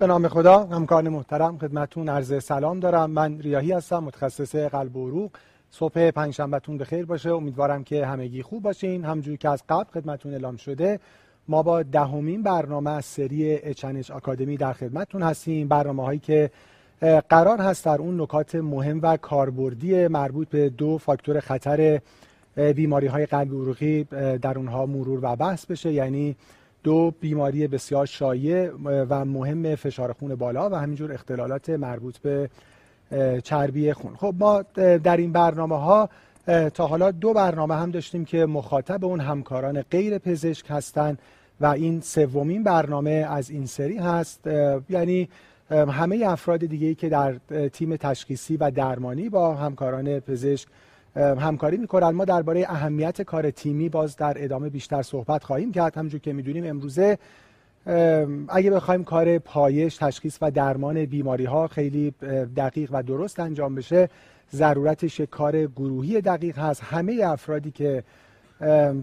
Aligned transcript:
به 0.00 0.06
نام 0.06 0.28
خدا 0.28 0.64
همکاران 0.64 1.08
محترم 1.08 1.58
خدمتون 1.58 2.08
عرض 2.08 2.44
سلام 2.44 2.80
دارم. 2.80 3.10
من 3.10 3.40
ریاهی 3.40 3.72
هستم 3.72 3.98
متخصص 4.04 4.54
قلب 4.54 4.96
و 4.96 5.08
عروق. 5.08 5.30
صبح 5.70 6.10
پنجشنبهتون 6.10 6.78
بخیر 6.78 7.06
باشه. 7.06 7.30
امیدوارم 7.34 7.84
که 7.84 8.06
همگی 8.06 8.42
خوب 8.42 8.62
باشین. 8.62 9.04
همجوری 9.04 9.36
که 9.36 9.48
از 9.48 9.62
قبل 9.68 9.84
خدمتون 9.84 10.32
اعلام 10.32 10.56
شده 10.56 11.00
ما 11.48 11.62
با 11.62 11.82
دهمین 11.82 12.42
برنامه 12.42 12.90
از 12.90 13.04
سری 13.04 13.54
اچنج 13.54 14.12
آکادمی 14.12 14.56
در 14.56 14.72
خدمتتون 14.72 15.22
هستیم. 15.22 15.68
برنامه 15.68 16.04
هایی 16.04 16.18
که 16.18 16.50
قرار 17.28 17.58
هست 17.58 17.84
در 17.84 17.98
اون 17.98 18.20
نکات 18.20 18.54
مهم 18.54 19.00
و 19.02 19.16
کاربردی 19.16 20.08
مربوط 20.08 20.48
به 20.48 20.68
دو 20.68 20.98
فاکتور 20.98 21.40
خطر 21.40 22.00
بیماری 22.56 23.06
های 23.06 23.26
قلبی 23.26 23.56
عروقی 23.56 24.04
در 24.38 24.58
اونها 24.58 24.86
مرور 24.86 25.18
و 25.22 25.36
بحث 25.36 25.66
بشه. 25.66 25.92
یعنی 25.92 26.36
دو 26.82 27.10
بیماری 27.20 27.66
بسیار 27.66 28.06
شایع 28.06 28.70
و 28.84 29.24
مهم 29.24 29.74
فشار 29.74 30.12
خون 30.12 30.34
بالا 30.34 30.70
و 30.70 30.74
همینجور 30.74 31.12
اختلالات 31.12 31.70
مربوط 31.70 32.18
به 32.18 32.50
چربی 33.44 33.92
خون. 33.92 34.16
خب 34.16 34.34
ما 34.38 34.62
در 34.76 35.16
این 35.16 35.32
برنامه 35.32 35.78
ها 35.78 36.08
تا 36.74 36.86
حالا 36.86 37.10
دو 37.10 37.32
برنامه 37.32 37.74
هم 37.74 37.90
داشتیم 37.90 38.24
که 38.24 38.46
مخاطب 38.46 39.04
اون 39.04 39.20
همکاران 39.20 39.82
غیر 39.82 40.18
پزشک 40.18 40.66
هستند 40.68 41.18
و 41.60 41.66
این 41.66 42.00
سومین 42.00 42.62
برنامه 42.62 43.10
از 43.10 43.50
این 43.50 43.66
سری 43.66 43.98
هست. 43.98 44.46
یعنی 44.90 45.28
همه 45.70 46.24
افراد 46.26 46.66
دیگه 46.66 46.94
که 46.94 47.08
در 47.08 47.34
تیم 47.72 47.96
تشخیصی 47.96 48.56
و 48.56 48.70
درمانی 48.70 49.28
با 49.28 49.54
همکاران 49.54 50.20
پزشک 50.20 50.68
همکاری 51.16 51.76
می‌کنن 51.76 52.08
ما 52.08 52.24
درباره 52.24 52.66
اهمیت 52.68 53.22
کار 53.22 53.50
تیمی 53.50 53.88
باز 53.88 54.16
در 54.16 54.44
ادامه 54.44 54.68
بیشتر 54.68 55.02
صحبت 55.02 55.44
خواهیم 55.44 55.72
کرد. 55.72 55.96
همونجور 55.96 56.20
که 56.20 56.32
می‌دونیم 56.32 56.66
امروزه 56.66 57.18
اگه 58.48 58.70
بخوایم 58.70 59.04
کار 59.04 59.38
پایش 59.38 59.96
تشخیص 59.96 60.38
و 60.42 60.50
درمان 60.50 61.04
بیماری 61.04 61.44
ها 61.44 61.66
خیلی 61.66 62.10
دقیق 62.56 62.90
و 62.92 63.02
درست 63.02 63.40
انجام 63.40 63.74
بشه 63.74 64.08
ضرورتش 64.52 65.20
کار 65.20 65.66
گروهی 65.66 66.20
دقیق 66.20 66.58
هست. 66.58 66.82
همه 66.84 67.20
افرادی 67.24 67.70
که 67.70 68.02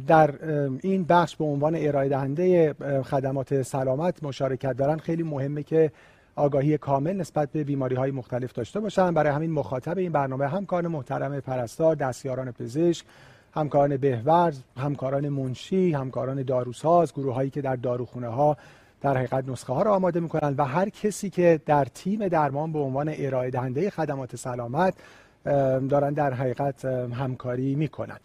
در 0.07 0.33
این 0.81 1.03
بخش 1.03 1.35
به 1.35 1.45
عنوان 1.45 1.75
ارائه 1.79 2.09
دهنده 2.09 2.73
خدمات 3.03 3.61
سلامت 3.61 4.23
مشارکت 4.23 4.77
دارن 4.77 4.97
خیلی 4.97 5.23
مهمه 5.23 5.63
که 5.63 5.91
آگاهی 6.37 6.77
کامل 6.77 7.13
نسبت 7.13 7.51
به 7.51 7.63
بیماری 7.63 7.95
های 7.95 8.11
مختلف 8.11 8.53
داشته 8.53 8.79
باشن 8.79 9.11
برای 9.11 9.31
همین 9.31 9.51
مخاطب 9.51 9.97
این 9.97 10.11
برنامه 10.11 10.47
همکاران 10.47 10.87
محترم 10.87 11.39
پرستار 11.39 11.95
دستیاران 11.95 12.51
پزشک 12.51 13.05
همکاران 13.55 13.97
بهورز 13.97 14.59
همکاران 14.77 15.29
منشی 15.29 15.93
همکاران 15.93 16.43
داروساز 16.43 17.13
گروه 17.13 17.33
هایی 17.35 17.49
که 17.49 17.61
در 17.61 17.75
داروخونه 17.75 18.27
ها 18.27 18.57
در 19.01 19.17
حقیقت 19.17 19.49
نسخه 19.49 19.73
ها 19.73 19.81
را 19.81 19.95
آماده 19.95 20.19
می‌کنن 20.19 20.55
و 20.57 20.65
هر 20.65 20.89
کسی 20.89 21.29
که 21.29 21.59
در 21.65 21.85
تیم 21.85 22.27
درمان 22.27 22.71
به 22.71 22.79
عنوان 22.79 23.13
ارائه 23.17 23.49
دهنده 23.49 23.89
خدمات 23.89 24.35
سلامت 24.35 24.93
دارن 25.89 26.13
در 26.13 26.33
حقیقت 26.33 26.85
همکاری 26.85 27.75
می‌کنن. 27.75 28.17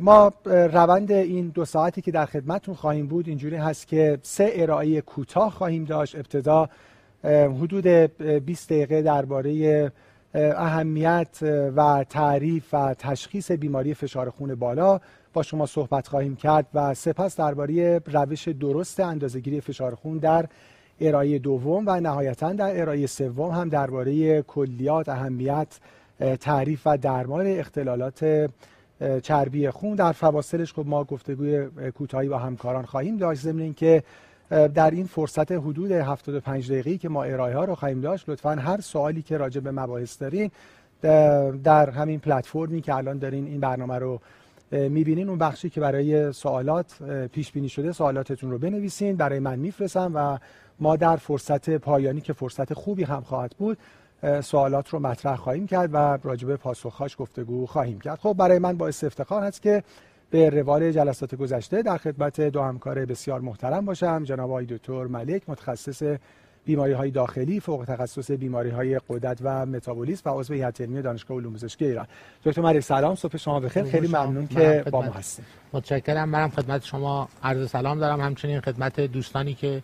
ما 0.00 0.32
روند 0.46 1.12
این 1.12 1.48
دو 1.48 1.64
ساعتی 1.64 2.02
که 2.02 2.10
در 2.10 2.26
خدمتون 2.26 2.74
خواهیم 2.74 3.06
بود 3.06 3.28
اینجوری 3.28 3.56
هست 3.56 3.86
که 3.86 4.18
سه 4.22 4.50
ارائه 4.54 5.00
کوتاه 5.00 5.50
خواهیم 5.50 5.84
داشت. 5.84 6.16
ابتدا 6.16 6.68
حدود 7.24 7.86
20 7.86 8.68
دقیقه 8.68 9.02
درباره 9.02 9.92
اهمیت 10.34 11.38
و 11.76 12.04
تعریف 12.10 12.64
و 12.74 12.94
تشخیص 12.94 13.50
بیماری 13.50 13.94
فشار 13.94 14.30
خون 14.30 14.54
بالا 14.54 15.00
با 15.32 15.42
شما 15.42 15.66
صحبت 15.66 16.08
خواهیم 16.08 16.36
کرد 16.36 16.66
و 16.74 16.94
سپس 16.94 17.36
درباره 17.36 18.00
روش 18.06 18.48
درست 18.48 19.00
اندازهگیری 19.00 19.60
فشار 19.60 19.94
خون 19.94 20.18
در 20.18 20.46
ارائه 21.00 21.38
دوم 21.38 21.84
و 21.86 22.00
نهایتا 22.00 22.52
در 22.52 22.80
ارائه 22.80 23.06
سوم 23.06 23.50
هم 23.50 23.68
درباره 23.68 24.42
کلیات 24.42 25.08
اهمیت 25.08 25.78
تعریف 26.40 26.82
و 26.86 26.98
درمان 26.98 27.46
اختلالات 27.46 28.50
چربی 29.22 29.70
خون. 29.70 29.94
در 29.94 30.12
فواصلش 30.12 30.72
خب 30.72 30.86
ما 30.86 31.04
گفتگوی 31.04 31.68
کوتاهی 31.90 32.28
با 32.28 32.38
همکاران 32.38 32.84
خواهیم 32.84 33.16
داشت 33.16 33.40
ضمن 33.40 33.60
اینکه 33.60 34.02
در 34.52 34.90
این 34.90 35.06
فرصت 35.06 35.52
حدود 35.52 35.92
75 35.92 36.72
دقیقه‌ای 36.72 36.98
که 36.98 37.08
ما 37.08 37.24
ارائه 37.24 37.56
ها 37.56 37.64
رو 37.64 37.74
خواهیم 37.74 38.00
داشت 38.00 38.28
لطفا 38.28 38.50
هر 38.50 38.80
سوالی 38.80 39.22
که 39.22 39.36
راجع 39.36 39.60
به 39.60 39.70
مباحث 39.70 40.22
دارین 40.22 40.50
در 41.64 41.90
همین 41.90 42.20
پلتفرمی 42.20 42.80
که 42.80 42.94
الان 42.94 43.18
دارین 43.18 43.46
این 43.46 43.60
برنامه 43.60 43.98
رو 43.98 44.20
می‌بینین. 44.70 45.28
اون 45.28 45.38
بخشی 45.38 45.70
که 45.70 45.80
برای 45.80 46.32
سوالات 46.32 47.02
پیش 47.32 47.52
بینی 47.52 47.68
شده 47.68 47.92
سوالاتتون 47.92 48.50
رو 48.50 48.58
بنویسین. 48.58 49.16
برای 49.16 49.38
من 49.38 49.58
میفرستم 49.58 50.12
و 50.14 50.38
ما 50.80 50.96
در 50.96 51.16
فرصت 51.16 51.70
پایانی 51.70 52.20
که 52.20 52.32
فرصت 52.32 52.74
خوبی 52.74 53.04
هم 53.04 53.20
خواهد 53.20 53.54
بود 53.58 53.78
سوالات 54.40 54.88
رو 54.88 54.98
مطرح 54.98 55.36
خواهیم 55.36 55.66
کرد 55.66 55.90
و 55.92 56.18
راجبه 56.22 56.56
پاسخهاش 56.56 57.16
گفتگو 57.18 57.66
خواهیم 57.66 58.00
کرد. 58.00 58.18
خب 58.18 58.34
برای 58.38 58.58
من 58.58 58.76
باعث 58.76 59.04
افتخار 59.04 59.42
هست 59.42 59.62
که 59.62 59.82
به 60.32 60.50
روال 60.50 60.92
جلسات 60.92 61.34
گذشته 61.34 61.82
در 61.82 61.96
خدمت 61.96 62.40
دو 62.40 62.62
همکار 62.62 63.04
بسیار 63.04 63.40
محترم 63.40 63.84
باشم 63.84 64.24
جناب 64.24 64.50
آقای 64.50 64.66
دکتر 64.66 65.04
ملک 65.04 65.42
متخصص 65.48 66.02
بیماری 66.64 66.92
های 66.92 67.10
داخلی 67.10 67.60
فوق 67.60 67.84
تخصص 67.84 68.30
بیماری 68.30 68.70
های 68.70 69.00
قدرت 69.08 69.38
و 69.42 69.66
متابولیسم 69.66 70.30
و 70.30 70.40
عضو 70.40 70.54
هیئت 70.54 70.80
علمی 70.80 71.02
دانشگاه 71.02 71.36
علوم 71.36 71.54
پزشکی 71.54 71.84
ایران. 71.84 72.06
دکتر 72.44 72.62
ملک 72.62 72.80
سلام 72.80 73.14
صبح 73.14 73.36
شما 73.36 73.60
بخیر. 73.60 73.84
خیلی 73.84 74.08
ممنون 74.08 74.46
که 74.46 74.84
با 74.90 75.02
ما 75.02 75.12
هستید. 75.12 75.44
متشکرم. 75.72 76.28
منم 76.28 76.50
خدمت 76.50 76.84
شما 76.84 77.28
عرض 77.42 77.70
سلام 77.70 77.98
دارم. 77.98 78.20
همچنین 78.20 78.60
خدمت 78.60 79.00
دوستانی 79.00 79.54
که 79.54 79.82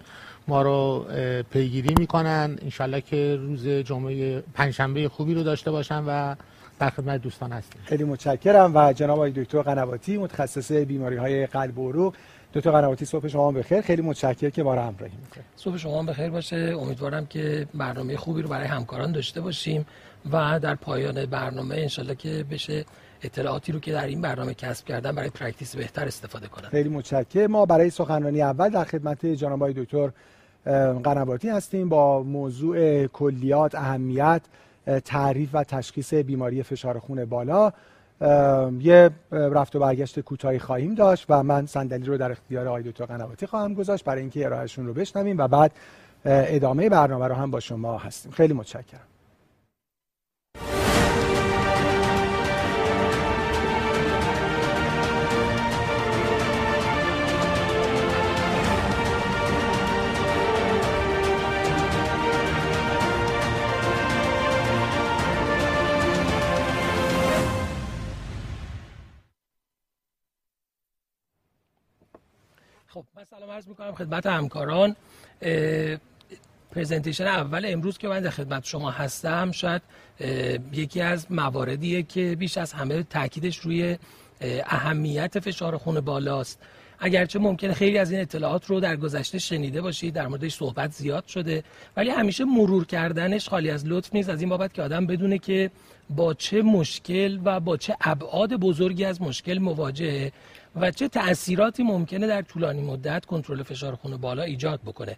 ما 0.49 0.63
رو 0.63 1.05
پیگیری 1.51 1.95
می‌کنن. 1.99 2.59
انشالله 2.63 3.01
که 3.01 3.39
روز 3.41 3.69
جمعه 3.69 4.43
پنجشنبه 4.55 5.09
خوبی 5.09 5.35
رو 5.35 5.43
داشته 5.43 5.71
باشن 5.71 6.05
و 6.07 6.35
در 6.79 6.91
خدمت 6.91 7.23
دوستان 7.23 7.53
هستیم. 7.53 7.83
خیلی 7.85 8.05
متشکرم 8.05 8.77
و 8.77 8.93
جناب 8.93 9.17
آقای 9.17 9.31
دکتر 9.31 9.63
قنواتی 9.63 10.19
متخصص 10.19 10.73
بیماری 10.73 11.17
های 11.17 11.47
قلب 11.47 11.79
و 11.79 11.89
عروق 11.89 12.15
دکتر 12.55 12.71
قنواتی 12.71 13.05
صبح 13.05 13.29
شما 13.29 13.53
بخیر. 13.53 13.81
خیلی 13.81 14.03
متشکرم 14.03 14.51
که 14.51 14.63
ما 14.63 14.75
رو 14.75 14.81
همراهی 14.81 15.13
می‌کنید. 15.25 15.47
صبح 15.57 15.77
شما 15.77 16.03
بخیر 16.03 16.31
باشه. 16.31 16.77
امیدوارم 16.81 17.27
که 17.27 17.67
برنامه 17.75 18.17
خوبی 18.17 18.43
رو 18.43 18.49
برای 18.49 18.67
همکاران 18.67 19.13
داشته 19.13 19.41
باشیم 19.41 19.87
و 20.33 20.61
در 20.63 20.75
پایان 20.75 21.27
برنامه 21.27 21.75
انشالله 21.75 22.15
که 22.15 22.45
بشه 22.51 22.85
اطلاعاتی 23.23 23.73
رو 23.73 23.81
که 23.81 23.93
در 23.93 24.07
این 24.07 24.21
برنامه 24.21 24.55
کسب 24.55 24.87
کردن 24.87 25.13
برای 25.13 25.31
practice 25.31 25.77
بهتر 25.77 26.05
استفاده 26.05 26.49
کنن. 26.49 26.69
خیلی 26.69 26.89
متشکرم. 26.89 27.51
ما 27.51 27.67
برای 27.67 27.91
سخنرانی 27.91 28.43
اول 28.43 28.69
در 28.69 28.85
خدمت 28.85 29.27
جناب 29.27 29.63
آقای 29.63 29.73
دکتر 29.73 30.11
قنواتی 31.05 31.49
هستیم 31.49 31.89
با 31.89 32.23
موضوع 32.23 33.07
کلیات 33.07 33.75
اهمیت 33.75 34.43
تعریف 35.05 35.51
و 35.53 35.65
تشخیص 35.65 36.15
بیماری 36.15 36.63
فشار 36.63 36.99
خون 36.99 37.25
بالا. 37.25 37.73
یه 38.81 39.11
رفت 39.31 39.77
و 39.77 39.79
برگشت 39.79 40.21
کوتاهی 40.21 40.59
خواهیم 40.59 40.95
داشت 40.95 41.27
و 41.29 41.43
من 41.43 41.67
صندلی 41.67 42.07
رو 42.07 42.19
در 42.19 42.31
اختیار 42.31 42.69
آقای 42.69 42.83
دکتر 42.83 43.05
قنواتی 43.05 43.47
خواهم 43.47 43.75
گذاشت 43.75 44.05
برای 44.05 44.21
اینکه 44.21 44.47
ارائهشون 44.47 44.87
رو 44.87 44.95
بشنویم 44.95 45.39
و 45.39 45.49
بعد 45.49 45.73
ادامه 46.25 46.89
برنامه 46.89 47.27
رو 47.27 47.35
هم 47.35 47.51
با 47.51 47.61
شما 47.61 47.99
هستیم. 47.99 48.33
خیلی 48.33 48.55
متشکرم. 48.55 49.08
خب 72.99 73.05
من 73.17 73.25
سلام 73.25 73.51
عرض 73.51 73.69
می‌کنم 73.69 73.93
خدمت 73.93 74.27
همکاران. 74.27 74.97
پریزنتیشن 76.71 77.27
اول 77.27 77.65
امروز 77.69 77.99
که 77.99 78.09
من 78.09 78.21
در 78.21 78.31
خدمت 78.31 78.65
شما 78.65 78.91
هستم 78.91 79.53
شاید 79.53 79.83
یکی 80.73 81.01
از 81.01 81.33
مواردیه 81.33 82.03
که 82.03 82.37
بیش 82.39 82.59
از 82.59 82.73
همه 82.73 83.03
تاکیدش 83.03 83.57
روی 83.59 83.99
اهمیت 84.67 85.41
فشار 85.41 85.77
خون 85.77 86.01
بالاست. 86.01 86.59
اگرچه 86.99 87.39
ممکنه 87.39 87.75
خیلی 87.75 87.99
از 87.99 88.11
این 88.11 88.21
اطلاعات 88.21 88.67
رو 88.67 88.81
در 88.81 88.97
گذشته 88.97 89.39
شنیده 89.39 89.81
باشید 89.81 90.15
در 90.15 90.27
موردش 90.27 90.55
صحبت 90.55 90.93
زیاد 90.93 91.27
شده 91.27 91.65
ولی 91.97 92.11
همیشه 92.11 92.45
مرور 92.45 92.85
کردنش 92.85 93.49
خالی 93.49 93.71
از 93.71 93.87
لطف 93.87 94.15
نیست. 94.15 94.29
از 94.29 94.41
این 94.41 94.49
بابت 94.51 94.75
که 94.75 94.83
آدم 94.83 95.07
بدونه 95.07 95.39
که 95.39 95.71
با 96.11 96.35
چه 96.35 96.63
مشکل 96.63 97.39
و 97.45 97.61
با 97.61 97.77
چه 97.77 97.97
ابعاد 98.01 98.55
بزرگی 98.55 99.05
از 99.05 99.23
مشکل 99.23 99.59
مواجهه. 99.59 100.33
و 100.81 100.91
چه 100.91 101.09
تأثیراتی 101.09 101.83
ممکنه 101.83 102.27
در 102.27 102.43
طولانی 102.43 102.83
مدت 102.83 103.25
کنترل 103.27 103.63
فشار 103.63 103.95
خون 103.95 104.17
بالا 104.17 104.43
ایجاد 104.43 104.81
بکنه. 104.87 105.17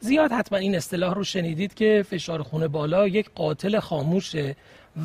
زیاد 0.00 0.32
حتما 0.32 0.58
این 0.58 0.76
اصطلاح 0.76 1.14
رو 1.14 1.24
شنیدید 1.24 1.74
که 1.74 2.04
فشار 2.10 2.42
خون 2.42 2.66
بالا 2.66 3.08
یک 3.08 3.30
قاتل 3.34 3.78
خاموشه 3.78 4.56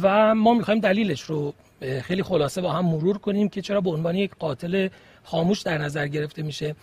و 0.01 0.35
ما 0.35 0.53
می‌خوایم 0.53 0.79
دلیلش 0.79 1.21
رو 1.21 1.53
خیلی 2.01 2.23
خلاصه 2.23 2.61
با 2.61 2.71
هم 2.71 2.85
مرور 2.85 3.17
کنیم 3.17 3.49
که 3.49 3.61
چرا 3.61 3.81
به 3.81 3.89
عنوان 3.89 4.15
یک 4.15 4.31
قاتل 4.39 4.87
خاموش 5.23 5.61
در 5.61 5.77
نظر 5.77 6.07
گرفته 6.07 6.41
میشه. 6.41 6.75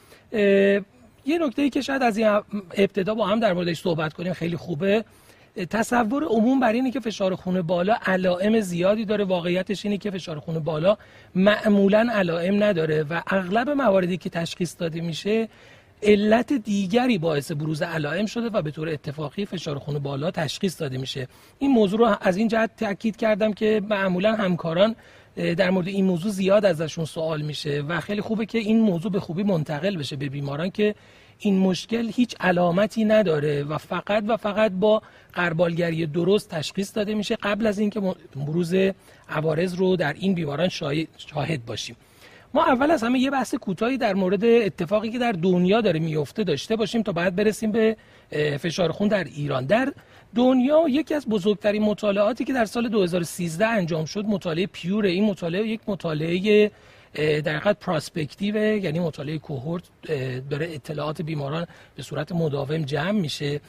یه 1.26 1.38
نکته 1.40 1.62
ای 1.62 1.70
که 1.70 1.80
شاید 1.80 2.02
از 2.02 2.20
ابتدا 2.74 3.14
با 3.14 3.26
هم 3.26 3.40
در 3.40 3.52
موردش 3.52 3.80
صحبت 3.80 4.12
کنیم 4.12 4.32
خیلی 4.32 4.56
خوبه. 4.56 5.04
تصور 5.64 6.24
عموم 6.24 6.60
بر 6.60 6.72
اینه 6.72 6.90
که 6.90 7.00
فشار 7.00 7.34
خون 7.34 7.62
بالا 7.62 7.96
علائم 8.06 8.60
زیادی 8.60 9.04
داره. 9.04 9.24
واقعیتش 9.24 9.84
اینه 9.84 9.98
که 9.98 10.10
فشار 10.10 10.38
خون 10.38 10.58
بالا 10.58 10.96
معمولا 11.34 12.08
علائم 12.12 12.64
نداره 12.64 13.02
و 13.02 13.22
اغلب 13.26 13.70
مواردی 13.70 14.16
که 14.16 14.30
تشخیص 14.30 14.76
داده 14.78 15.00
میشه 15.00 15.48
علت 16.02 16.52
دیگری 16.52 17.18
باعث 17.18 17.52
بروز 17.52 17.82
علائم 17.82 18.26
شده 18.26 18.48
و 18.48 18.62
به 18.62 18.70
طور 18.70 18.88
اتفاقی 18.88 19.44
فشار 19.44 19.78
خون 19.78 19.98
بالا 19.98 20.30
تشخیص 20.30 20.80
داده 20.80 20.98
میشه. 20.98 21.28
این 21.58 21.70
موضوع 21.70 21.98
رو 21.98 22.16
از 22.20 22.36
این 22.36 22.48
جهت 22.48 22.70
تاکید 22.76 23.16
کردم 23.16 23.52
که 23.52 23.82
معمولا 23.88 24.34
همکاران 24.34 24.96
در 25.36 25.70
مورد 25.70 25.88
این 25.88 26.04
موضوع 26.04 26.32
زیاد 26.32 26.64
ازشون 26.64 27.04
سوال 27.04 27.42
میشه 27.42 27.84
و 27.88 28.00
خیلی 28.00 28.20
خوبه 28.20 28.46
که 28.46 28.58
این 28.58 28.80
موضوع 28.80 29.12
به 29.12 29.20
خوبی 29.20 29.42
منتقل 29.42 29.96
بشه 29.96 30.16
به 30.16 30.28
بیماران 30.28 30.70
که 30.70 30.94
این 31.38 31.58
مشکل 31.58 32.10
هیچ 32.14 32.34
علامتی 32.40 33.04
نداره 33.04 33.64
و 33.64 33.78
فقط 33.78 34.24
و 34.26 34.36
فقط 34.36 34.72
با 34.72 35.02
قربالگری 35.32 36.06
درست 36.06 36.50
تشخیص 36.50 36.96
داده 36.96 37.14
میشه 37.14 37.36
قبل 37.36 37.66
از 37.66 37.78
اینکه 37.78 38.00
بروز 38.36 38.74
عوارض 39.28 39.74
رو 39.74 39.96
در 39.96 40.12
این 40.12 40.34
بیماران 40.34 40.68
شاهد 40.68 41.64
باشیم. 41.66 41.96
ما 42.54 42.64
اول 42.64 42.90
از 42.90 43.02
همه 43.02 43.18
یه 43.18 43.30
بحث 43.30 43.54
کوتاهی 43.54 43.98
در 43.98 44.14
مورد 44.14 44.44
اتفاقی 44.44 45.10
که 45.10 45.18
در 45.18 45.32
دنیا 45.32 45.80
داره 45.80 46.00
میفته 46.00 46.44
داشته 46.44 46.76
باشیم 46.76 47.02
تا 47.02 47.12
بعد 47.12 47.36
برسیم 47.36 47.72
به 47.72 47.96
فشار 48.60 48.92
خون 48.92 49.08
در 49.08 49.24
ایران. 49.24 49.64
در 49.64 49.92
دنیا 50.34 50.84
یکی 50.88 51.14
از 51.14 51.26
بزرگترین 51.26 51.82
مطالعاتی 51.82 52.44
که 52.44 52.52
در 52.52 52.64
سال 52.64 52.88
2013 52.88 53.66
انجام 53.66 54.04
شد 54.04 54.24
مطالعه 54.24 54.66
پیور 54.66 55.04
این 55.04 55.24
مطالعه 55.24 55.68
یک 55.68 55.80
مطالعه 55.86 56.70
در 57.14 57.56
حقیقت 57.56 57.78
پراسپکتیو 57.78 58.56
یعنی 58.56 59.00
مطالعه 59.00 59.38
کوهورت 59.38 59.82
داره 60.50 60.68
اطلاعات 60.74 61.22
بیماران 61.22 61.66
به 61.96 62.02
صورت 62.02 62.32
مداوم 62.32 62.82
جمع 62.82 63.20
میشه. 63.20 63.60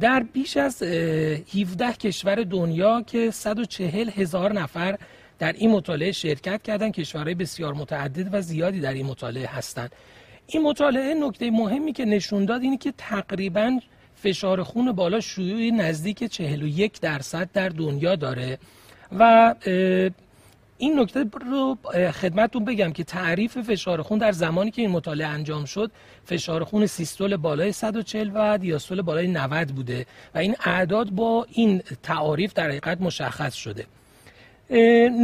در 0.00 0.22
بیش 0.32 0.56
از 0.56 0.82
17 0.82 1.92
کشور 1.92 2.34
دنیا 2.34 3.02
که 3.02 3.30
140 3.30 4.08
هزار 4.08 4.52
نفر 4.52 4.98
در 5.38 5.52
این 5.52 5.70
مطالعه 5.70 6.12
شرکت 6.12 6.62
کردن 6.62 6.90
کشورهای 6.90 7.34
بسیار 7.34 7.74
متعدد 7.74 8.34
و 8.34 8.40
زیادی 8.40 8.80
در 8.80 8.92
این 8.92 9.06
مطالعه 9.06 9.46
هستند 9.46 9.92
این 10.46 10.62
مطالعه 10.62 11.14
نکته 11.14 11.50
مهمی 11.50 11.92
که 11.92 12.04
نشون 12.04 12.44
داد 12.44 12.62
اینه 12.62 12.76
که 12.76 12.92
تقریبا 12.98 13.80
فشار 14.14 14.62
خون 14.62 14.92
بالا 14.92 15.20
شیوع 15.20 15.76
نزدیک 15.76 16.24
41 16.24 17.00
درصد 17.00 17.48
در 17.52 17.68
دنیا 17.68 18.16
داره 18.16 18.58
و 19.18 19.54
این 20.84 21.00
نکته 21.00 21.24
رو 21.50 21.78
خدمتتون 22.12 22.64
بگم 22.64 22.92
که 22.92 23.04
تعریف 23.04 23.58
فشار 23.58 24.02
خون 24.02 24.18
در 24.18 24.32
زمانی 24.32 24.70
که 24.70 24.82
این 24.82 24.90
مطالعه 24.90 25.26
انجام 25.26 25.64
شد 25.64 25.90
فشار 26.24 26.64
خون 26.64 26.86
سیستول 26.86 27.36
بالای 27.36 27.72
140 27.72 28.30
و 28.34 28.58
دیاستول 28.58 29.02
بالای 29.02 29.26
90 29.26 29.68
بوده 29.68 30.06
و 30.34 30.38
این 30.38 30.56
اعداد 30.64 31.10
با 31.10 31.46
این 31.52 31.82
تعاریف 32.02 32.52
در 32.52 32.68
حقیقت 32.68 33.00
مشخص 33.00 33.54
شده. 33.54 33.86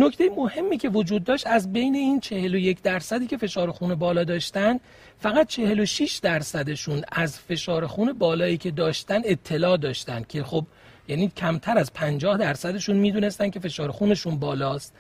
نکته 0.03 0.31
مهمی 0.37 0.79
که 0.79 0.89
وجود 0.89 1.25
داشت 1.25 1.47
از 1.47 1.73
بین 1.73 1.95
این 1.95 2.21
41 2.21 2.83
درصدی 2.83 3.27
که 3.27 3.37
فشار 3.37 3.71
خون 3.71 3.95
بالا 3.95 4.25
داشتن 4.25 4.81
فقط 5.19 5.47
46 5.47 6.21
درصدشون 6.23 7.03
از 7.13 7.39
فشار 7.39 7.87
خون 7.87 8.13
بالایی 8.13 8.57
که 8.57 8.71
داشتن 8.71 9.21
اطلاع 9.25 9.77
داشتن 9.77 10.25
که 10.29 10.43
خب 10.43 10.67
یعنی 11.09 11.33
کمتر 11.37 11.79
از 11.79 11.93
50 11.93 12.37
درصدشون 12.37 12.97
می‌دونستن 12.97 13.51
که 13.51 13.61
فشار 13.61 13.91
خونشون 13.91 14.37
بالاست. 14.37 14.95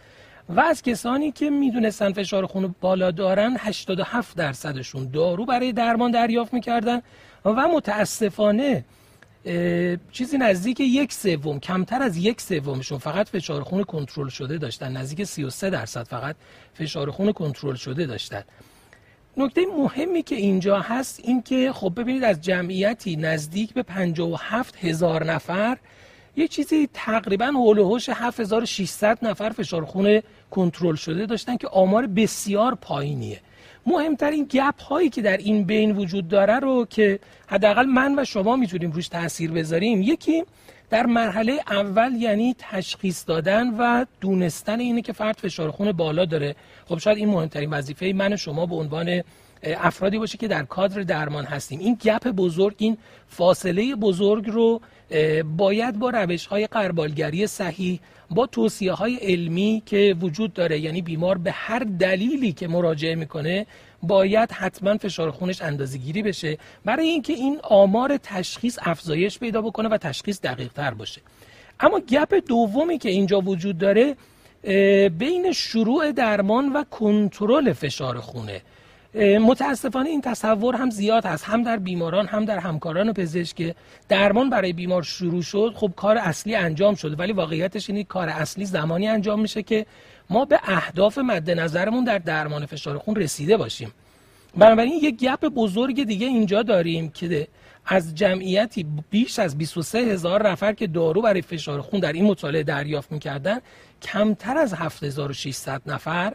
و 0.56 0.61
از 0.61 0.82
کسانی 0.82 1.32
که 1.32 1.50
می‌دونستن 1.50 2.12
فشار 2.12 2.47
خون 2.47 2.75
بالا 2.81 3.11
دارن 3.11 3.56
87 3.58 4.37
درصدشون 4.37 5.11
دارو 5.11 5.44
برای 5.44 5.73
درمان 5.73 6.11
دریافت 6.11 6.55
می‌کردن 6.55 7.02
و 7.44 7.69
متاسفانه 7.69 8.85
چیزی 10.12 10.38
نزدیک 10.38 10.81
یک 10.81 11.12
سوم 11.12 11.61
کمتر 11.61 12.02
از 12.02 12.17
یک 12.17 12.41
سومشون 12.41 12.99
فقط 12.99 13.29
فشار 13.29 13.62
خون 13.62 13.85
کنترل 13.85 14.29
شده 14.29 14.58
داشتن. 14.58 14.97
نزدیک 14.97 15.25
33 15.25 15.70
درصد 15.70 16.02
فقط 16.02 16.37
فشار 16.75 17.11
خون 17.11 17.32
کنترل 17.32 17.75
شده 17.75 18.06
داشتن. 18.06 18.43
نکته 19.37 19.61
مهمی 19.79 20.23
که 20.23 20.35
اینجا 20.35 20.81
هست 20.81 21.20
این 21.25 21.43
که 21.43 21.73
خب 21.73 21.93
ببینید 21.97 22.25
از 22.25 22.41
جمعیتی 22.41 23.17
نزدیک 23.17 23.75
به 23.75 23.82
57 23.82 24.85
هزار 24.85 25.25
نفر 25.25 25.79
یه 26.37 26.49
چیزی 26.49 26.88
تقریبا 26.94 27.47
حول 27.47 27.79
و 27.79 27.85
حوش 27.85 28.08
7600 28.08 29.19
نفر 29.23 29.50
فشار 29.50 29.85
خون 29.85 30.23
کنترل 30.50 30.94
شده 30.94 31.26
داشتن 31.26 31.56
که 31.56 31.69
آمار 31.69 32.06
بسیار 32.06 32.75
پایینیه. 32.75 33.41
مهمترین 33.87 34.44
گپ 34.44 34.82
هایی 34.82 35.08
که 35.08 35.23
در 35.23 35.37
این 35.37 35.64
بین 35.64 35.97
وجود 35.97 36.29
داره 36.29 36.58
رو 36.58 36.87
که 36.91 37.19
حداقل 37.47 37.87
من 37.87 38.19
و 38.19 38.25
شما 38.25 38.56
می‌تونیم 38.56 38.91
روش 38.91 39.08
تاثیر 39.08 39.50
بذاریم 39.52 40.02
یکی 40.02 40.44
در 40.91 41.06
مرحله 41.06 41.61
اول 41.70 42.12
یعنی 42.14 42.55
تشخیص 42.58 43.25
دادن 43.26 43.75
و 43.79 44.05
دونستن 44.20 44.81
اینه 44.81 45.02
که 45.02 45.12
فرد 45.12 45.37
فشار 45.37 45.70
خون 45.70 45.93
بالا 45.93 46.25
داره. 46.25 46.56
خب 46.88 46.99
شاید 46.99 47.19
این 47.19 47.29
مهمترین 47.29 47.70
وظیفه 47.70 48.12
من 48.17 48.32
و 48.32 48.37
شما 48.37 48.67
به 48.67 48.75
عنوان 48.75 49.23
افرادی 49.62 50.19
باشه 50.19 50.39
که 50.39 50.49
در 50.49 50.62
کادر 50.62 51.03
درمان 51.03 51.45
هستیم. 51.45 51.79
این 51.79 51.99
گپ 52.05 52.29
بزرگ 52.29 52.75
این 52.79 52.99
فاصله 53.29 53.95
بزرگ 53.95 54.51
رو 54.51 54.81
باید 55.57 55.99
با 55.99 56.11
روش 56.11 56.47
های 56.47 56.67
قربالگری 56.67 57.47
صحیح 57.47 58.01
با 58.31 58.47
توصیه 58.47 58.93
های 58.93 59.17
علمی 59.17 59.83
که 59.87 60.17
وجود 60.21 60.53
داره 60.53 60.81
یعنی 60.81 61.03
بیمار 61.03 61.39
به 61.39 61.53
هر 61.53 61.79
دلیلی 61.79 62.53
که 62.53 62.69
مراجعه 62.69 63.15
می‌کنه 63.15 63.67
باید 64.03 64.53
حتما 64.53 64.97
فشار 64.97 65.31
خونش 65.31 65.62
اندازه 65.62 65.99
گیری 65.99 66.23
بشه 66.23 66.59
برای 66.85 67.07
اینکه 67.07 67.33
این 67.33 67.59
آمار 67.62 68.17
تشخیص 68.17 68.79
افزایش 68.83 69.38
پیدا 69.38 69.62
بکنه 69.62 69.88
و 69.88 69.97
تشخیص 69.97 70.40
دقیق 70.40 70.73
تر 70.73 70.95
باشه. 70.95 71.21
اما 71.81 72.00
گپ 72.00 72.35
دومی 72.49 72.99
که 72.99 73.09
اینجا 73.09 73.40
وجود 73.40 73.79
داره 73.79 74.17
بین 75.09 75.52
شروع 75.52 76.12
درمان 76.12 76.73
و 76.73 76.85
کنترل 76.85 77.73
فشار 77.73 78.21
خونه. 78.21 78.62
متاسفانه 79.14 80.09
این 80.09 80.21
تصور 80.21 80.76
هم 80.76 80.90
زیاد 80.90 81.26
هست. 81.26 81.45
هم 81.45 81.62
در 81.62 81.76
بیماران 81.76 82.26
هم 82.26 82.45
در 82.45 82.59
همکاران 82.59 83.12
پزشک 83.12 83.75
درمان 84.09 84.50
برای 84.50 84.73
بیمار 84.73 85.02
شروع 85.02 85.43
شد 85.43 85.73
خب 85.76 85.93
کار 85.97 86.19
اصلی 86.19 86.55
انجام 86.55 86.95
شده 86.95 87.17
ولی 87.17 87.33
واقعیتش 87.33 87.90
اینه 87.90 88.05
کار 88.05 88.29
اصلی 88.29 88.64
زمانی 88.64 89.09
انجام 89.09 89.40
میشه 89.40 89.62
که 89.62 89.87
ما 90.31 90.45
به 90.45 90.61
اهداف 90.62 91.19
مد 91.19 91.50
نظرمون 91.50 92.05
در 92.05 92.19
درمان 92.19 92.67
فشار 92.67 92.99
خون 92.99 93.17
رسیده 93.17 93.57
باشیم. 93.57 93.93
بنابراین 94.57 94.93
یک 95.02 95.17
گپ 95.17 95.45
بزرگ 95.45 96.05
دیگه 96.05 96.26
اینجا 96.26 96.62
داریم 96.62 97.09
که 97.11 97.49
از 97.87 98.14
جمعیتی 98.14 98.87
بیش 99.11 99.38
از 99.38 99.59
23 99.59 99.99
هزار 99.99 100.50
نفر 100.50 100.73
که 100.73 100.87
دارو 100.87 101.23
برای 101.23 101.43
فشار 101.43 101.81
خون 101.81 102.00
در 102.00 102.12
این 102.12 102.25
مطالعه 102.25 102.62
دریافت 102.62 103.12
می‌کردن 103.12 103.59
کمتر 104.02 104.59
از 104.59 104.75
7600 104.75 105.83
نفر 105.87 106.33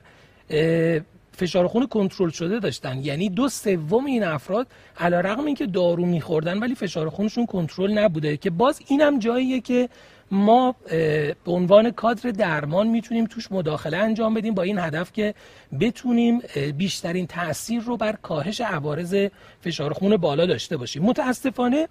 فشار 1.35 1.67
خون 1.67 1.87
کنترل 1.87 2.29
شده 2.29 2.59
داشتن. 2.59 2.99
یعنی 2.99 3.29
دو 3.29 3.49
سوم 3.49 4.05
این 4.05 4.23
افراد 4.23 4.67
علی 4.99 5.15
رغم 5.15 5.45
اینکه 5.45 5.65
دارو 5.65 6.05
میخوردن 6.05 6.59
ولی 6.59 6.75
فشار 6.75 7.09
خونشون 7.09 7.45
کنترل 7.45 7.97
نبوده. 7.97 8.37
که 8.37 8.49
باز 8.49 8.81
اینم 8.87 9.19
جاییه 9.19 9.61
که 9.61 9.89
ما 10.31 10.75
به 10.89 11.35
عنوان 11.51 11.91
کادر 11.91 12.29
درمان 12.29 12.87
می‌تونیم 12.87 13.25
توش 13.25 13.51
مداخله 13.51 13.97
انجام 13.97 14.33
بدیم 14.33 14.53
با 14.53 14.63
این 14.63 14.79
هدف 14.79 15.13
که 15.13 15.33
بتونیم 15.79 16.41
بیشترین 16.77 17.27
تاثیر 17.27 17.81
رو 17.81 17.97
بر 17.97 18.15
کاهش 18.21 18.61
عوارض 18.61 19.27
فشار 19.61 19.93
خون 19.93 20.17
بالا 20.17 20.45
داشته 20.45 20.77
باشیم. 20.77 21.03
متاسفانه 21.03 21.87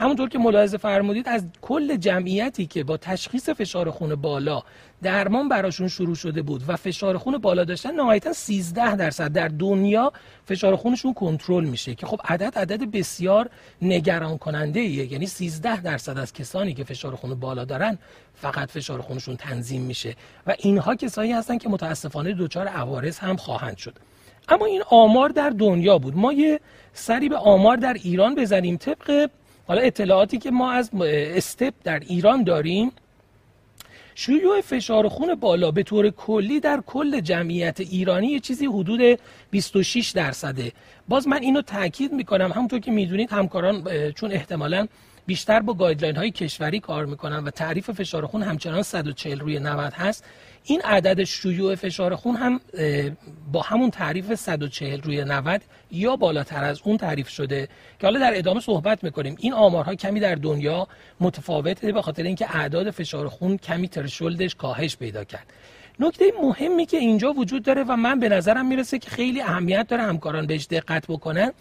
همونطور 0.00 0.28
که 0.28 0.38
ملاحظه 0.38 0.76
فرمودید 0.76 1.28
از 1.28 1.46
کل 1.62 1.96
جمعیتی 1.96 2.66
که 2.66 2.84
با 2.84 2.96
تشخیص 2.96 3.48
فشار 3.48 3.90
خون 3.90 4.14
بالا 4.14 4.62
درمان 5.02 5.48
براشون 5.48 5.88
شروع 5.88 6.14
شده 6.14 6.42
بود 6.42 6.62
و 6.68 6.76
فشار 6.76 7.18
خون 7.18 7.38
بالا 7.38 7.64
داشتن 7.64 7.94
نهایتا 7.94 8.32
13 8.32 8.96
درصد 8.96 9.32
در 9.32 9.48
دنیا 9.48 10.12
فشار 10.44 10.76
خونشون 10.76 11.14
کنترل 11.14 11.64
میشه 11.64 11.94
که 11.94 12.06
خب 12.06 12.20
عدد 12.24 12.58
عدد 12.58 12.90
بسیار 12.90 13.50
نگران 13.82 14.38
کننده 14.38 14.80
ایه 14.80 15.12
یعنی 15.12 15.26
13 15.26 15.80
درصد 15.82 16.18
از 16.18 16.32
کسانی 16.32 16.74
که 16.74 16.84
فشار 16.84 17.14
خون 17.14 17.34
بالا 17.34 17.64
دارن 17.64 17.98
فقط 18.34 18.70
فشار 18.70 19.00
خونشون 19.00 19.36
تنظیم 19.36 19.82
میشه 19.82 20.14
و 20.46 20.54
اینها 20.58 20.94
کسایی 20.94 21.32
هستن 21.32 21.58
که 21.58 21.68
متاسفانه 21.68 22.34
دچار 22.34 22.66
عوارض 22.66 23.18
هم 23.18 23.36
خواهند 23.36 23.76
شد. 23.76 23.94
اما 24.48 24.66
این 24.66 24.82
آمار 24.90 25.28
در 25.28 25.50
دنیا 25.50 25.98
بود. 25.98 26.16
ما 26.16 26.32
یه 26.32 26.60
سری 26.92 27.28
به 27.28 27.36
آمار 27.36 27.76
در 27.76 27.92
ایران 27.92 28.34
بزنیم. 28.34 28.76
طبق 28.76 29.30
حالا 29.68 29.82
اطلاعاتی 29.82 30.38
که 30.38 30.50
ما 30.50 30.72
از 30.72 30.90
استپ 31.02 31.74
در 31.84 31.98
ایران 31.98 32.42
داریم 32.42 32.92
شیوع 34.14 34.60
فشار 34.60 35.08
خون 35.08 35.34
بالا 35.34 35.70
به 35.70 35.82
طور 35.82 36.10
کلی 36.10 36.60
در 36.60 36.80
کل 36.86 37.20
جمعیت 37.20 37.80
ایرانی 37.80 38.26
یه 38.26 38.40
چیزی 38.40 38.66
حدود 38.66 39.18
26 39.50 40.10
درصده. 40.10 40.72
باز 41.08 41.28
من 41.28 41.42
اینو 41.42 41.62
تاکید 41.62 42.12
می‌کنم 42.12 42.52
همونطور 42.52 42.80
که 42.80 42.90
می‌دونید 42.90 43.32
همکاران 43.32 44.10
چون 44.12 44.32
احتمالا 44.32 44.86
بیشتر 45.26 45.60
با 45.60 45.74
گایدلاین 45.74 46.16
های 46.16 46.30
کشوری 46.30 46.80
کار 46.80 47.06
می‌کنن 47.06 47.44
و 47.44 47.50
تعریف 47.50 47.90
فشار 47.90 48.26
خون 48.26 48.42
همچنان 48.42 48.82
140 48.82 49.40
روی 49.40 49.58
90 49.58 49.92
هست. 49.92 50.24
این 50.68 50.80
عدد 50.80 51.24
شیوع 51.24 51.74
فشار 51.74 52.14
خون 52.14 52.36
هم 52.36 52.60
با 53.52 53.62
همون 53.62 53.90
تعریف 53.90 54.34
140 54.34 55.00
روی 55.00 55.24
90 55.24 55.60
یا 55.90 56.16
بالاتر 56.16 56.64
از 56.64 56.80
اون 56.84 56.96
تعریف 56.96 57.28
شده 57.28 57.68
که 58.00 58.06
حالا 58.06 58.20
در 58.20 58.38
ادامه 58.38 58.60
صحبت 58.60 59.04
می‌کنیم. 59.04 59.36
این 59.38 59.52
آمارها 59.52 59.94
کمی 59.94 60.20
در 60.20 60.34
دنیا 60.34 60.88
متفاوته 61.20 61.92
به 61.92 62.02
خاطر 62.02 62.22
اینکه 62.22 62.56
اعداد 62.56 62.90
فشار 62.90 63.28
خون 63.28 63.56
کمی 63.56 63.88
ترشولدش 63.88 64.54
کاهش 64.54 64.96
پیدا 64.96 65.24
کرد. 65.24 65.46
نکته 66.00 66.32
مهمی 66.42 66.86
که 66.86 66.96
اینجا 66.96 67.32
وجود 67.32 67.62
داره 67.62 67.84
و 67.88 67.96
من 67.96 68.20
به 68.20 68.28
نظرم 68.28 68.66
می‌رسه 68.66 68.98
که 68.98 69.10
خیلی 69.10 69.40
اهمیت 69.40 69.86
داره 69.88 70.02
همکاران 70.02 70.46
بهش 70.46 70.66
دقت 70.70 71.06
بکنن 71.06 71.52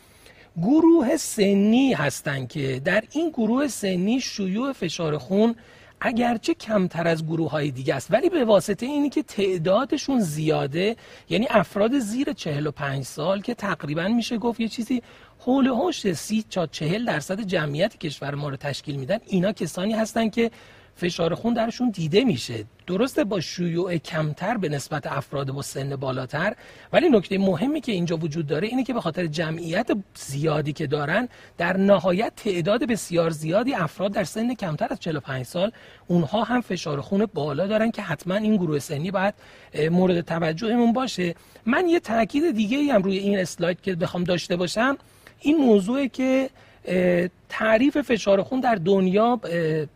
گروه 0.58 1.18
سنی 1.18 1.94
هستن 1.94 2.48
که 2.48 2.82
در 2.86 3.04
این 3.12 3.30
گروه 3.30 3.68
سنی 3.68 4.22
شیوع 4.22 4.74
فشار 4.74 5.18
خون 5.18 5.56
اگرچه 6.02 6.54
کمتر 6.54 7.08
از 7.08 7.26
گروه 7.26 7.52
های 7.52 7.72
دیگه 7.72 7.96
است 7.96 8.14
ولی 8.14 8.30
به 8.30 8.46
واسطه 8.46 8.86
اینی 8.86 9.10
که 9.10 9.24
تعدادشون 9.24 10.20
زیاده 10.20 10.96
یعنی 11.30 11.48
افراد 11.50 12.00
زیر 12.00 12.34
45 12.34 13.06
سال 13.06 13.42
که 13.42 13.54
تقریبا 13.54 14.08
میشه 14.08 14.38
گفت 14.38 14.60
یه 14.60 14.68
چیزی 14.68 15.02
حول 15.40 15.68
هوش 15.68 16.14
سی 16.14 16.46
تا 16.50 16.68
40 16.68 17.06
درصد 17.06 17.42
جمعیت 17.42 17.98
کشور 17.98 18.36
ما 18.36 18.50
رو 18.50 18.56
تشکیل 18.56 18.96
میدن 18.96 19.18
اینا 19.28 19.52
کسانی 19.52 19.94
هستن 19.94 20.30
که 20.30 20.52
فشار 20.98 21.36
خون 21.36 21.54
درشون 21.54 21.90
دیده 21.90 22.24
میشه. 22.24 22.66
درسته 22.88 23.24
با 23.24 23.40
شیوع 23.40 23.98
کمتر 23.98 24.58
به 24.58 24.70
نسبت 24.70 25.08
افراد 25.08 25.52
با 25.52 25.62
سن 25.62 25.96
بالاتر 25.96 26.54
ولی 26.94 27.10
نکته 27.10 27.38
مهمی 27.38 27.82
که 27.82 27.92
اینجا 27.92 28.18
وجود 28.18 28.48
داره 28.48 28.68
اینه 28.68 28.84
که 28.84 28.94
به 28.94 29.02
خاطر 29.02 29.26
جمعیت 29.26 29.88
زیادی 30.16 30.74
که 30.74 30.88
دارن 30.88 31.30
در 31.58 31.78
نهایت 31.78 32.34
تعداد 32.36 32.84
بسیار 32.84 33.30
زیادی 33.30 33.74
افراد 33.74 34.12
در 34.12 34.24
سن 34.24 34.54
کمتر 34.54 34.88
از 34.90 35.00
45 35.00 35.46
سال 35.46 35.72
اونها 36.08 36.44
هم 36.44 36.62
فشار 36.62 37.02
خون 37.02 37.26
بالا 37.34 37.68
دارن 37.68 37.92
که 37.92 38.02
حتما 38.02 38.36
این 38.36 38.56
گروه 38.56 38.80
سنی 38.80 39.12
باید 39.12 39.34
مورد 39.92 40.22
توجهمون 40.22 40.94
باشه. 40.94 41.36
من 41.66 41.88
یه 41.88 42.00
تاکید 42.00 42.52
دیگه 42.52 42.94
هم 42.94 43.04
روی 43.04 43.18
این 43.18 43.40
اسلاید 43.40 43.82
که 43.82 43.96
بخوام 43.96 44.24
داشته 44.24 44.56
باشم. 44.56 44.98
این 45.40 45.58
موضوعه 45.58 46.08
که 46.08 46.50
تعریف 47.50 47.98
فشار 48.02 48.44
خون 48.44 48.60
در 48.60 48.76
دنیا 48.76 49.40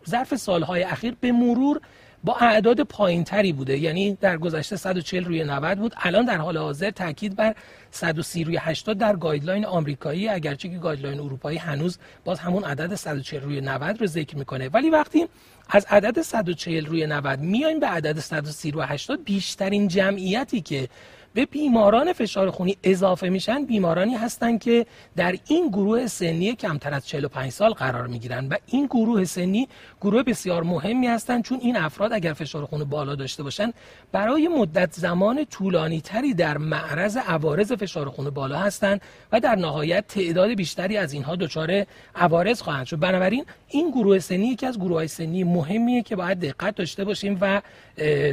ظرف 0.09 0.35
سالهای 0.35 0.83
اخیر 0.83 1.15
به 1.21 1.31
مرور 1.31 1.81
با 2.23 2.35
اعداد 2.35 2.81
پایینتری 2.81 3.53
بوده. 3.53 3.77
یعنی 3.77 4.17
در 4.21 4.37
گذشته 4.37 4.75
140 4.75 5.25
روی 5.25 5.43
90 5.43 5.77
بود. 5.77 5.93
الان 5.97 6.25
در 6.25 6.37
حال 6.37 6.57
حاضر 6.57 6.91
تاکید 6.91 7.35
بر 7.35 7.55
130 7.91 8.43
روی 8.43 8.57
80 8.61 8.97
در 8.97 9.15
guideline 9.15 9.65
آمریکایی. 9.65 10.27
اگرچه 10.27 10.69
که 10.69 10.77
guideline 10.77 11.19
اروپایی 11.19 11.57
هنوز 11.57 11.97
باز 12.25 12.39
همون 12.39 12.63
عدد 12.63 12.95
140 12.95 13.43
روی 13.43 13.61
90 13.61 14.01
رو 14.01 14.07
ذکر 14.07 14.37
می‌کنه. 14.37 14.69
ولی 14.69 14.89
وقتی 14.89 15.27
از 15.69 15.85
عدد 15.89 16.21
140 16.21 16.85
روی 16.85 17.07
90 17.07 17.39
میایم 17.39 17.79
به 17.79 17.87
عدد 17.87 18.19
130 18.19 18.71
روی 18.71 18.83
80 18.87 19.23
بیشترین 19.23 19.87
جمعیتی 19.87 20.61
که 20.61 20.87
به 21.33 21.45
بیماران 21.45 22.13
فشار 22.13 22.51
خونی 22.51 22.77
اضافه 22.83 23.29
میشن 23.29 23.65
بیمارانی 23.65 24.15
هستند 24.15 24.59
که 24.59 24.85
در 25.15 25.35
این 25.47 25.67
گروه 25.67 26.07
سنی 26.07 26.55
کمتر 26.55 26.93
از 26.93 27.07
45 27.07 27.51
سال 27.51 27.71
قرار 27.73 28.07
می‌گیرن 28.07 28.47
و 28.47 28.55
این 28.67 28.85
گروه 28.85 29.23
سنی 29.23 29.67
گروه 30.01 30.23
بسیار 30.23 30.63
مهمی 30.63 31.07
هستند 31.07 31.43
چون 31.43 31.59
این 31.61 31.77
افراد 31.77 32.13
اگر 32.13 32.33
فشار 32.33 32.65
خون 32.65 32.83
بالا 32.83 33.15
داشته 33.15 33.43
باشن 33.43 33.73
برای 34.11 34.47
مدت 34.47 34.93
زمان 34.93 35.45
طولانی 35.45 36.01
تری 36.01 36.33
در 36.33 36.57
معرض 36.57 37.17
عوارض 37.17 37.71
فشار 37.71 38.09
خون 38.09 38.29
بالا 38.29 38.57
هستند 38.57 39.01
و 39.31 39.39
در 39.39 39.55
نهایت 39.55 40.07
تعداد 40.07 40.53
بیشتری 40.53 40.97
از 40.97 41.13
اینها 41.13 41.35
دچار 41.35 41.85
عوارض 42.15 42.61
خواهند 42.61 42.85
شد. 42.85 42.99
بنابراین 42.99 43.45
این 43.67 43.91
گروه 43.91 44.19
سنی 44.19 44.47
یکی 44.47 44.65
از 44.65 44.79
گروه 44.79 44.97
های 44.97 45.07
سنی 45.07 45.43
مهمیه 45.43 46.01
که 46.03 46.15
باید 46.15 46.39
دقت 46.39 46.75
داشته 46.75 47.03
باشیم 47.03 47.37
و 47.41 47.61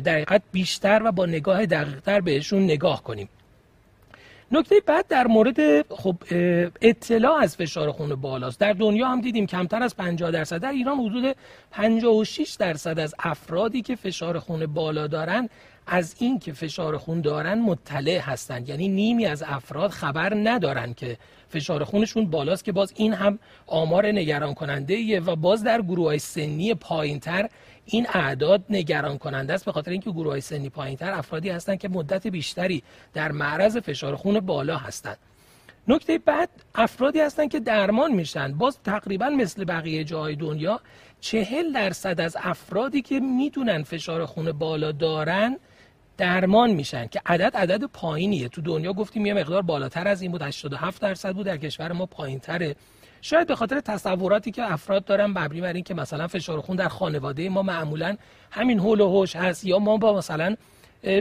در 0.04 0.40
بیشتر 0.52 1.02
و 1.04 1.12
با 1.12 1.26
نگاه 1.26 1.66
دقیقتر 1.66 2.20
بهشون 2.20 2.64
نگاه 2.64 2.87
کنیم. 2.96 3.28
نکته 4.52 4.74
بعد 4.86 5.06
در 5.08 5.26
مورد 5.26 5.92
خب 5.92 6.16
اطلاع 6.82 7.36
از 7.42 7.56
فشار 7.56 7.92
خون 7.92 8.14
بالاست. 8.14 8.60
در 8.60 8.72
دنیا 8.72 9.08
هم 9.08 9.20
دیدیم 9.20 9.46
کمتر 9.46 9.82
از 9.82 9.96
50 9.96 10.30
درصد. 10.30 10.58
در 10.58 10.72
ایران 10.72 10.98
حدود 10.98 11.36
56 11.70 12.56
درصد 12.58 12.98
از 12.98 13.14
افرادی 13.18 13.82
که 13.82 13.96
فشار 13.96 14.38
خون 14.38 14.66
بالا 14.66 15.06
دارن 15.06 15.48
از 15.90 16.14
این 16.18 16.38
که 16.38 16.52
فشار 16.52 16.96
خون 16.96 17.20
دارن 17.20 17.58
مطلع 17.58 18.18
هستند 18.18 18.68
یعنی 18.68 18.88
نیمی 18.88 19.26
از 19.26 19.44
افراد 19.46 19.90
خبر 19.90 20.34
ندارن 20.34 20.94
که 20.94 21.18
فشار 21.48 21.84
خونشون 21.84 22.26
بالاست 22.30 22.64
که 22.64 22.72
باز 22.72 22.92
این 22.96 23.12
هم 23.12 23.38
آمار 23.66 24.06
نگران 24.06 24.54
کننده 24.54 25.20
و 25.20 25.36
باز 25.36 25.64
در 25.64 25.82
گروه 25.82 26.06
های 26.06 26.18
سنی 26.18 26.74
پایینتر 26.74 27.48
این 27.90 28.06
اعداد 28.14 28.64
نگران 28.70 29.18
کننده 29.18 29.52
است 29.52 29.64
به 29.64 29.72
خاطر 29.72 29.90
اینکه 29.90 30.10
گروه 30.10 30.30
های 30.30 30.40
سنی 30.40 30.70
پایینتر 30.70 31.12
افرادی 31.12 31.50
هستند 31.50 31.78
که 31.78 31.88
مدت 31.88 32.26
بیشتری 32.26 32.82
در 33.14 33.32
معرض 33.32 33.76
فشار 33.76 34.16
خون 34.16 34.40
بالا 34.40 34.76
هستند. 34.76 35.18
نکته 35.88 36.18
بعد 36.18 36.48
افرادی 36.74 37.20
هستند 37.20 37.50
که 37.50 37.60
درمان 37.60 38.12
میشن. 38.12 38.52
باز 38.52 38.78
تقریبا 38.84 39.28
مثل 39.28 39.64
بقیه 39.64 40.04
جاهای 40.04 40.36
دنیا 40.36 40.80
چهل 41.20 41.72
درصد 41.72 42.20
از 42.20 42.36
افرادی 42.40 43.02
که 43.02 43.20
می‌دونن 43.20 43.82
فشار 43.82 44.26
خون 44.26 44.52
بالا 44.52 44.92
دارن 44.92 45.56
درمان 46.16 46.70
میشن 46.70 47.06
که 47.06 47.20
عدد 47.26 47.56
عدد 47.56 47.84
پایینیه. 47.84 48.48
تو 48.48 48.60
دنیا 48.60 48.92
گفتیم 48.92 49.26
یه 49.26 49.34
مقدار 49.34 49.62
بالاتر 49.62 50.08
از 50.08 50.22
این 50.22 50.32
بود 50.32 50.42
87 50.42 51.02
درصد 51.02 51.34
بود. 51.34 51.46
در 51.46 51.56
کشور 51.56 51.92
ما 51.92 52.06
پایینتره. 52.06 52.76
شاید 53.22 53.46
به 53.46 53.56
خاطر 53.56 53.80
تصوراتی 53.80 54.50
که 54.50 54.72
افراد 54.72 55.04
دارن 55.04 55.26
مبنی 55.26 55.60
بر 55.60 55.72
اینکه 55.72 55.94
مثلا 55.94 56.26
فشار 56.26 56.60
خون 56.60 56.76
در 56.76 56.88
خانواده 56.88 57.48
ما 57.48 57.62
معمولا 57.62 58.16
همین 58.50 58.78
هول 58.78 59.00
و 59.00 59.08
هوش 59.08 59.36
هست 59.36 59.64
یا 59.64 59.78
ما 59.78 59.96
با 59.96 60.16
مثلا 60.16 60.56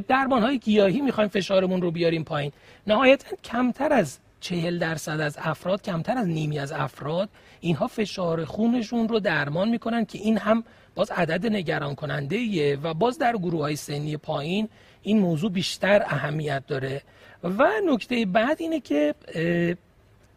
درمان 0.08 0.42
های 0.42 0.60
گیاهی 0.60 1.02
می‌خوایم 1.02 1.30
فشارمون 1.30 1.82
رو 1.82 1.92
بیاریم 1.92 2.24
پایین. 2.24 2.52
نهایتا 2.88 3.36
کمتر 3.44 3.94
از 3.94 4.20
چهل 4.40 4.80
درصد 4.80 5.20
از 5.20 5.38
افراد 5.42 5.82
کمتر 5.82 6.18
از 6.18 6.28
نیمی 6.28 6.60
از 6.60 6.72
افراد 6.72 7.30
اینها 7.60 7.88
فشار 7.88 8.46
خونشون 8.46 9.08
رو 9.08 9.20
درمان 9.20 9.70
می‌کنن 9.70 10.06
که 10.06 10.18
این 10.18 10.38
هم 10.38 10.64
باز 10.96 11.12
عدد 11.12 11.46
نگران 11.46 11.96
کننده 11.96 12.78
و 12.78 12.94
باز 12.94 13.18
در 13.18 13.38
گروه 13.38 13.62
های 13.62 13.76
سنی 13.76 14.18
پایین 14.18 14.70
این 15.02 15.20
موضوع 15.20 15.52
بیشتر 15.52 16.04
اهمیت 16.06 16.64
داره. 16.68 17.02
و 17.44 17.68
نکته 17.86 18.26
بعد 18.26 18.58
اینه 18.62 18.80
که 18.80 19.16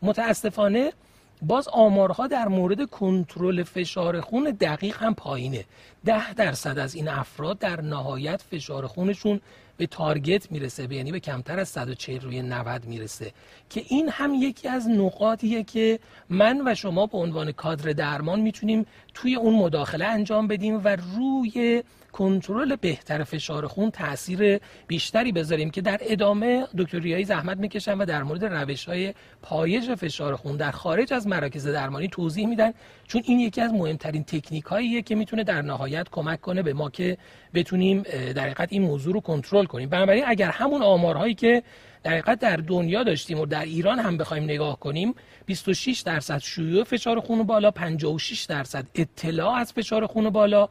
متاسفانه 0.02 0.92
باز 1.42 1.68
آمارها 1.68 2.26
در 2.26 2.48
مورد 2.48 2.90
کنترل 2.90 3.62
فشار 3.62 4.20
خون 4.20 4.44
دقیق 4.60 5.02
هم 5.02 5.14
پایینه. 5.14 5.64
ده 6.04 6.34
درصد 6.34 6.78
از 6.78 6.94
این 6.94 7.08
افراد 7.08 7.58
در 7.58 7.80
نهایت 7.80 8.42
فشار 8.42 8.86
خونشون 8.86 9.40
به 9.76 9.86
تارگت 9.86 10.52
می‌رسه 10.52 10.86
به 10.86 10.96
یعنی 10.96 11.12
به 11.12 11.20
کمتر 11.20 11.60
از 11.60 11.68
140 11.68 12.20
روی 12.20 12.42
90 12.42 12.84
می‌رسه. 12.84 13.32
که 13.70 13.84
این 13.88 14.08
هم 14.08 14.34
یکی 14.34 14.68
از 14.68 14.88
نقاطیه 14.88 15.62
که 15.62 15.98
من 16.28 16.62
و 16.66 16.74
شما 16.74 17.06
به 17.06 17.18
عنوان 17.18 17.52
کادر 17.52 17.92
درمان 17.92 18.40
می‌تونیم 18.40 18.86
توی 19.14 19.34
اون 19.34 19.54
مداخله 19.54 20.04
انجام 20.04 20.48
بدیم 20.48 20.80
و 20.84 20.96
روی 20.96 21.82
کنترل 22.12 22.76
بهتر 22.76 23.24
فشار 23.24 23.66
خون 23.66 23.90
تاثیر 23.90 24.60
بیشتری 24.86 25.32
بذاریم 25.32 25.70
که 25.70 25.80
در 25.80 25.98
ادامه 26.02 26.66
دکتر 26.78 26.98
ریایی 26.98 27.24
زحمت 27.24 27.56
می‌کشن 27.56 27.98
و 27.98 28.04
در 28.04 28.22
مورد 28.22 28.44
روش 28.44 28.84
های 28.84 29.14
پایش 29.42 29.90
فشار 29.90 30.36
خون 30.36 30.56
در 30.56 30.70
خارج 30.70 31.12
از 31.12 31.26
مراکز 31.26 31.66
درمانی 31.66 32.08
توضیح 32.08 32.46
میدن 32.46 32.72
چون 33.06 33.22
این 33.24 33.40
یکی 33.40 33.60
از 33.60 33.72
مهمترین 33.72 34.24
تکنیک 34.24 34.64
هاییه 34.64 35.02
که 35.02 35.14
می‌تونه 35.14 35.44
در 35.44 35.62
نهایت 35.62 36.06
کمک 36.10 36.40
کنه 36.40 36.62
به 36.62 36.72
ما 36.72 36.90
که 36.90 37.18
بتونیم 37.54 38.02
در 38.34 38.42
حقیقت 38.42 38.68
این 38.72 38.82
موضوع 38.82 39.14
رو 39.14 39.20
کنترل 39.20 39.64
کنیم. 39.64 39.88
بنابراین 39.88 40.24
اگر 40.26 40.50
همون 40.50 40.82
آمارهایی 40.82 41.34
که 41.34 41.62
در 42.02 42.10
حقیقت 42.10 42.38
در 42.38 42.56
دنیا 42.56 43.02
داشتیم 43.02 43.40
و 43.40 43.46
در 43.46 43.64
ایران 43.64 43.98
هم 43.98 44.16
بخوایم 44.16 44.44
نگاه 44.44 44.80
کنیم 44.80 45.14
26 45.46 46.00
درصد 46.00 46.38
شیوع 46.38 46.84
فشار 46.84 47.20
خون 47.20 47.42
بالا 47.42 47.70
56 47.70 48.44
درصد 48.44 48.86
اطلاع 48.94 49.54
از 49.54 49.72
فشار 49.72 50.06
خون 50.06 50.30
بالا 50.30 50.68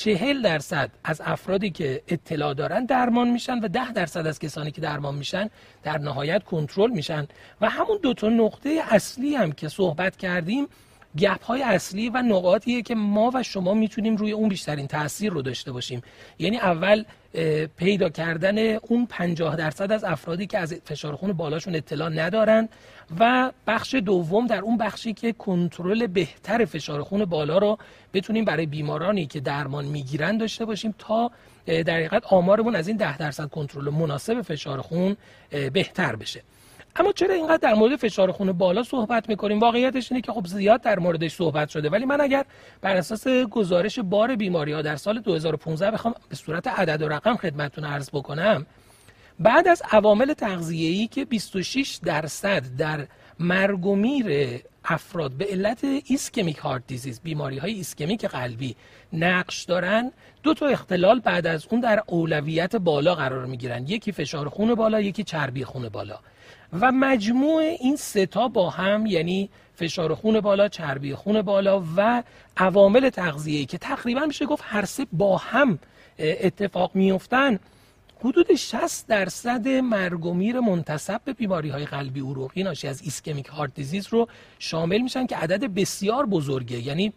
چهل 0.00 0.42
درصد 0.42 0.90
از 1.04 1.22
افرادی 1.24 1.70
که 1.70 2.02
اطلاع 2.08 2.54
دارن 2.54 2.84
درمان 2.84 3.30
میشن 3.30 3.58
و 3.58 3.68
ده 3.68 3.92
درصد 3.92 4.26
از 4.26 4.38
کسانی 4.38 4.70
که 4.70 4.80
درمان 4.80 5.14
میشن 5.14 5.50
در 5.82 5.98
نهایت 5.98 6.44
کنترل 6.44 6.90
میشن. 6.90 7.26
و 7.60 7.68
همون 7.68 7.98
دو 8.02 8.14
تا 8.14 8.28
نقطه 8.28 8.80
اصلی 8.90 9.34
هم 9.34 9.52
که 9.52 9.68
صحبت 9.68 10.16
کردیم 10.16 10.66
گپ 11.18 11.44
های 11.44 11.62
اصلی 11.62 12.08
و 12.08 12.22
نقاطیه 12.22 12.82
که 12.82 12.94
ما 12.94 13.30
و 13.34 13.42
شما 13.42 13.74
می‌تونیم 13.74 14.16
روی 14.16 14.32
اون 14.32 14.48
بیشترین 14.48 14.86
تاثیر 14.86 15.32
رو 15.32 15.42
داشته 15.42 15.72
باشیم. 15.72 16.02
یعنی 16.38 16.56
اول 16.56 17.04
پیدا 17.76 18.08
کردن 18.08 18.58
اون 18.58 19.06
50 19.06 19.56
درصد 19.56 19.92
از 19.92 20.04
افرادی 20.04 20.46
که 20.46 20.58
از 20.58 20.74
فشار 20.84 21.16
خون 21.16 21.32
بالاشون 21.32 21.74
اطلاع 21.74 22.08
ندارن 22.08 22.68
و 23.18 23.52
بخش 23.66 23.94
دوم 23.94 24.46
در 24.46 24.60
اون 24.60 24.76
بخشی 24.78 25.12
که 25.12 25.32
کنترل 25.32 26.06
بهتر 26.06 26.64
فشار 26.64 27.02
خون 27.02 27.24
بالا 27.24 27.58
رو 27.58 27.78
بتونیم 28.14 28.44
برای 28.44 28.66
بیمارانی 28.66 29.26
که 29.26 29.40
درمان 29.40 29.84
می‌گیرن 29.84 30.38
داشته 30.38 30.64
باشیم 30.64 30.94
تا 30.98 31.30
در 31.66 31.94
حقیقت 31.94 32.26
آمارمون 32.26 32.76
از 32.76 32.88
این 32.88 32.96
10 32.96 33.18
درصد 33.18 33.50
کنترل 33.50 33.90
مناسب 33.90 34.42
فشار 34.42 34.80
خون 34.80 35.16
بهتر 35.72 36.16
بشه. 36.16 36.42
اما 36.96 37.12
چرا 37.12 37.34
اینقدر 37.34 37.56
در 37.56 37.74
مورد 37.74 37.96
فشار 37.96 38.32
خون 38.32 38.52
بالا 38.52 38.82
صحبت 38.82 39.28
می‌کنیم؟ 39.28 39.58
واقعیتش 39.58 40.12
اینه 40.12 40.22
که 40.22 40.32
خب 40.32 40.46
زیاد 40.46 40.80
در 40.80 40.98
موردش 40.98 41.34
صحبت 41.34 41.68
شده. 41.68 41.90
ولی 41.90 42.04
من 42.04 42.20
اگر 42.20 42.44
بر 42.80 42.96
اساس 42.96 43.26
گزارش 43.28 43.98
بار 43.98 44.36
بیماری 44.36 44.72
ها 44.72 44.82
در 44.82 44.96
سال 44.96 45.20
2015 45.20 45.90
بخوام 45.90 46.14
به 46.28 46.36
صورت 46.36 46.66
عدد 46.66 47.02
و 47.02 47.08
رقم 47.08 47.36
خدمتتون 47.36 47.84
عرض 47.84 48.10
بکنم 48.10 48.66
بعد 49.40 49.68
از 49.68 49.82
عوامل 49.92 50.32
تغذیه‌ای 50.32 51.06
که 51.06 51.24
26 51.24 52.00
درصد 52.04 52.62
در 52.78 53.06
مرگ 53.38 53.86
و 53.86 53.96
میر 53.96 54.60
افراد 54.84 55.32
به 55.32 55.44
علت 55.44 55.84
ischemic 56.04 56.56
heart 56.56 56.86
disease 56.86 57.20
بیماری 57.20 57.58
های 57.58 57.72
ایسکمیک 57.72 58.24
قلبی 58.24 58.76
نقش 59.12 59.64
دارن 59.64 60.12
دو 60.42 60.54
تا 60.54 60.66
اختلال 60.66 61.20
بعد 61.20 61.46
از 61.46 61.66
اون 61.70 61.80
در 61.80 62.02
اولویت 62.06 62.76
بالا 62.76 63.14
قرار 63.14 63.46
می 63.46 63.56
گیرن 63.56 63.86
یکی 63.86 64.12
فشار 64.12 64.48
خون 64.48 64.74
بالا 64.74 65.00
یکی 65.00 65.24
چربی 65.24 65.64
خون 65.64 65.88
بالا. 65.88 66.18
و 66.72 66.92
مجموع 66.92 67.62
این 67.62 67.96
سه 67.96 68.31
تا 68.31 68.48
با 68.48 68.70
هم 68.70 69.06
یعنی 69.06 69.50
فشار 69.74 70.14
خون 70.14 70.40
بالا 70.40 70.68
چربی 70.68 71.14
خون 71.14 71.42
بالا 71.42 71.84
و 71.96 72.22
عوامل 72.56 73.10
تغذیه‌ای 73.10 73.66
که 73.66 73.78
تقریبا 73.78 74.20
میشه 74.20 74.46
گفت 74.46 74.62
هر 74.66 74.84
سه 74.84 75.06
با 75.12 75.36
هم 75.36 75.78
اتفاق 76.18 76.90
میفتن 76.94 77.58
حدود 78.24 78.54
60 78.54 79.06
درصد 79.06 79.68
مرگ 79.68 80.26
و 80.26 80.34
میر 80.34 80.60
منتسب 80.60 81.20
به 81.24 81.32
بیماری 81.32 81.68
های 81.68 81.84
قلبی 81.84 82.20
عروقی 82.20 82.62
ناشی 82.62 82.88
از 82.88 83.02
ischemic 83.02 83.46
heart 83.46 83.74
disease 83.74 84.06
رو 84.08 84.28
شامل 84.58 84.98
میشن 84.98 85.26
که 85.26 85.36
عدد 85.36 85.74
بسیار 85.74 86.26
بزرگه. 86.26 86.78
یعنی 86.78 87.12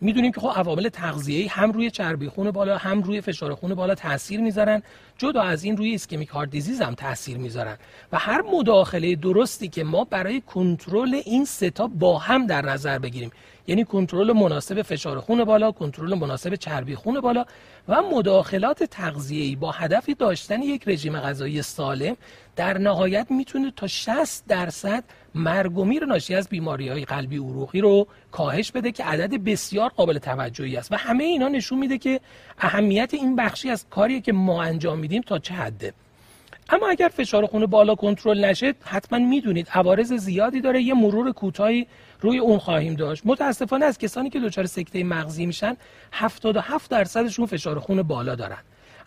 می‌دونیم 0.00 0.32
که 0.32 0.40
خب 0.40 0.52
عوامل 0.56 0.88
تغذیه‌ای 0.88 1.46
هم 1.46 1.72
روی 1.72 1.90
چربی 1.90 2.28
خون 2.28 2.50
بالا 2.50 2.78
هم 2.78 3.02
روی 3.02 3.20
فشار 3.20 3.54
خون 3.54 3.74
بالا 3.74 3.94
تاثیر 3.94 4.40
می‌ذارن. 4.40 4.82
جدا 5.18 5.42
از 5.42 5.64
این 5.64 5.76
روی 5.76 5.88
ischemic 5.88 6.28
heart 6.28 6.50
disease 6.50 6.80
هم 6.80 6.94
تاثیر 6.94 7.38
می‌ذارن. 7.38 7.76
و 8.12 8.18
هر 8.18 8.42
مداخله 8.42 9.14
درستی 9.14 9.68
که 9.68 9.84
ما 9.84 10.04
برای 10.04 10.40
کنترل 10.40 11.20
این 11.24 11.44
سه 11.44 11.72
تا 11.72 11.86
با 11.86 12.18
هم 12.18 12.46
در 12.46 12.62
نظر 12.62 12.98
بگیریم. 12.98 13.30
یعنی 13.66 13.84
کنترل 13.84 14.32
مناسب 14.32 14.82
فشار 14.82 15.20
خون 15.20 15.44
بالا 15.44 15.72
کنترل 15.72 16.14
مناسب 16.14 16.54
چربی 16.54 16.94
خون 16.94 17.20
بالا 17.20 17.44
و 17.88 18.02
مداخلات 18.02 18.84
تغذیه‌ای 18.84 19.56
با 19.56 19.70
هدف 19.70 20.10
داشتن 20.18 20.62
یک 20.62 20.88
رژیم 20.88 21.20
غذایی 21.20 21.62
سالم 21.62 22.16
در 22.56 22.78
نهایت 22.78 23.26
می‌تونه 23.30 23.72
تا 23.76 23.86
60 23.86 24.44
درصد 24.48 25.04
مرگ 25.34 25.78
و 25.78 25.84
میر 25.84 26.04
ناشی 26.04 26.34
از 26.34 26.48
بیماری 26.48 26.88
های 26.88 27.04
قلبی 27.04 27.36
عروقی 27.36 27.80
رو 27.80 28.06
کاهش 28.32 28.70
بده 28.70 28.92
که 28.92 29.04
عدد 29.04 29.44
بسیار 29.44 29.90
قابل 29.90 30.18
توجهی 30.18 30.76
است. 30.76 30.92
و 30.92 30.96
همه 30.96 31.24
اینا 31.24 31.48
نشون 31.48 31.78
میده 31.78 31.98
که 31.98 32.20
اهمیت 32.58 33.14
این 33.14 33.36
بخشی 33.36 33.70
از 33.70 33.86
کاریه 33.90 34.20
که 34.20 34.32
ما 34.32 34.62
انجام 34.62 34.98
میدیم 34.98 35.22
تا 35.22 35.38
چه 35.38 35.54
حده. 35.54 35.94
اما 36.68 36.88
اگر 36.88 37.08
فشار 37.08 37.46
خون 37.46 37.66
بالا 37.66 37.94
کنترل 37.94 38.44
نشه 38.44 38.74
حتما 38.84 39.18
می‌دونید 39.18 39.68
عوارض 39.72 40.12
زیادی 40.12 40.60
داره. 40.60 40.82
یه 40.82 40.94
مرور 40.94 41.32
کوتاهی 41.32 41.86
روی 42.20 42.38
اون 42.38 42.58
خواهیم 42.58 42.94
داشت. 42.94 43.22
متاسفانه 43.26 43.84
از 43.84 43.98
کسانی 43.98 44.30
که 44.30 44.40
دچار 44.40 44.66
سکته 44.66 45.04
مغزی 45.04 45.46
میشن 45.46 45.76
77 46.12 46.90
درصدشون 46.90 47.46
فشار 47.46 47.78
خون 47.78 48.02
بالا 48.02 48.34
دارن. 48.34 48.58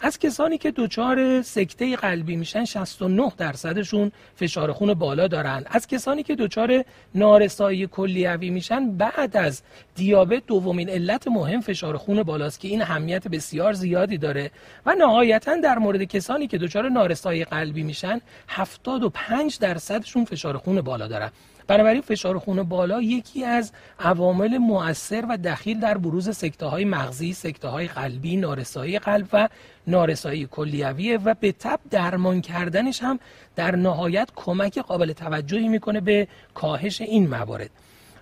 از 0.01 0.20
کسانی 0.20 0.58
که 0.58 0.74
دچار 0.75 1.42
سکته 1.42 1.96
قلبی 1.96 2.36
میشن 2.36 2.66
69 2.66 3.32
درصدشون 3.38 4.12
فشار 4.36 4.72
خون 4.72 4.94
بالا 4.94 5.27
دارن. 5.27 5.63
از 5.68 5.88
کسانی 5.88 6.24
که 6.24 6.36
دچار 6.36 6.86
نارسایی 7.16 7.88
کلیوی 7.88 8.50
میشن 8.50 8.92
بعد 8.92 9.38
از 9.38 9.62
دیابت 9.96 10.46
دومین 10.48 10.89
علت 10.89 11.27
مهم 11.27 11.62
فشار 11.62 11.98
خون 11.98 12.24
بالاست 12.24 12.60
که 12.60 12.67
این 12.67 12.82
اهمیت 12.82 13.28
بسیار 13.28 13.74
زیادی 13.74 14.17
داره. 14.17 14.52
و 14.86 14.95
نهایتا 14.95 15.56
در 15.56 15.78
مورد 15.78 16.04
کسانی 16.04 16.48
که 16.48 16.58
دچار 16.58 16.89
نارسایی 16.89 17.43
قلبی 17.43 17.84
میشن 17.84 18.21
75 18.48 19.60
درصدشون 19.60 20.26
فشار 20.26 20.58
خون 20.58 20.82
بالا 20.82 21.08
دارن. 21.08 21.32
بنابراین 21.67 22.01
فشار 22.01 22.39
خون 22.39 22.63
بالا 22.63 23.01
یکی 23.01 23.43
از 23.43 23.71
عوامل 23.99 24.58
مؤثر 24.58 25.25
و 25.30 25.38
دخیل 25.38 25.80
در 25.80 25.97
بروز 25.97 26.38
سکته 26.38 26.65
های 26.65 26.86
مغزی، 26.86 27.34
سکته 27.34 27.67
های 27.67 27.88
قلبی، 27.88 28.38
نارسایی 28.38 28.99
قلب 28.99 29.27
و 29.34 29.49
نارسایی 29.88 30.47
کلیویه 30.51 31.17
و 31.17 31.34
به 31.34 31.51
تب 31.51 31.80
درمان 31.91 32.41
کردنش 32.41 33.03
هم 33.03 33.19
در 33.56 33.75
نهایت 33.75 34.30
کمک 34.36 34.80
قابل 34.80 35.13
توجهی 35.13 35.67
می‌کنه 35.67 36.01
به 36.01 36.27
کاهش 36.53 37.01
این 37.01 37.27
موارد. 37.27 37.69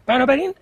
بنابراین 0.08 0.54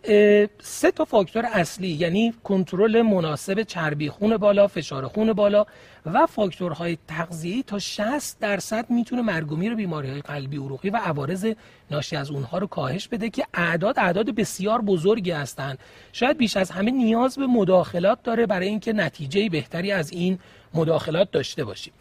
سه 0.61 0.91
تا 0.95 1.05
فاکتور 1.05 1.45
اصلی 1.45 1.87
یعنی 1.87 2.33
کنترل 2.43 3.01
مناسب 3.01 3.63
چربی 3.63 4.09
خون 4.09 4.37
بالا، 4.37 4.67
فشار 4.67 5.07
خون 5.07 5.33
بالا 5.33 5.65
و 6.05 6.25
فاکتورهای 6.25 6.97
تغذیه‌ای 7.07 7.63
تا 7.67 7.79
60 7.79 8.39
درصد 8.39 8.89
می‌تونه 8.89 9.21
مرگومی 9.21 9.69
رو 9.69 9.75
بیماری 9.75 10.09
های 10.09 10.21
قلبی 10.21 10.57
عروقی 10.57 10.89
و 10.89 10.97
عوارض 10.97 11.53
ناشی 11.91 12.15
از 12.15 12.31
اونها 12.31 12.57
رو 12.57 12.67
کاهش 12.67 13.07
بده 13.07 13.29
که 13.29 13.45
اعداد 13.53 13.99
اعداد 13.99 14.35
بسیار 14.35 14.81
بزرگی 14.81 15.31
هستند 15.31 15.79
شاید 16.13 16.37
بیش 16.37 16.57
از 16.57 16.71
همه 16.71 16.91
نیاز 16.91 17.37
به 17.37 17.47
مداخلات 17.47 18.23
داره 18.23 18.45
برای 18.45 18.67
اینکه 18.67 18.93
نتیجه 18.93 19.49
بهتری 19.49 19.91
از 19.91 20.11
این 20.11 20.39
مداخلات 20.73 21.31
داشته 21.31 21.63
باشیم 21.63 21.93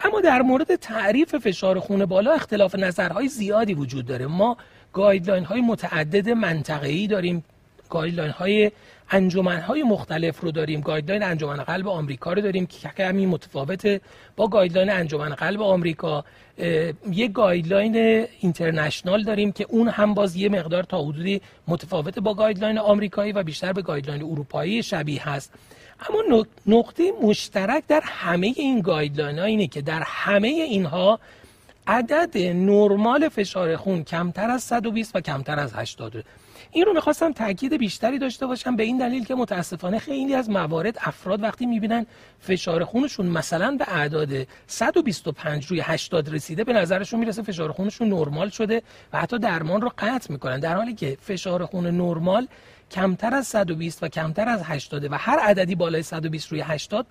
اما 0.00 0.20
در 0.20 0.42
مورد 0.42 0.76
تعریف 0.76 1.36
فشار 1.36 1.80
خون 1.80 2.04
بالا 2.04 2.32
اختلاف 2.32 2.74
نظرهای 2.74 3.28
زیادی 3.28 3.74
وجود 3.74 4.06
داره. 4.06 4.26
ما 4.26 4.56
guideline 4.92 5.44
های 5.44 5.60
متعدد 5.60 6.28
منطقه‌ای 6.28 7.06
داریم. 7.06 7.44
guideline 7.90 8.30
های 8.30 8.70
انجمن 9.10 9.60
های 9.60 9.82
مختلف 9.82 10.40
رو 10.40 10.50
داریم. 10.50 10.80
guideline 10.80 11.22
انجمن 11.22 11.56
قلب 11.56 11.88
آمریکا 11.88 12.32
رو 12.32 12.40
داریم 12.40 12.66
که 12.66 12.88
کمی 12.88 13.26
متفاوته 13.26 14.00
با 14.36 14.48
guideline 14.48 14.90
انجمن 14.90 15.28
قلب 15.28 15.62
آمریکا. 15.62 16.24
یک 17.10 17.32
guideline 17.32 18.26
international 18.40 19.22
داریم 19.22 19.52
که 19.52 19.66
اون 19.68 19.88
هم 19.88 20.14
باز 20.14 20.36
یه 20.36 20.48
مقدار 20.48 20.82
تا 20.82 21.02
حدودی 21.02 21.40
متفاوته 21.68 22.20
با 22.20 22.34
guideline 22.34 22.78
آمریکایی 22.78 23.32
و 23.32 23.42
بیشتر 23.42 23.72
به 23.72 23.82
guideline 23.82 24.22
اروپایی 24.22 24.82
شبیه 24.82 25.28
هست. 25.28 25.52
اما 26.08 26.46
نقطه 26.66 27.12
مشترک 27.22 27.82
در 27.88 28.00
همه 28.04 28.52
این 28.56 28.80
guideline 28.80 29.38
ها 29.38 29.44
اینه 29.44 29.66
که 29.66 29.82
در 29.82 30.02
همه 30.06 30.48
اینها 30.48 31.20
عدد 31.88 32.38
نرمال 32.38 33.28
فشار 33.28 33.76
خون 33.76 34.04
کمتر 34.04 34.50
از 34.50 34.62
120 34.62 35.16
و 35.16 35.20
کمتر 35.20 35.58
از 35.58 35.72
80 35.74 36.24
این 36.70 36.84
رو 36.84 36.92
می‌خواستم 36.92 37.32
تاکید 37.32 37.76
بیشتری 37.76 38.18
داشته 38.18 38.46
باشم 38.46 38.76
به 38.76 38.82
این 38.82 38.98
دلیل 38.98 39.24
که 39.24 39.34
متاسفانه 39.34 39.98
خیلی 39.98 40.34
از 40.34 40.50
موارد 40.50 40.98
افراد 41.00 41.42
وقتی 41.42 41.66
می‌بینن 41.66 42.06
فشار 42.40 42.84
خونشون 42.84 43.26
مثلا 43.26 43.76
به 43.78 43.84
اعداد 43.88 44.28
125 44.66 45.66
روی 45.66 45.80
80 45.80 46.34
رسیده 46.34 46.64
به 46.64 46.72
نظرشون 46.72 47.20
می‌رسه 47.20 47.42
فشار 47.42 47.72
خونشون 47.72 48.08
نرمال 48.08 48.48
شده 48.48 48.82
و 49.12 49.18
حتی 49.18 49.38
درمان 49.38 49.80
رو 49.80 49.92
قطع 49.98 50.32
می‌کنن. 50.32 50.60
در 50.60 50.74
حالی 50.74 50.94
که 50.94 51.16
فشار 51.20 51.66
خون 51.66 51.86
نرمال 51.86 52.48
کمتر 52.90 53.34
از 53.34 53.46
120 53.46 54.02
و 54.02 54.08
کمتر 54.08 54.48
از 54.48 54.62
80 54.64 55.12
و 55.12 55.14
هر 55.14 55.38
عددی 55.38 55.74
بالای 55.74 56.02
120 56.02 56.52
روی 56.52 56.60
80 56.60 57.06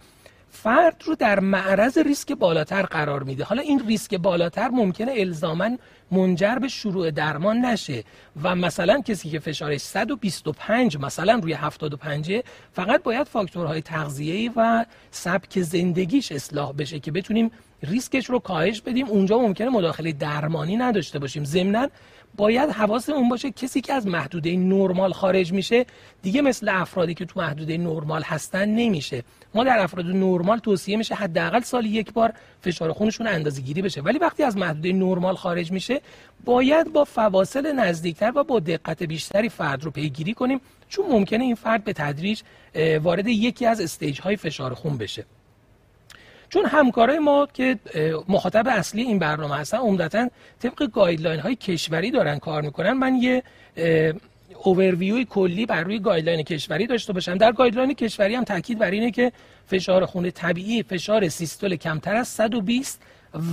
فرد 0.49 1.03
رو 1.05 1.15
در 1.15 1.39
معرض 1.39 1.97
ریسک 1.97 2.31
بالاتر 2.31 2.81
قرار 2.81 3.23
میده. 3.23 3.43
حالا 3.43 3.61
این 3.61 3.87
ریسک 3.87 4.15
بالاتر 4.15 4.67
ممکنه 4.67 5.13
الزاما 5.17 5.77
منجر 6.11 6.55
به 6.55 6.67
شروع 6.67 7.11
درمان 7.11 7.65
نشه 7.65 8.03
و 8.43 8.55
مثلا 8.55 9.01
کسی 9.01 9.29
که 9.29 9.39
فشارش 9.39 9.81
125 9.81 10.97
مثلا 10.97 11.39
روی 11.43 11.53
75 11.53 12.41
فقط 12.73 13.03
باید 13.03 13.27
فاکتورهای 13.27 13.81
تغذیه‌ای 13.81 14.51
و 14.55 14.85
سبک 15.11 15.61
زندگیش 15.61 16.31
اصلاح 16.31 16.73
بشه 16.73 16.99
که 16.99 17.11
بتونیم 17.11 17.51
ریسکش 17.83 18.29
رو 18.29 18.39
کاهش 18.39 18.81
بدیم. 18.81 19.07
اونجا 19.07 19.39
ممکنه 19.39 19.69
مداخله 19.69 20.11
درمانی 20.11 20.77
نداشته 20.77 21.19
باشیم. 21.19 21.43
ضمن 21.43 21.89
باید 22.37 22.75
اون 23.09 23.29
باشه 23.29 23.51
کسی 23.51 23.81
که 23.81 23.93
از 23.93 24.07
محدوده 24.07 24.55
نرمال 24.55 25.13
خارج 25.13 25.53
میشه 25.53 25.85
دیگه 26.21 26.41
مثل 26.41 26.69
افرادی 26.69 27.13
که 27.13 27.25
تو 27.25 27.39
محدوده 27.39 27.77
نرمال 27.77 28.23
هستن 28.23 28.69
نمیشه. 28.69 29.23
ما 29.55 29.63
در 29.63 29.79
افراد 29.79 30.05
نرمال 30.05 30.59
توصیه 30.59 30.97
میشه 30.97 31.15
حداقل 31.15 31.59
سالی 31.59 31.89
یک 31.89 32.13
بار 32.13 32.33
فشار 32.61 32.93
خونشون 32.93 33.27
اندازه 33.27 33.61
گیری 33.61 33.81
بشه. 33.81 34.01
ولی 34.01 34.17
وقتی 34.17 34.43
از 34.43 34.57
محدوده 34.57 34.93
نرمال 34.93 35.35
خارج 35.35 35.71
میشه 35.71 36.01
باید 36.45 36.93
با 36.93 37.03
فواصل 37.03 37.71
نزدیکتر 37.71 38.31
و 38.35 38.43
با 38.43 38.59
دقت 38.59 39.03
بیشتری 39.03 39.49
فرد 39.49 39.83
رو 39.83 39.91
پیگیری 39.91 40.33
کنیم 40.33 40.61
چون 40.89 41.05
ممکنه 41.11 41.43
این 41.43 41.55
فرد 41.55 41.83
به 41.83 41.93
تدریج 41.93 42.41
وارد 43.03 43.27
یکی 43.27 43.65
از 43.65 43.81
stage 43.81 44.21
های 44.21 44.35
فشار 44.35 44.73
خون 44.73 44.97
بشه. 44.97 45.25
چون 46.49 46.65
همکارای 46.65 47.19
ما 47.19 47.47
که 47.53 47.79
مخاطب 48.27 48.67
اصلی 48.67 49.01
این 49.01 49.19
برنامه 49.19 49.55
هستن 49.55 49.77
عمدتا 49.77 50.29
طبق 50.59 50.91
guideline 50.91 51.39
های 51.39 51.55
کشوری 51.55 52.11
دارن 52.11 52.39
کار 52.39 52.61
می‌کنن. 52.61 52.93
من 52.93 53.15
یه 53.15 53.43
اوورویوی 54.63 55.25
کلی 55.25 55.65
بر 55.65 55.83
روی 55.83 55.99
guideline 55.99 56.43
کشوری 56.43 56.87
داشته 56.87 57.13
باشم. 57.13 57.37
در 57.37 57.51
guideline 57.51 57.93
کشوری 57.93 58.35
هم 58.35 58.43
تاکید 58.43 58.79
بر 58.79 58.91
اینه 58.91 59.11
که 59.11 59.31
فشار 59.67 60.05
خون 60.05 60.31
طبیعی 60.31 60.83
فشار 60.83 61.29
سیستول 61.29 61.75
کمتر 61.75 62.15
از 62.15 62.27
120 62.27 63.01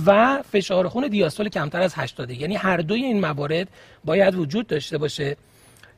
و 0.05 0.41
فشار 0.51 0.87
خون 0.87 1.07
دیاستول 1.07 1.49
کمتر 1.49 1.81
از 1.81 1.93
80 1.95 2.29
یعنی 2.29 2.55
هر 2.55 2.77
دوی 2.77 3.03
این 3.03 3.19
موارد 3.19 3.67
باید 4.05 4.35
وجود 4.35 4.67
داشته 4.67 4.97
باشه. 4.97 5.37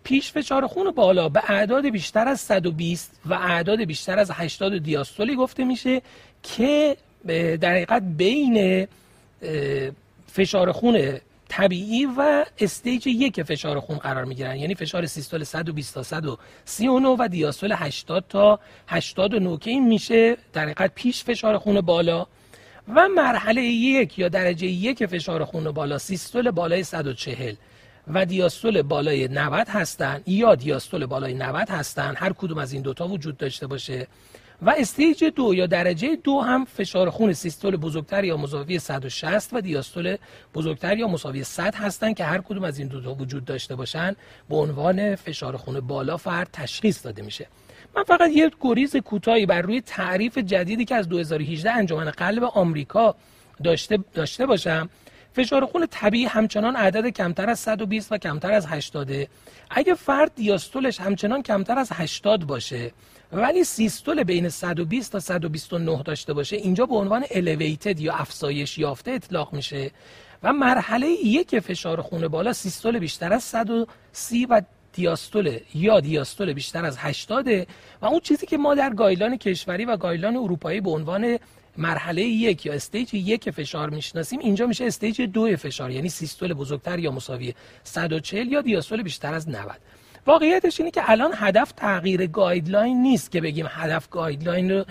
پیش 0.04 0.32
فشار 0.32 0.68
خون 0.68 0.92
بالا 0.92 1.30
به 1.30 1.52
اعداد 1.52 1.90
بیشتر 1.90 2.28
از 2.28 2.40
120 2.40 3.20
و 3.26 3.34
اعداد 3.34 3.84
بیشتر 3.84 4.20
از 4.20 4.32
80 4.32 4.78
دیاستولی 4.78 5.36
گفته 5.36 5.64
میشه 5.64 6.02
که 6.56 6.98
در 7.62 7.72
حقیقت 7.72 8.02
بین 8.02 8.88
فشار 10.32 10.72
خون 10.72 11.20
طبیعی 11.50 12.06
و 12.06 12.46
stage 12.58 13.08
یک 13.08 13.44
فشار 13.44 13.80
خون 13.80 13.98
قرار 13.98 14.26
می 14.26 14.36
گیرن 14.36 14.56
یعنی 14.56 14.76
فشار 14.76 15.06
سیستول 15.06 15.44
120 15.44 15.94
تا 15.94 16.04
139 16.04 17.16
و 17.20 17.28
دیاستول 17.28 17.74
80 17.76 18.26
تا 18.30 18.60
89 18.88 19.58
که 19.58 19.72
این 19.72 19.88
میشه 19.88 20.38
در 20.54 20.64
حقیقت 20.64 20.92
پیش 20.96 21.24
فشار 21.24 21.58
خون 21.58 21.82
بالا 21.82 22.28
و 22.96 23.08
مرحله 23.08 23.62
یک 23.62 24.20
یا 24.20 24.30
درجه 24.30 24.68
یک 24.68 25.06
فشار 25.06 25.46
خون 25.46 25.72
بالا 25.72 25.98
سیستول 25.98 26.52
بالای 26.52 26.84
140 26.84 27.56
و 28.14 28.26
دیاستول 28.26 28.82
بالای 28.82 29.28
90 29.28 29.70
هستن 29.70 30.22
یا 30.28 30.56
دیاستول 30.56 31.06
بالای 31.06 31.34
90 31.34 31.70
هستن. 31.70 32.16
هر 32.18 32.34
کدوم 32.34 32.58
از 32.58 32.74
این 32.74 32.82
دوتا 32.82 33.08
وجود 33.08 33.38
داشته 33.38 33.68
باشه. 33.68 34.08
و 34.62 34.74
stage 34.78 35.24
دو 35.24 35.54
یا 35.54 35.66
درجه 35.66 36.16
دو 36.16 36.42
هم 36.42 36.66
فشار 36.66 37.10
خون 37.10 37.34
سیستول 37.34 37.76
بزرگتر 37.76 38.24
یا 38.24 38.38
مساوی 38.38 38.80
160 38.80 39.54
و 39.54 39.62
دیاستول 39.62 40.18
بزرگتر 40.56 40.98
یا 40.98 41.08
مساوی 41.08 41.44
100 41.44 41.76
هستند 41.76 42.16
که 42.16 42.24
هر 42.24 42.38
کدوم 42.38 42.64
از 42.64 42.80
این 42.80 42.88
دو 42.88 43.02
تا 43.02 43.14
وجود 43.14 43.46
داشته 43.46 43.76
باشن. 43.76 44.16
به 44.50 44.56
عنوان 44.56 45.16
فشار 45.16 45.58
خون 45.58 45.80
بالا 45.80 46.18
فرد 46.18 46.50
تشخیص 46.54 47.06
داده 47.06 47.22
میشه. 47.22 47.48
من 47.96 48.04
فقط 48.04 48.32
یه 48.32 48.52
گریز 48.62 48.96
کوتاهی 48.96 49.46
بر 49.46 49.62
روی 49.62 49.82
تعریف 49.82 50.38
جدیدی 50.38 50.86
که 50.86 50.96
از 50.96 51.10
2018 51.10 51.72
انجمن 51.72 52.12
قلب 52.12 52.44
آمریکا 52.44 53.16
داشته 53.64 54.00
داشته 54.14 54.46
باشم. 54.46 54.90
فشار 55.34 55.66
خون 55.66 55.88
طبیعی 55.92 56.26
همچنان 56.26 56.76
عدد 56.76 57.08
کمتر 57.08 57.50
از 57.50 57.60
120 57.60 58.12
و 58.12 58.18
کمتر 58.18 58.52
از 58.52 58.66
80 58.66 59.12
اگه 59.70 59.94
فرد 59.94 60.36
دیاستولش 60.36 61.00
همچنان 61.00 61.44
کمتر 61.44 61.80
از 61.80 61.90
80 61.94 62.44
باشه 62.44 62.92
ولی 63.32 63.64
سیستول 63.64 64.24
بین 64.24 64.50
120 64.50 65.12
تا 65.12 65.20
129 65.20 66.04
داشته 66.04 66.34
باشه 66.34 66.56
اینجا 66.56 66.86
به 66.86 66.96
عنوان 66.96 67.24
elevated 67.24 68.02
یا 68.02 68.14
افزایش 68.14 68.78
یافته 68.78 69.12
اطلاق 69.12 69.54
میشه. 69.54 69.92
و 70.44 70.54
مرحله 70.54 71.08
یک 71.08 71.60
فشار 71.60 72.02
خون 72.02 72.28
بالا 72.28 72.54
سیستول 72.54 73.00
بیشتر 73.00 73.34
از 73.34 73.44
130 73.44 74.46
و 74.46 74.62
دیاستول 74.94 75.60
یا 75.76 76.00
دیاستول 76.00 76.54
بیشتر 76.54 76.86
از 76.86 76.98
80 76.98 77.48
و 78.02 78.06
اون 78.06 78.20
چیزی 78.20 78.46
که 78.46 78.58
ما 78.58 78.76
در 78.76 78.94
guideline 78.94 79.38
کشوری 79.38 79.86
و 79.86 79.98
guideline 79.98 80.36
اروپایی 80.36 80.82
به 80.82 80.90
عنوان 80.90 81.40
مرحله 81.78 82.22
یک 82.22 82.66
یا 82.66 82.74
stage 82.74 83.14
یک 83.14 83.50
فشار 83.50 83.90
می‌شناسیم 83.90 84.40
اینجا 84.40 84.68
میشه 84.68 84.86
stage 84.86 85.22
دو 85.22 85.56
فشار 85.56 85.92
یعنی 85.92 86.10
سیستول 86.10 86.54
بزرگتر 86.54 87.00
یا 87.00 87.12
مساوی 87.12 87.54
140 87.84 88.48
یا 88.48 88.62
دیاستول 88.62 89.04
بیشتر 89.04 89.34
از 89.34 89.50
90 89.50 89.72
واقعیتش 90.28 90.80
اینه 90.80 90.92
که 90.92 91.02
الان 91.12 91.32
هدف 91.36 91.72
تغییر 91.72 92.28
guideline 92.28 93.02
نیست 93.02 93.32
که 93.32 93.42
بگیم 93.42 93.66
هدف 93.70 94.10
guideline 94.10 94.72
رو 94.72 94.86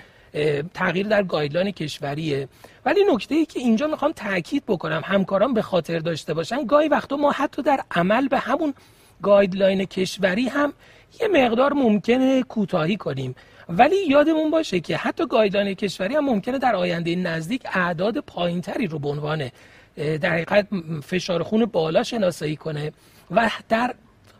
تغییر 0.75 1.07
در 1.07 1.23
guideline 1.23 1.71
کشوریه. 1.71 2.49
ولی 2.85 3.01
نکته 3.13 3.35
ای 3.35 3.47
که 3.47 3.61
اینجا 3.61 3.87
می‌خوام 3.87 4.13
تاکید 4.13 4.63
بکنم 4.67 5.03
همکاران 5.05 5.55
به 5.55 5.63
خاطر 5.63 5.99
داشته 5.99 6.35
باشن 6.35 6.67
گاهی 6.67 6.89
وقتا 6.89 7.17
ما 7.17 7.31
حتی 7.31 7.63
در 7.63 7.81
عمل 7.91 8.29
به 8.29 8.39
همون 8.39 8.75
guideline 9.23 9.85
کشوری 9.85 10.49
هم 10.49 10.73
یه 11.21 11.29
مقدار 11.29 11.73
ممکنه 11.73 12.43
کوتاهی 12.43 12.97
کنیم. 12.97 13.35
ولی 13.69 13.97
یادمون 14.09 14.51
باشه 14.51 14.81
که 14.81 14.97
حتی 14.97 15.27
guideline 15.27 15.75
کشوری 15.75 16.17
هم 16.17 16.25
ممکنه 16.25 16.59
در 16.59 16.77
آینده 16.77 17.17
نزدیک 17.17 17.63
اعداد 17.75 18.19
پایینتری 18.19 18.87
رو 18.87 18.99
به 18.99 19.09
عنوان 19.09 19.51
در 19.97 20.33
حقیقت 20.33 20.69
فشار 21.03 21.43
خون 21.43 21.65
بالا 21.65 22.03
شناسایی 22.03 22.57
کنه 22.57 22.93
و 23.31 23.51
در 23.69 23.95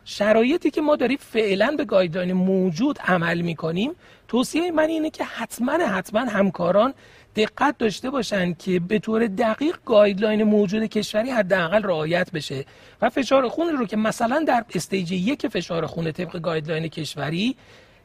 شرایطی 0.09 0.71
که 0.71 0.81
ما 0.81 0.95
داریم 0.95 1.17
فعلا 1.21 1.75
به 1.77 1.85
guideline 1.85 2.33
موجود 2.33 2.99
عمل 2.99 3.41
می‌کنیم 3.41 3.91
توصیه 4.27 4.71
من 4.71 4.87
اینه 4.87 5.09
که 5.09 5.23
حتما 5.23 5.71
حتما 5.71 6.19
همکاران 6.19 6.93
دقت 7.35 7.77
داشته 7.77 8.09
باشن 8.09 8.53
که 8.53 8.79
به 8.79 8.99
طور 8.99 9.27
دقیق 9.27 9.77
guideline 9.85 10.43
موجود 10.43 10.83
کشوری 10.83 11.29
حداقل 11.29 11.83
رعایت 11.83 12.31
بشه 12.31 12.65
و 13.01 13.09
فشار 13.09 13.47
خون 13.47 13.69
رو 13.69 13.85
که 13.85 13.97
مثلا 13.97 14.43
در 14.47 14.65
stage 14.75 15.11
یک 15.11 15.47
فشار 15.47 15.85
خون 15.85 16.11
طبق 16.11 16.39
guideline 16.39 16.87
کشوری 16.87 17.55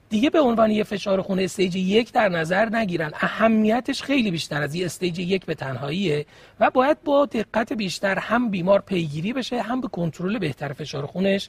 دیگه 0.08 0.30
به 0.30 0.40
عنوان 0.40 0.70
یه 0.70 0.84
فشار 0.84 1.22
خون 1.22 1.38
stage 1.38 1.76
یک 1.76 2.12
در 2.12 2.28
نظر 2.28 2.68
نگیرن. 2.68 3.12
اهمیتش 3.14 4.02
خیلی 4.02 4.30
بیشتر 4.30 4.62
از 4.62 4.74
یه 4.74 4.86
stage 4.86 5.18
یک 5.18 5.46
به 5.46 5.54
تنهاییه 5.54 6.26
و 6.60 6.70
باید 6.70 7.02
با 7.02 7.26
دقت 7.26 7.72
بیشتر 7.72 8.18
هم 8.18 8.50
بیمار 8.50 8.80
پیگیری 8.80 9.32
بشه 9.32 9.62
هم 9.62 9.80
به 9.80 9.88
کنترل 9.88 10.38
بهتر 10.38 10.72
فشار 10.72 11.06
خونش. 11.06 11.48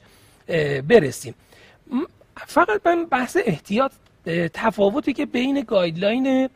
برسیم. 0.88 1.34
فقط 2.36 2.80
من 2.86 3.04
بحث 3.04 3.36
احتیاط 3.46 3.92
تفاوتی 4.54 5.12
که 5.12 5.26
بین 5.26 5.60
guideline 5.60 6.48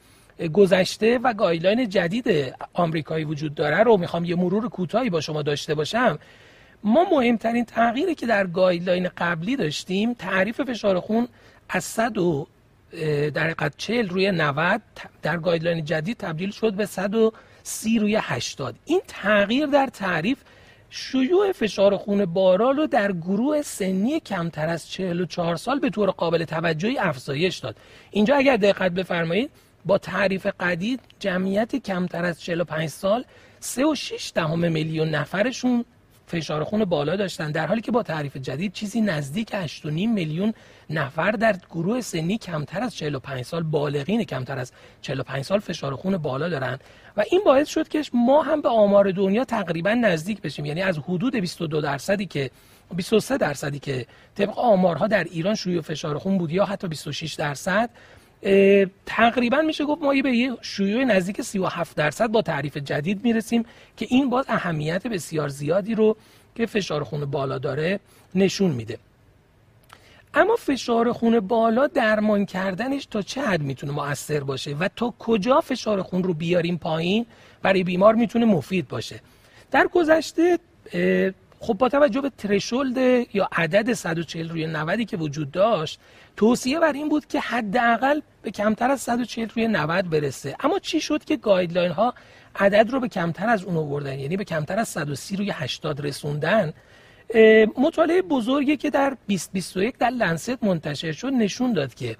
گذشته 0.53 1.19
و 1.19 1.33
guideline 1.33 1.89
جدید 1.89 2.55
آمریکایی 2.73 3.25
وجود 3.25 3.55
داره 3.55 3.83
رو 3.83 3.97
می‌خوام 3.97 4.25
یه 4.25 4.37
مرور 4.37 4.69
کوتاهی 4.69 5.11
با 5.11 5.21
شما 5.21 5.43
داشته 5.43 5.75
باشم. 5.75 6.19
ما 6.85 7.07
مهمترین 7.11 7.65
تغییری 7.65 8.15
که 8.15 8.27
در 8.27 8.47
guideline 8.47 9.09
قبلی 9.17 9.57
داشتیم 9.57 10.15
تعریف 10.15 10.61
فشار 10.61 11.01
خون 11.01 11.29
از 11.69 11.85
140 11.85 14.09
روی 14.09 14.31
90 14.31 14.83
در 15.23 15.37
guideline 15.37 15.85
جدید 15.85 16.17
تبدیل 16.17 16.51
شد 16.51 16.75
به 16.75 16.87
130 16.87 17.99
روی 17.99 18.19
80 18.23 18.75
این 18.85 19.01
تغییر 19.09 19.67
در 19.67 19.87
تعریف 19.87 20.39
شیوع 20.91 21.53
فشار 21.53 21.97
خون 21.97 22.25
بارال 22.25 22.77
رو 22.77 22.87
در 22.87 23.13
گروه 23.13 23.63
سنی 23.63 24.21
کمتر 24.21 24.69
از 24.69 24.91
44 24.91 25.57
سال 25.57 25.79
به 25.79 25.91
طور 25.91 26.11
قابل 26.11 26.45
توجهی 26.45 26.99
افزایش 26.99 27.59
داد. 27.59 27.77
اینجا 28.11 28.37
اگر 28.37 28.57
دقت 28.57 28.93
بفرمایید 28.93 29.51
با 29.85 29.99
تعریف 29.99 30.47
قدید 30.61 31.01
جمعیت 31.19 31.77
کمتر 31.77 32.25
از 32.25 32.43
45 32.43 32.89
سال 32.89 33.25
3.6 33.63 34.33
دهم 34.35 34.73
میلیون 34.73 35.09
نفرشون 35.09 35.85
فشار 36.29 36.65
خون 36.65 36.85
بالا 36.85 37.17
داشتن. 37.17 37.51
در 37.51 37.67
حالی 37.67 37.81
که 37.81 37.93
با 37.93 38.03
تعریف 38.03 38.37
جدید 38.37 38.73
چیزی 38.73 39.01
نزدیک 39.01 39.67
8.5 39.67 39.85
میلیون 39.85 40.53
نفر 40.91 41.31
در 41.31 41.57
گروه 41.71 42.01
سنی 42.01 42.39
کمتر 42.39 42.81
از 42.81 42.97
45 42.97 43.45
سال 43.45 43.63
بالغین 43.63 44.25
کمتر 44.25 44.59
از 44.59 44.73
45 45.03 45.45
سال 45.45 45.59
فشار 45.59 45.97
خون 45.97 46.17
بالا 46.17 46.49
دارن. 46.49 46.79
و 47.17 47.25
این 47.31 47.41
باعث 47.45 47.69
شد 47.69 47.89
که 47.89 48.03
ما 48.13 48.43
هم 48.43 48.63
به 48.63 48.69
آمار 48.69 49.11
دنیا 49.11 49.45
تقریبا 49.45 49.95
نزدیک 49.95 50.41
بشیم. 50.41 50.65
یعنی 50.65 50.83
از 50.83 50.99
حدود 50.99 51.37
22 51.37 51.81
درصدی 51.81 52.27
که 52.27 52.51
23 52.97 53.37
درصدی 53.39 53.79
که 53.79 54.07
طبق 54.35 54.59
آمارها 54.59 55.07
در 55.07 55.25
ایران 55.25 55.55
شیوع 55.55 55.83
فشار 55.83 56.19
خون 56.19 56.39
بود 56.39 56.51
یا 56.51 56.65
حتی 56.65 56.89
26 56.89 57.35
درصد 57.35 57.91
تقریبا 59.07 59.61
میشه 59.61 59.85
گفت 59.85 60.03
ما 60.03 60.15
به 60.23 60.37
یه 60.37 60.53
شیوع 60.63 61.05
نزدیک 61.05 61.43
37 61.43 61.97
درصد 61.97 62.27
با 62.27 62.43
تعریف 62.43 62.77
جدید 62.77 63.25
می‌رسیم 63.25 63.65
که 63.97 64.07
این 64.11 64.31
باز 64.31 64.45
اهمیت 64.49 65.07
بسیار 65.07 65.49
زیادی 65.49 65.95
رو 65.95 66.17
که 66.55 66.67
فشار 66.67 67.05
خون 67.05 67.25
بالا 67.25 67.59
داره 67.59 68.01
نشون 68.35 68.71
میده. 68.71 68.99
اما 70.35 70.57
فشار 70.57 71.13
خون 71.13 71.41
بالا 71.41 71.87
درمان 71.87 72.47
کردنش 72.47 73.07
تا 73.07 73.23
چه 73.23 73.41
حد 73.43 73.63
می‌تونه 73.63 73.93
مؤثر 73.93 74.41
باشه 74.41 74.75
و 74.75 74.89
تا 74.97 75.15
کجا 75.19 75.61
فشار 75.61 76.03
خون 76.03 76.23
رو 76.23 76.35
بیاریم 76.35 76.79
پایین 76.79 77.27
برای 77.63 77.85
بیمار 77.85 78.15
می‌تونه 78.15 78.45
مفید 78.45 78.89
باشه؟ 78.89 79.21
در 79.71 79.87
گذشته 79.87 80.59
خب 81.61 81.75
با 81.75 81.89
توجه 81.89 82.21
به 82.21 82.31
ترشولد 82.39 83.27
یا 83.35 83.49
عدد 83.53 83.93
140 83.93 84.49
روی 84.49 84.67
90 84.67 85.03
که 85.03 85.17
وجود 85.17 85.51
داشت 85.51 86.01
توصیه 86.37 86.81
بر 86.81 86.93
این 86.93 87.09
بود 87.09 87.27
که 87.27 87.41
حداقل 87.41 88.21
به 88.43 88.51
کمتر 88.51 88.91
از 88.91 89.01
140 89.01 89.49
روی 89.49 89.69
90 89.69 90.11
برسه. 90.11 90.57
اما 90.61 90.79
چی 90.79 91.01
شد 91.01 91.25
که 91.25 91.37
گایدلاین 91.37 91.93
ها 91.93 92.15
عدد 92.57 92.91
رو 92.91 93.01
به 93.01 93.09
کمتر 93.09 93.49
از 93.49 93.65
اون 93.65 93.77
آوردن؟ 93.77 94.19
یعنی 94.19 94.37
به 94.37 94.45
کمتر 94.45 94.79
از 94.79 94.89
130 94.89 95.37
روی 95.37 95.51
80 95.51 96.07
رسوندن. 96.07 96.73
مطالعه 97.77 98.23
بزرگی 98.23 98.77
که 98.77 98.91
در 98.91 99.11
2021 99.11 99.99
در 99.99 100.11
لنست 100.11 100.65
منتشر 100.65 101.13
شد 101.13 101.33
نشون 101.33 101.73
داد 101.73 101.95
که 101.95 102.17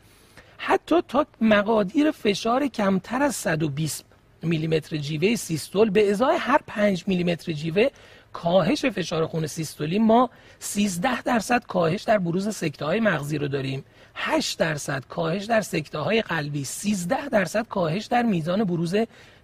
حتی 0.59 1.03
تا 1.09 1.27
مقادیر 1.41 2.11
فشار 2.11 2.67
کمتر 2.67 3.23
از 3.23 3.37
120 3.37 4.05
میلیمتر 4.43 4.97
جیوه 4.97 5.37
سیستول 5.37 5.91
به 5.91 6.11
ازای 6.11 6.37
هر 6.37 6.61
5 6.67 7.05
میلیمتر 7.07 7.53
جیوه 7.53 7.89
کاهش 8.33 8.85
فشار 8.85 9.27
خون 9.27 9.47
سیستولی 9.47 9.99
ما 9.99 10.31
13 10.59 11.23
درصد 11.23 11.65
کاهش 11.67 12.03
در 12.03 12.19
بروز 12.19 12.57
سکته 12.57 12.85
های 12.85 13.01
مغزی 13.01 13.39
رو 13.39 13.49
داریم. 13.49 13.85
8 14.15 14.59
درصد 14.59 15.05
کاهش 15.09 15.45
در 15.45 15.61
سکته 15.61 15.99
های 15.99 16.23
قلبی 16.23 16.65
13 16.65 17.29
درصد 17.29 17.69
کاهش 17.69 18.07
در 18.07 18.23
میزان 18.23 18.65
بروز 18.65 18.95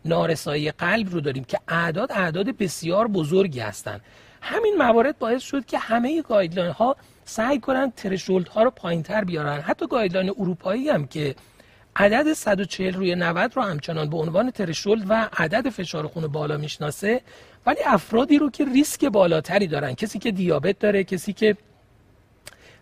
نارسایی 0.05 0.71
قلب 0.71 1.11
رو 1.11 1.21
داریم 1.21 1.45
که 1.45 1.59
اعداد 1.69 2.13
اعداد 2.13 2.57
بسیار 2.57 3.09
بزرگی 3.09 3.61
هستند 3.61 4.01
همین 4.43 4.77
موارد 4.79 5.19
باعث 5.19 5.43
شد 5.43 5.65
که 5.65 5.79
همه 5.79 6.23
guideline 6.23 6.73
ها 6.73 6.97
سعی 7.25 7.61
کنن 7.61 7.91
threshold 7.91 8.49
ها 8.49 8.63
رو 8.63 8.71
پایین 8.71 9.03
تر 9.03 9.25
بیارن. 9.25 9.61
حتی 9.61 9.87
guideline 9.87 10.31
اروپایی 10.39 10.89
هم 10.89 11.07
که 11.07 11.35
عدد 11.97 12.33
140 12.33 12.95
روی 12.95 13.15
90 13.15 13.57
رو 13.57 13.63
همچنان 13.63 14.11
به 14.11 14.17
عنوان 14.17 14.51
threshold 14.51 15.05
و 15.09 15.29
عدد 15.37 15.69
فشار 15.69 16.07
خون 16.07 16.27
بالا 16.27 16.57
می‌شناسه 16.57 17.21
ولی 17.67 17.79
افرادی 17.87 18.39
رو 18.39 18.51
که 18.51 18.65
ریسک 18.65 19.05
بالاتری 19.05 19.67
دارن. 19.67 19.95
کسی 19.95 20.19
که 20.19 20.31
دیابت 20.31 20.79
داره 20.79 21.05
کسی 21.05 21.33
که 21.33 21.57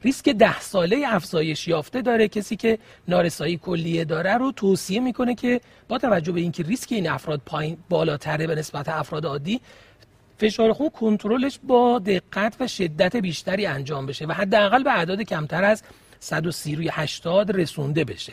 ریسک 0.05 0.29
ده 0.29 0.61
ساله 0.61 1.05
افزایش 1.07 1.69
یافته 1.69 2.03
داره 2.03 2.29
کسی 2.29 2.57
که 2.57 2.79
نارسایی 3.09 3.57
کلیه 3.57 4.05
داره 4.05 4.35
رو 4.35 4.53
توصیه 4.53 5.01
می‌کنه 5.01 5.35
که 5.35 5.61
با 5.89 5.99
توجه 5.99 6.33
به 6.33 6.41
اینکه 6.41 6.63
ریسک 6.63 6.93
این 6.93 7.11
افراد 7.11 7.41
پایین 7.47 7.77
بالاتره 7.89 8.47
به 8.47 8.55
نسبت 8.55 8.89
افراد 8.89 9.27
عادی 9.27 9.61
فشار 10.39 10.73
خون 10.73 10.89
کنترلش 10.89 11.59
با 11.63 11.99
دقت 11.99 12.57
و 12.61 12.67
شدت 12.67 13.17
بیشتری 13.17 13.67
انجام 13.67 14.07
بشه 14.07 14.27
و 14.27 14.33
حداقل 14.33 14.83
به 14.83 14.91
اعداد 14.91 15.23
کمتر 15.23 15.65
از 15.65 15.83
130 16.21 16.77
روی 16.77 16.91
80 16.93 17.57
رسونده 17.57 18.05
بشه. 18.05 18.33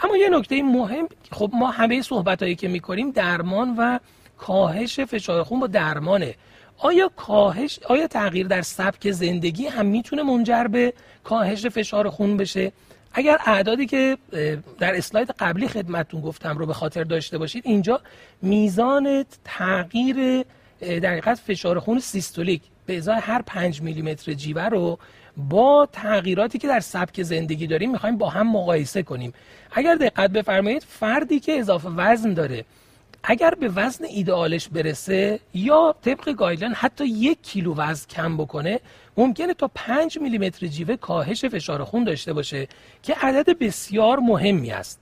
اما 0.00 0.16
یه 0.16 0.28
نکته 0.28 0.62
مهم 0.62 1.08
خب 1.32 1.50
ما 1.54 1.70
همه 1.70 2.02
صحبت 2.02 2.42
هایی 2.42 2.54
که 2.54 2.68
می‌کنیم 2.68 3.10
درمان 3.10 3.74
و 3.78 3.98
کاهش 4.38 5.00
فشار 5.00 5.42
خون 5.42 5.60
با 5.60 5.66
درمانه. 5.66 6.34
آیا 6.78 7.10
کاهش 7.16 7.78
آیا 7.88 8.06
تغییر 8.06 8.46
در 8.46 8.62
سبک 8.62 9.10
زندگی 9.10 9.66
هم 9.66 9.86
می‌تونه 9.86 10.22
منجر 10.22 10.64
به 10.64 10.92
کاهش 11.24 11.66
فشار 11.66 12.10
خون 12.10 12.36
بشه؟ 12.36 12.72
اگر 13.12 13.38
اعدادی 13.46 13.86
که 13.86 14.18
در 14.78 14.96
اسلاید 14.96 15.30
قبلی 15.30 15.68
خدمتتون 15.68 16.20
گفتم 16.20 16.58
رو 16.58 16.66
به 16.66 16.74
خاطر 16.74 17.04
داشته 17.04 17.38
باشید 17.38 17.62
اینجا 17.66 18.00
میزان 18.42 19.24
تغییر 19.44 20.44
در 20.80 21.20
فشار 21.20 21.78
خون 21.78 21.98
سیستولیک 21.98 22.62
به 22.86 22.96
ازای 22.96 23.16
هر 23.16 23.42
5 23.42 23.82
میلیمتر 23.82 24.32
جیوه 24.32 24.62
رو 24.62 24.98
با 25.36 25.88
تغییراتی 25.92 26.58
که 26.58 26.68
در 26.68 26.80
سبک 26.80 27.22
زندگی 27.22 27.66
داریم 27.66 27.90
می‌خوایم 27.90 28.18
با 28.18 28.28
هم 28.28 28.52
مقایسه 28.52 29.02
کنیم. 29.02 29.32
اگر 29.70 29.94
دقت 29.94 30.30
بفرمایید 30.30 30.82
فردی 30.82 31.40
که 31.40 31.58
اضافه 31.58 31.88
وزن 31.88 32.34
داره 32.34 32.64
اگر 33.24 33.50
به 33.50 33.68
وزن 33.68 34.04
ایدئالش 34.04 34.68
برسه 34.68 35.40
یا 35.54 35.94
طبق 36.04 36.32
guideline 36.32 36.74
حتی 36.74 37.04
یک 37.06 37.42
کیلو 37.42 37.74
وزن 37.74 38.06
کم 38.08 38.36
بکنه 38.36 38.80
ممکنه 39.16 39.54
تا 39.54 39.70
5 39.74 40.18
میلیمتر 40.18 40.66
جیوه 40.66 40.96
کاهش 40.96 41.44
فشار 41.44 41.84
خون 41.84 42.04
داشته 42.04 42.32
باشه 42.32 42.68
که 43.02 43.14
عدد 43.14 43.58
بسیار 43.58 44.18
مهمی 44.18 44.70
است. 44.72 45.00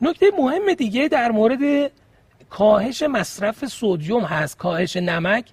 نکته 0.00 0.26
مهم 0.38 0.74
دیگه 0.74 1.08
در 1.08 1.30
مورد 1.30 1.90
کاهش 2.50 3.02
مصرف 3.02 3.66
سودیوم 3.66 4.22
هست 4.22 4.58
کاهش 4.58 4.96
نمک. 4.96 5.44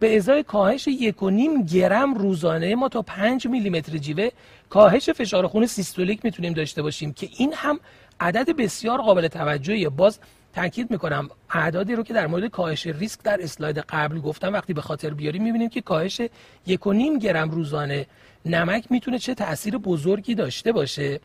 به 0.00 0.16
ازای 0.16 0.42
کاهش 0.42 0.88
یک 0.88 1.22
و 1.22 1.30
نیم 1.30 1.62
گرم 1.62 2.14
روزانه 2.14 2.74
ما 2.74 2.88
تا 2.88 3.02
5 3.02 3.46
میلیمتر 3.46 3.96
جیوه 3.96 4.28
کاهش 4.68 5.10
فشار 5.10 5.46
خون 5.46 5.66
سیستولیک 5.66 6.24
می‌تونیم 6.24 6.52
داشته 6.52 6.82
باشیم 6.82 7.12
که 7.12 7.28
این 7.36 7.52
هم 7.54 7.80
عدد 8.20 8.56
بسیار 8.56 9.02
قابل 9.02 9.28
توجهیه. 9.28 9.88
باز 9.88 10.18
تاکید 10.54 10.90
می‌کنم 10.90 11.28
اعدادی 11.50 11.94
رو 11.94 12.02
که 12.02 12.14
در 12.14 12.26
مورد 12.26 12.46
کاهش 12.46 12.86
ریسک 12.86 13.22
در 13.22 13.42
اسلاید 13.42 13.78
قبل 13.78 14.18
گفتم 14.18 14.52
وقتی 14.52 14.72
به 14.72 14.80
خاطر 14.80 15.10
بیاریم 15.10 15.42
می‌بینیم 15.42 15.68
که 15.68 15.80
کاهش 15.80 16.20
یک 16.66 16.86
و 16.86 16.92
نیم 16.92 17.18
گرم 17.18 17.50
روزانه 17.50 18.06
نمک 18.44 18.84
می‌تونه 18.90 19.18
چه 19.18 19.34
تاثیر 19.34 19.78
بزرگی 19.78 20.34
داشته 20.34 20.72
باشه. 20.72 21.20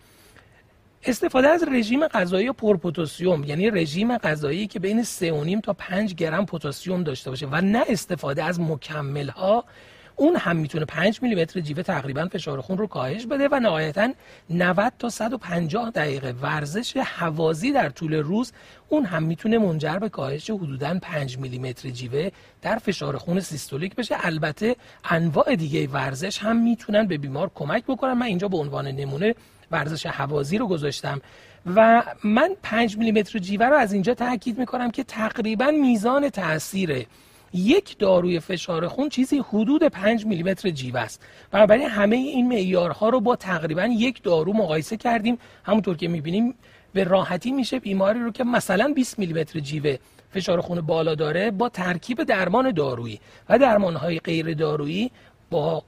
استفاده 1.08 1.48
از 1.48 1.63
رژیم 1.63 2.08
غذایی 2.08 2.52
پرپتاسیم 2.52 3.44
یعنی 3.44 3.70
رژیم 3.70 4.18
غذایی 4.18 4.68
که 4.68 4.80
بین 4.80 5.04
3.5 5.04 5.62
تا 5.63 5.74
5 5.74 6.15
گرم 6.15 6.46
پتاسیم 6.46 7.04
داشته 7.04 7.30
باشه 7.30 7.48
و 7.52 7.62
نه 7.62 7.84
استفاده 7.89 8.44
از 8.44 8.60
مکمل 8.60 9.30
ها 9.30 9.65
اون 10.15 10.36
هم 10.36 10.56
می‌تونه 10.56 10.86
5 10.86 11.21
میلیمتر 11.21 11.60
جیوه 11.60 11.84
تقریبا 11.84 12.28
فشار 12.32 12.62
خون 12.62 12.78
رو 12.78 12.88
کاهش 12.88 13.25
بده 13.25 13.47
و 13.51 13.60
نهایتا 13.60 14.10
90 14.49 14.93
تا 14.99 15.10
150 15.10 15.89
دقیقه 15.89 16.32
ورزش 16.41 16.97
حوازی 16.97 17.71
در 17.71 17.89
طول 17.89 18.13
روز 18.13 18.51
اون 18.89 19.06
هم 19.06 19.23
می‌تونه 19.23 19.58
منجر 19.58 19.97
به 19.99 20.10
کاهش 20.10 20.49
حدودا 20.49 20.99
5 21.01 21.38
میلیمتر 21.38 21.89
جیوه 21.89 22.30
در 22.62 22.78
فشار 22.78 23.17
خون 23.17 23.39
سیستولیک 23.39 23.95
بشه. 23.95 24.15
البته 24.19 24.75
انواع 25.10 25.56
دیگه 25.56 25.88
ورزش 25.88 26.38
هم 26.38 26.63
می‌تونن 26.63 27.08
به 27.08 27.17
بیمار 27.17 27.51
کمک 27.56 27.84
بکنن. 27.84 28.13
من 28.13 28.25
اینجا 28.25 28.47
به 28.47 28.58
عنوان 28.58 28.88
نمونه 28.88 29.36
ورزش 29.71 30.06
حوازی 30.06 30.58
رو 30.58 30.67
گذاشتم 30.67 31.21
و 31.75 32.04
من 32.23 32.56
5 32.63 32.97
میلیمتر 32.97 33.39
جیوه 33.39 33.65
رو 33.65 33.75
از 33.75 33.93
اینجا 33.93 34.13
تاکید 34.13 34.60
می‌کنم 34.60 34.91
که 34.91 35.04
تقریبا 35.04 35.71
میزان 35.71 36.30
تاثیر 36.30 37.06
یک 37.56 37.98
داروی 37.98 38.39
فشار 38.39 38.88
خون 38.88 39.10
چیزی 39.10 39.44
حدود 39.50 39.84
5 39.84 40.26
میلیمتر 40.26 40.70
جیوه 40.70 41.00
است. 41.00 41.22
بنابراین 41.52 41.89
همه 41.89 42.15
این 42.15 42.48
معیارها 42.48 43.10
رو 43.10 43.20
با 43.20 43.36
تقریبا 43.36 43.86
یک 43.86 44.24
دارو 44.24 44.54
مقایسه 44.54 44.98
کردیم. 44.98 45.38
همونطور 45.63 45.98
که 45.98 46.08
می‌بینیم 46.08 46.56
به 46.94 47.04
راحتی 47.04 47.52
میشه 47.52 47.80
بیماری 47.80 48.20
رو 48.20 48.32
که 48.32 48.44
مثلا 48.44 48.94
20 48.96 49.20
میلیمتر 49.20 49.60
جیوه 49.60 49.98
فشار 50.32 50.62
خون 50.62 50.82
بالا 50.82 51.15
داره 51.15 51.52
با 51.52 51.70
ترکیب 51.70 52.24
درمان 52.24 52.72
دارویی 52.72 53.20
و 53.50 53.60
درمانهای 53.60 54.20
غیر 54.20 54.54
دارویی 54.54 55.12
با 55.50 55.84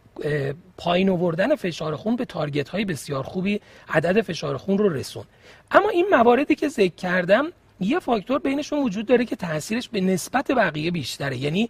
پایین 0.77 1.09
آوردن 1.09 1.55
فشار 1.55 1.95
خون 1.95 2.15
به 2.15 2.25
تارگت 2.25 2.69
های 2.69 2.85
بسیار 2.85 3.23
خوبی 3.23 3.61
عدد 3.89 4.21
فشار 4.21 4.57
خون 4.57 4.77
رو 4.77 4.89
رسون. 4.89 5.23
اما 5.71 5.89
این 5.89 6.05
مواردی 6.11 6.55
که 6.55 6.67
ذکر 6.67 6.95
کردم 6.95 7.45
یه 7.79 7.99
فاکتور 7.99 8.39
بینشون 8.39 8.79
وجود 8.79 9.05
داره 9.05 9.25
که 9.25 9.35
تاثیرش 9.35 9.89
به 9.89 10.01
نسبت 10.01 10.51
بقیه 10.51 10.91
بیشتره. 10.91 11.37
یعنی 11.37 11.69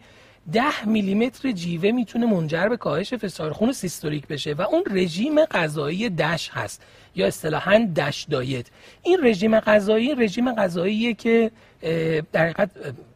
10 0.54 0.86
میلیمتر 0.86 1.52
جیوه 1.52 1.91
می‌تونه 1.91 2.26
منجر 2.26 2.67
به 2.67 2.78
کاهش 2.78 3.13
فشار 3.13 3.54
خون 3.54 3.72
سیستولیک 3.72 4.28
بشه 4.28 4.54
و 4.54 4.62
اون 4.62 4.84
رژیم 4.91 5.46
غذایی 5.46 6.10
دش 6.10 6.50
هست 6.54 6.84
یا 7.15 7.28
اصطلاحا 7.28 7.89
دش 7.96 8.26
دایت. 8.30 8.65
این 9.04 9.20
رژیم 9.24 9.60
غذایی 9.60 10.15
رژیم 10.15 10.56
غذاییه 10.56 11.13
که 11.13 11.52
در 12.32 12.43
حقیقت 12.43 12.70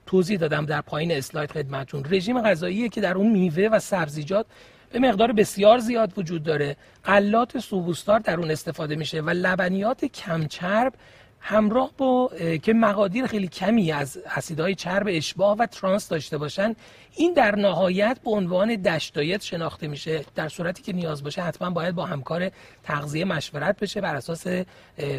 توضیح 0.06 0.38
دادم 0.38 0.66
در 0.66 0.82
پایین 0.82 1.12
اسلاید 1.12 1.52
خدمتون 1.52 2.06
رژیم 2.10 2.42
غذاییه 2.42 2.90
که 2.90 3.02
در 3.02 3.14
اون 3.14 3.32
میوه 3.32 3.70
و 3.72 3.80
سبزیجات 3.80 4.46
به 4.92 5.00
مقدار 5.00 5.32
بسیار 5.32 5.80
زیاد 5.80 6.14
وجود 6.18 6.44
داره. 6.44 6.78
غلات 7.06 7.60
سوبوستار 7.60 8.20
در 8.20 8.40
اون 8.40 8.52
استفاده 8.52 8.96
میشه 8.96 9.22
و 9.22 9.30
لبنیات 9.30 10.06
کمچرب 10.06 10.94
همراه 11.42 11.92
با 11.98 12.32
که 12.64 12.74
مقادیر 12.74 13.28
خیلی 13.28 13.48
کمی 13.48 13.92
از 13.92 14.18
اسیدهای 14.26 14.76
چرب 14.76 15.08
اشباه 15.10 15.58
و 15.58 15.66
ترانس 15.66 16.10
داشته 16.10 16.38
باشن 16.38 16.76
این 17.16 17.34
در 17.34 17.56
نهایت 17.56 18.20
به 18.24 18.32
عنوان 18.32 18.76
دشتایت 18.76 19.42
شناخته 19.42 19.88
میشه. 19.88 20.26
در 20.36 20.50
صورتی 20.50 20.84
که 20.84 20.94
نیاز 20.94 21.24
باشه 21.24 21.42
حتما 21.42 21.70
باید 21.70 21.96
با 21.96 22.06
همکار 22.06 22.52
تغذیه 22.84 23.26
مشورت 23.26 23.80
بشه 23.80 24.02
بر 24.02 24.16
اساس 24.16 24.48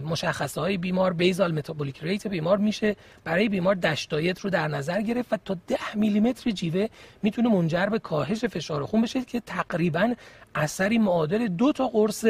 مشخصه 0.04 0.60
های 0.60 0.76
بیمار. 0.76 1.12
basal 1.12 1.52
metabolic 1.52 1.98
rate 2.02 2.26
بیمار 2.26 2.58
میشه. 2.58 2.96
برای 3.24 3.48
بیمار 3.48 3.74
DASH 3.74 4.07
diet 4.07 4.40
رو 4.40 4.50
در 4.50 4.68
نظر 4.68 5.02
گرفت 5.02 5.32
و 5.32 5.36
تا 5.44 5.56
10 5.66 5.76
میلیمتر 5.94 6.50
جیوه 6.50 6.86
می‌تونه 7.22 7.48
منجر 7.48 7.86
به 7.86 7.98
کاهش 7.98 8.44
فشار 8.44 8.84
خون 8.84 9.02
بشه 9.02 9.24
که 9.24 9.40
تقریبا 9.40 10.14
اثری 10.54 10.98
معادل 10.98 11.48
دو 11.48 11.72
تا 11.72 11.88
قرص 11.88 12.24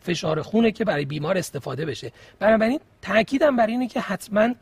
فشار 0.00 0.42
خونه 0.42 0.70
که 0.70 0.84
برای 0.84 1.04
بیمار 1.04 1.38
استفاده 1.38 1.86
بشه. 1.86 2.12
بنابراین 2.38 2.80
تاکیدم 3.02 3.56
بر 3.56 3.66
اینه 3.66 3.88
که 3.88 4.00
حتما 4.00 4.54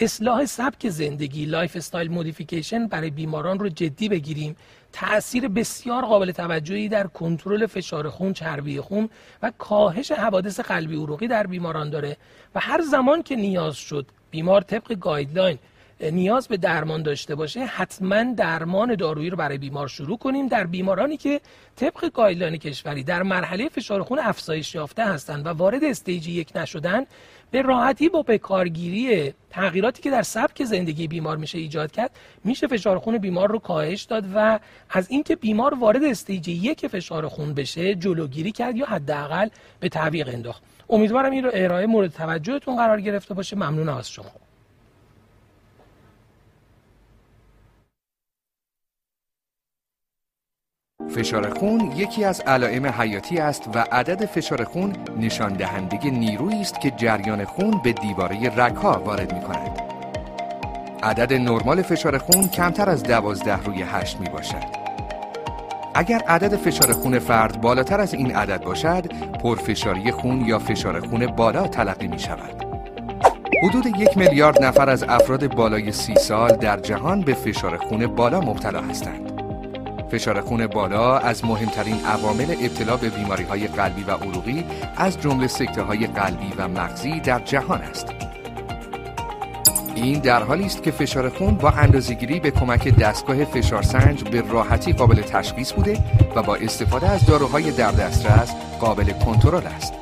اصلاح 0.00 0.44
سبک 0.44 0.88
زندگی 0.88 1.44
lifestyle 1.44 2.10
modification 2.10 2.86
برای 2.86 3.10
بیماران 3.10 3.58
رو 3.58 3.68
جدی 3.68 4.08
بگیریم. 4.08 4.56
تاثیر 4.92 5.48
بسیار 5.48 6.04
قابل 6.04 6.32
توجهی 6.32 6.88
در 6.88 7.06
کنترل 7.06 7.66
فشار 7.66 8.08
خون 8.08 8.32
چربی 8.32 8.80
خون 8.80 9.08
و 9.42 9.52
کاهش 9.58 10.12
حوادث 10.12 10.60
قلبی 10.60 10.96
عروقی 10.96 11.28
در 11.28 11.46
بیماران 11.46 11.90
داره 11.90 12.16
و 12.54 12.60
هر 12.60 12.80
زمان 12.80 13.22
که 13.22 13.36
نیاز 13.36 13.76
شد 13.76 14.06
بیمار 14.30 14.60
طبق 14.60 14.94
guideline 14.94 15.58
نیاز 16.00 16.48
به 16.48 16.56
درمان 16.56 17.02
داشته 17.02 17.34
باشه 17.34 17.64
حتما 17.64 18.22
درمان 18.22 18.94
دارویی 18.94 19.30
رو 19.30 19.36
برای 19.36 19.58
بیمار 19.58 19.88
شروع 19.88 20.18
کنیم 20.18 20.48
در 20.48 20.66
بیمارانی 20.66 21.16
که 21.16 21.40
طبق 21.76 22.10
guideline 22.14 22.56
کشوری 22.56 23.04
در 23.04 23.22
مرحله 23.22 23.68
فشار 23.68 24.02
خون 24.02 24.18
افزایش 24.18 24.74
یافته 24.74 25.04
هستند 25.04 25.46
و 25.46 25.48
وارد 25.48 25.84
stage 25.84 26.28
یک 26.28 26.52
نشدن 26.54 27.06
به 27.50 27.62
راحتی 27.62 28.08
با 28.08 28.22
بکارگیری 28.22 29.34
تغییراتی 29.50 30.02
که 30.02 30.10
در 30.10 30.22
سبک 30.22 30.64
زندگی 30.64 31.08
بیمار 31.08 31.36
میشه 31.36 31.58
ایجاد 31.58 31.90
کرد 31.90 32.10
میشه 32.44 32.66
فشار 32.66 32.98
خون 32.98 33.18
بیمار 33.18 33.50
رو 33.50 33.58
کاهش 33.58 34.02
داد 34.02 34.24
و 34.34 34.58
از 34.90 35.10
اینکه 35.10 35.36
بیمار 35.36 35.74
وارد 35.74 36.04
استیج 36.04 36.48
یک 36.48 36.86
فشار 36.86 37.28
خون 37.28 37.54
بشه 37.54 37.94
جلوگیری 37.94 38.52
کرد 38.52 38.76
یا 38.76 38.86
حداقل 38.86 39.48
به 39.80 39.88
تعویق 39.88 40.28
انداخت. 40.28 40.62
امیدوارم 40.90 41.32
این 41.32 41.44
رو 41.44 41.50
ارائه 41.54 41.86
مورد 41.86 42.12
توجهتون 42.12 42.76
قرار 42.76 43.00
گرفته 43.00 43.34
باشه. 43.34 43.56
ممنون 43.56 43.88
از 43.88 44.10
شما. 44.10 44.47
فشار 51.10 51.50
خون 51.50 51.92
یکی 51.96 52.24
از 52.24 52.40
علائم 52.40 52.86
حیاتی 52.86 53.38
است 53.38 53.68
و 53.74 53.84
عدد 53.92 54.24
فشار 54.26 54.64
خون 54.64 54.92
نشان 55.20 55.52
دهنده 55.52 56.10
نیرویی 56.10 56.60
است 56.60 56.80
که 56.80 56.90
جریان 56.90 57.44
خون 57.44 57.80
به 57.84 57.92
دیواره 57.92 58.50
رگها 58.56 59.02
وارد 59.04 59.34
می 59.34 59.40
کند. 59.40 59.80
عدد 61.02 61.32
نرمال 61.32 61.82
فشار 61.82 62.18
خون 62.18 62.48
کمتر 62.48 62.90
از 62.90 63.02
دوازده 63.02 63.62
روی 63.62 63.82
هشت 63.82 64.20
می 64.20 64.28
باشد. 64.28 64.64
اگر 65.94 66.18
عدد 66.18 66.56
فشار 66.56 66.92
خون 66.92 67.18
فرد 67.18 67.60
بالاتر 67.60 68.00
از 68.00 68.14
این 68.14 68.36
عدد 68.36 68.64
باشد، 68.64 69.06
پرفشاری 69.42 70.10
خون 70.10 70.40
یا 70.40 70.58
فشار 70.58 71.00
خون 71.00 71.26
بالا 71.26 71.68
تلقی 71.68 72.08
می 72.08 72.18
شود. 72.18 72.64
حدود 73.62 73.86
یک 73.86 74.18
میلیارد 74.18 74.64
نفر 74.64 74.90
از 74.90 75.02
افراد 75.02 75.54
بالای 75.54 75.92
سی 75.92 76.14
سال 76.14 76.56
در 76.56 76.76
جهان 76.76 77.20
به 77.20 77.34
فشار 77.34 77.76
خون 77.76 78.06
بالا 78.06 78.40
مبتلا 78.40 78.80
هستند. 78.80 79.37
فشار 80.10 80.40
خون 80.40 80.66
بالا 80.66 81.18
از 81.18 81.44
مهمترین 81.44 82.04
عوامل 82.06 82.50
ابتلا 82.50 82.96
به 82.96 83.08
بیماری 83.08 83.44
های 83.44 83.66
قلبی 83.66 84.02
و 84.02 84.10
عروقی 84.10 84.64
از 84.96 85.20
جمله 85.20 85.46
سکته 85.46 85.82
های 85.82 86.06
قلبی 86.06 86.52
و 86.56 86.68
مغزی 86.68 87.20
در 87.20 87.38
جهان 87.38 87.80
است. 87.80 88.06
این 89.94 90.20
در 90.20 90.42
حالی 90.42 90.64
است 90.64 90.82
که 90.82 90.90
فشار 90.90 91.28
خون 91.28 91.54
با 91.54 91.70
اندازهگیری 91.70 92.40
به 92.40 92.50
کمک 92.50 92.88
دستگاه 92.88 93.44
فشارسنج 93.44 94.22
به 94.22 94.40
راحتی 94.48 94.92
قابل 94.92 95.22
تشخیص 95.22 95.72
بوده 95.72 95.98
و 96.36 96.42
با 96.42 96.56
استفاده 96.56 97.08
از 97.08 97.26
داروهای 97.26 97.70
در 97.70 97.92
دسترس 97.92 98.54
قابل 98.80 99.12
کنترل 99.12 99.66
است. 99.66 99.97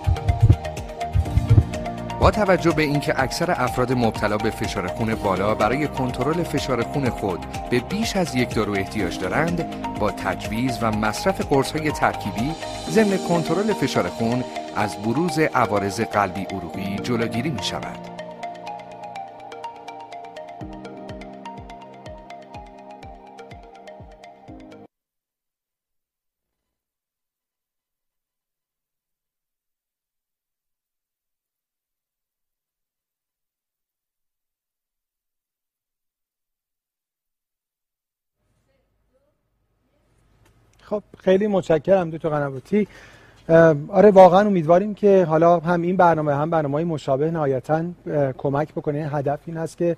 با 2.26 2.32
توجه 2.32 2.70
به 2.70 2.82
اینکه 2.82 3.22
اکثر 3.22 3.50
افراد 3.50 3.92
مبتلا 3.92 4.36
به 4.36 4.50
فشار 4.50 4.86
خون 4.86 5.14
بالا 5.14 5.54
برای 5.54 5.88
کنترل 5.88 6.42
فشار 6.42 6.82
خون 6.82 7.10
خود 7.10 7.46
به 7.70 7.80
بیش 7.80 8.16
از 8.16 8.34
یک 8.34 8.54
دارو 8.54 8.72
احتیاج 8.72 9.18
دارند 9.18 9.64
با 9.98 10.10
تجویز 10.10 10.78
و 10.82 10.90
مصرف 10.90 11.40
قرص 11.40 11.72
ترکیبی 11.72 12.54
ضمن 12.90 13.18
کنترل 13.28 13.72
فشار 13.72 14.08
خون 14.08 14.44
از 14.76 14.96
بروز 14.96 15.38
عوارض 15.38 16.00
قلبی 16.00 16.44
عروقی 16.44 16.98
جلوگیری 17.02 17.50
می 17.50 17.62
شود. 17.62 18.15
خب 40.86 41.02
خیلی 41.18 41.46
متشکرم 41.46 42.10
دکتر 42.10 42.28
قنواتی 42.28 42.88
آره 43.88 44.10
واقعا 44.10 44.40
امیدواریم 44.46 44.94
که 44.94 45.24
حالا 45.24 45.58
هم 45.58 45.82
این 45.82 45.96
برنامه 45.96 46.34
هم 46.34 46.50
برنامه 46.50 46.74
های 46.74 46.84
مشابه 46.84 47.30
نهایتا 47.30 47.84
کمک 48.38 48.74
بکنه. 48.74 49.08
هدف 49.12 49.40
این 49.46 49.56
هست 49.56 49.78
که 49.78 49.96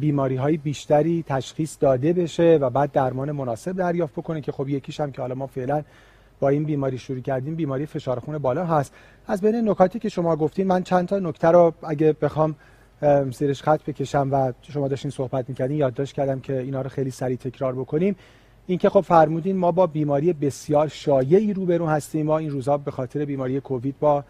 بیماری 0.00 0.36
های 0.36 0.56
بیشتری 0.56 1.24
تشخیص 1.28 1.76
داده 1.80 2.12
بشه 2.12 2.58
و 2.60 2.70
بعد 2.70 2.92
درمان 2.92 3.32
مناسب 3.32 3.72
دریافت 3.72 4.12
بکنه 4.14 4.40
که 4.40 4.52
خب 4.52 4.68
یکیش 4.68 5.00
هم 5.00 5.12
که 5.12 5.22
حالا 5.22 5.34
ما 5.34 5.46
فعلا 5.46 5.82
با 6.40 6.48
این 6.48 6.64
بیماری 6.64 6.98
شروع 6.98 7.20
کردیم 7.20 7.54
بیماری 7.54 7.86
فشار 7.86 8.18
خون 8.20 8.38
بالا 8.38 8.64
هست. 8.64 8.92
از 9.26 9.40
بین 9.40 9.68
نکاتی 9.68 9.98
که 9.98 10.08
شما 10.08 10.36
گفتین 10.36 10.66
من 10.66 10.82
چند 10.82 11.08
تا 11.08 11.18
نکته 11.18 11.48
رو 11.48 11.74
اگه 11.82 12.12
بخوام 12.12 12.54
زیرش 13.30 13.62
خط 13.62 13.80
بکشم 13.86 14.28
و 14.32 14.52
شما 14.62 14.88
داشتین 14.88 15.10
صحبت 15.10 15.48
می‌کردین 15.48 15.76
یادداشت 15.76 16.14
کردم 16.14 16.40
که 16.40 16.58
اینا 16.58 16.82
رو 16.82 16.88
خیلی 16.88 17.10
سریع 17.10 17.36
تکرار 17.36 17.74
بکنیم. 17.74 18.16
اینکه 18.72 18.88
خب 18.88 19.00
فرمودین 19.00 19.56
ما 19.56 19.72
با 19.72 19.86
بیماری 19.86 20.32
بسیار 20.32 20.88
شایعی 20.88 21.52
روبرو 21.52 21.86
هستیم. 21.86 22.26
ما 22.26 22.38
این 22.38 22.50
روزها 22.50 22.78
به 22.78 22.90
خاطر 22.90 23.24
بیماری 23.24 23.60
کووید 23.60 23.94
با 24.00 24.24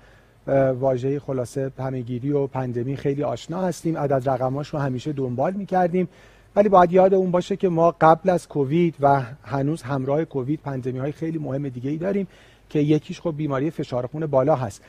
واژه 0.81 1.21
خلاصه 1.21 1.71
همهگیری 1.79 2.33
و 2.33 2.47
پندمی 2.47 2.97
خیلی 2.97 3.23
آشنا 3.23 3.63
هستیم. 3.63 3.99
عدد 3.99 4.29
رقماش 4.29 4.69
رو 4.69 4.79
همیشه 4.79 5.13
دنبال 5.13 5.53
می‌کردیم. 5.53 6.09
ولی 6.57 6.69
باید 6.69 6.93
یاد 6.93 7.15
اون 7.15 7.31
باشه 7.31 7.57
که 7.57 7.69
ما 7.69 7.95
قبل 8.01 8.31
از 8.31 8.49
کووید 8.49 8.95
و 9.01 9.23
هنوز 9.45 9.83
همراه 9.83 10.25
کووید 10.25 10.61
پندمی 10.61 10.99
های 10.99 11.13
خیلی 11.13 11.39
مهم 11.39 11.69
دیگه 11.69 11.91
ای 11.91 11.97
داریم 11.97 12.27
که 12.69 12.79
یکیش 12.79 13.21
خب 13.21 13.37
بیماری 13.37 13.71
فشار 13.71 14.07
خون 14.07 14.27
بالا 14.27 14.57
هست. 14.57 14.83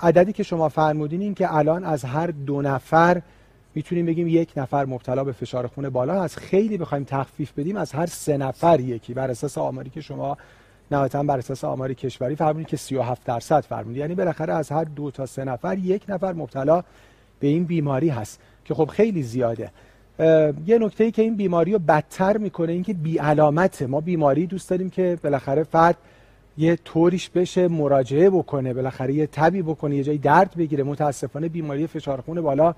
عددی 0.00 0.32
که 0.32 0.42
شما 0.42 0.68
فرمودین 0.68 1.20
این 1.20 1.34
که 1.34 1.54
الان 1.56 1.84
از 1.84 2.04
هر 2.04 2.26
دو 2.26 2.62
نفر 2.62 3.22
می‌تونیم 3.74 4.06
بگیم 4.06 4.28
یک 4.28 4.52
نفر 4.56 4.84
مبتلا 4.84 5.24
به 5.24 5.32
فشار 5.32 5.66
خون 5.66 5.88
بالا 5.88 6.22
هست 6.22 6.38
خیلی 6.38 6.78
بخوایم 6.78 7.04
تخفیف 7.04 7.52
بدیم 7.52 7.76
از 7.76 7.92
هر 7.92 8.06
سه 8.06 8.36
نفر. 8.36 8.80
یکی 8.80 9.14
بر 9.14 9.30
اساس 9.30 9.58
آماری 9.58 9.90
که 9.90 10.00
شما 10.00 10.36
نهایتا 10.90 11.22
بر 11.22 11.38
اساس 11.38 11.64
آماری 11.64 11.94
کشوری 11.94 12.36
فرمودید 12.36 12.66
که 12.66 12.76
37 12.76 13.24
درصد 13.24 13.60
فرمودید. 13.60 13.96
یعنی 13.96 14.14
بالاخره 14.14 14.54
از 14.54 14.72
هر 14.72 14.84
دو 14.84 15.10
تا 15.10 15.26
سه 15.26 15.44
نفر 15.44 15.78
یک 15.78 16.02
نفر 16.08 16.32
مبتلا 16.32 16.82
به 17.40 17.46
این 17.46 17.64
بیماری 17.64 18.08
هست 18.08 18.40
که 18.64 18.74
خب 18.74 18.84
خیلی 18.84 19.22
زیاده. 19.22 19.70
یه 20.66 20.78
نکته 20.80 21.04
ای 21.04 21.10
که 21.10 21.22
این 21.22 21.36
بیماری 21.36 21.72
رو 21.72 21.78
بدتر 21.78 22.36
می‌کنه 22.36 22.72
اینکه 22.72 22.94
بی 22.94 23.18
علامته 23.18 23.86
ما 23.86 24.00
بیماری 24.00 24.46
دوست 24.46 24.70
داریم 24.70 24.90
که 24.90 25.18
بالاخره 25.22 25.62
فرد 25.62 25.96
یه 26.58 26.76
طوریش 26.76 27.30
بشه 27.30 27.68
مراجعه 27.68 28.30
بکنه 28.30 28.74
بالاخره 28.74 29.14
یه 29.14 29.26
تبی 29.26 29.62
بکنه 29.62 29.96
یه 29.96 30.04
جای 30.04 30.18
درد 30.18 30.54
بگیره. 30.56 30.84
متاسفانه 30.84 31.48
بیماری 31.48 31.86
فشار 31.86 32.20
خون 32.20 32.40
بالا 32.40 32.74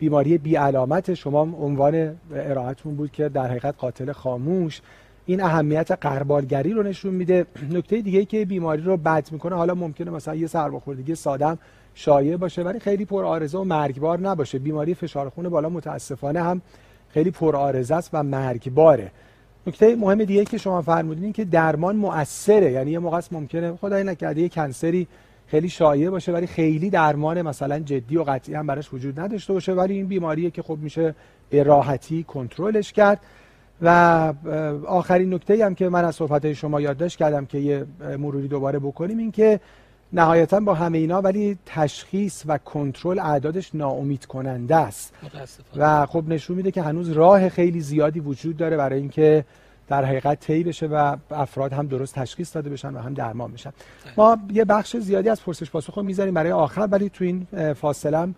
بیماری 0.00 0.38
بی 0.38 0.56
علامت. 0.56 1.14
شما 1.14 1.40
عنوان 1.40 2.16
ارائهتون 2.34 2.96
بود 2.96 3.12
که 3.12 3.28
در 3.28 3.46
حقیقت 3.46 3.74
قاتل 3.78 4.12
خاموش 4.12 4.80
این 5.26 5.42
اهمیت 5.42 5.90
قربالگری 5.90 6.72
رو 6.72 6.82
نشون 6.82 7.14
میده. 7.14 7.46
نکته 7.70 8.00
دیگه 8.00 8.24
که 8.24 8.44
بیماری 8.44 8.82
رو 8.82 8.96
بد 8.96 9.28
می‌کنه 9.32 9.56
حالا 9.56 9.74
ممکنه 9.74 10.10
مثلا 10.10 10.34
یه 10.34 10.46
سرماخوردگی 10.46 11.14
سادم 11.14 11.58
شایع 11.94 12.36
باشه 12.36 12.62
ولی 12.62 12.78
خیلی 12.78 13.04
پر 13.04 13.24
آرزه 13.24 13.58
و 13.58 13.64
مرگبار 13.64 14.20
نباشه. 14.20 14.58
بیماری 14.58 14.94
فشار 14.94 15.28
خون 15.28 15.48
بالا 15.48 15.68
متاسفانه 15.68 16.42
هم 16.42 16.62
خیلی 17.08 17.30
پر 17.30 17.56
آرزه 17.56 17.94
است 17.94 18.10
و 18.12 18.22
مرگباره. 18.22 19.10
نکته 19.66 19.96
مهم 19.96 20.24
دیگه 20.24 20.44
که 20.44 20.58
شما 20.58 20.82
فرمودین 20.82 21.32
که 21.32 21.44
درمان 21.44 21.96
مؤثره. 21.96 22.72
یعنی 22.72 22.90
یه 22.90 22.98
موقع 22.98 23.20
ممکنه 23.32 23.76
خدای 23.76 24.04
نکرده 24.04 24.40
یه 24.40 24.48
کنسری 24.48 25.06
خیلی 25.50 25.68
شایع 25.68 26.10
باشه 26.10 26.32
ولی 26.32 26.46
خیلی 26.46 26.90
درمان 26.90 27.42
مثلا 27.42 27.78
جدی 27.78 28.16
و 28.16 28.22
قطعی 28.22 28.54
هم 28.54 28.66
براش 28.66 28.94
وجود 28.94 29.20
نداشته 29.20 29.52
باشه. 29.52 29.72
ولی 29.72 29.94
این 29.94 30.06
بیماریه 30.06 30.50
که 30.50 30.62
خب 30.62 30.78
میشه 30.80 31.14
به 31.50 31.62
راحتی 31.62 32.22
کنترلش 32.22 32.92
کرد. 32.92 33.20
و 33.82 33.88
آخرین 34.86 35.34
نکته 35.34 35.66
هم 35.66 35.74
که 35.74 35.88
من 35.88 36.04
از 36.04 36.14
صحبت 36.14 36.52
شما 36.52 36.80
یادداشت 36.80 37.18
کردم 37.18 37.46
که 37.46 37.58
یه 37.58 37.86
مروری 38.18 38.48
دوباره 38.48 38.78
بکنیم 38.78 39.18
این 39.18 39.32
که 39.32 39.60
نهایتا 40.12 40.60
با 40.60 40.74
همه 40.74 40.98
اینا 40.98 41.20
ولی 41.20 41.58
تشخیص 41.66 42.42
و 42.46 42.58
کنترل 42.58 43.18
اعدادش 43.18 43.74
ناامید 43.74 44.26
کننده 44.26 44.76
است. 44.76 45.14
و 45.76 46.06
خب 46.06 46.24
نشون 46.28 46.56
میده 46.56 46.70
که 46.70 46.82
هنوز 46.82 47.10
راه 47.10 47.48
خیلی 47.48 47.80
زیادی 47.80 48.20
وجود 48.20 48.56
داره 48.56 48.76
برای 48.76 48.98
اینکه 48.98 49.44
در 49.90 50.04
حقیقت 50.04 50.40
طی 50.40 50.64
بشه 50.64 50.86
و 50.86 51.16
افراد 51.30 51.72
هم 51.72 51.86
درست 51.86 52.14
تشخیص 52.14 52.54
داده 52.54 52.70
بشن 52.70 52.94
و 52.94 52.98
هم 52.98 53.14
درمان 53.14 53.52
بشن. 53.52 53.72
ما 54.16 54.38
یه 54.52 54.64
بخش 54.64 54.96
زیادی 54.96 55.28
از 55.28 55.42
پرسش 55.42 55.70
پاسخ 55.70 55.94
رو 55.94 56.02
می‌ذاریم 56.02 56.34
برای 56.34 56.52
آخر 56.52 56.88
ولی 56.90 57.08
تو 57.08 57.24
این 57.24 57.46
فاصله 57.74 58.28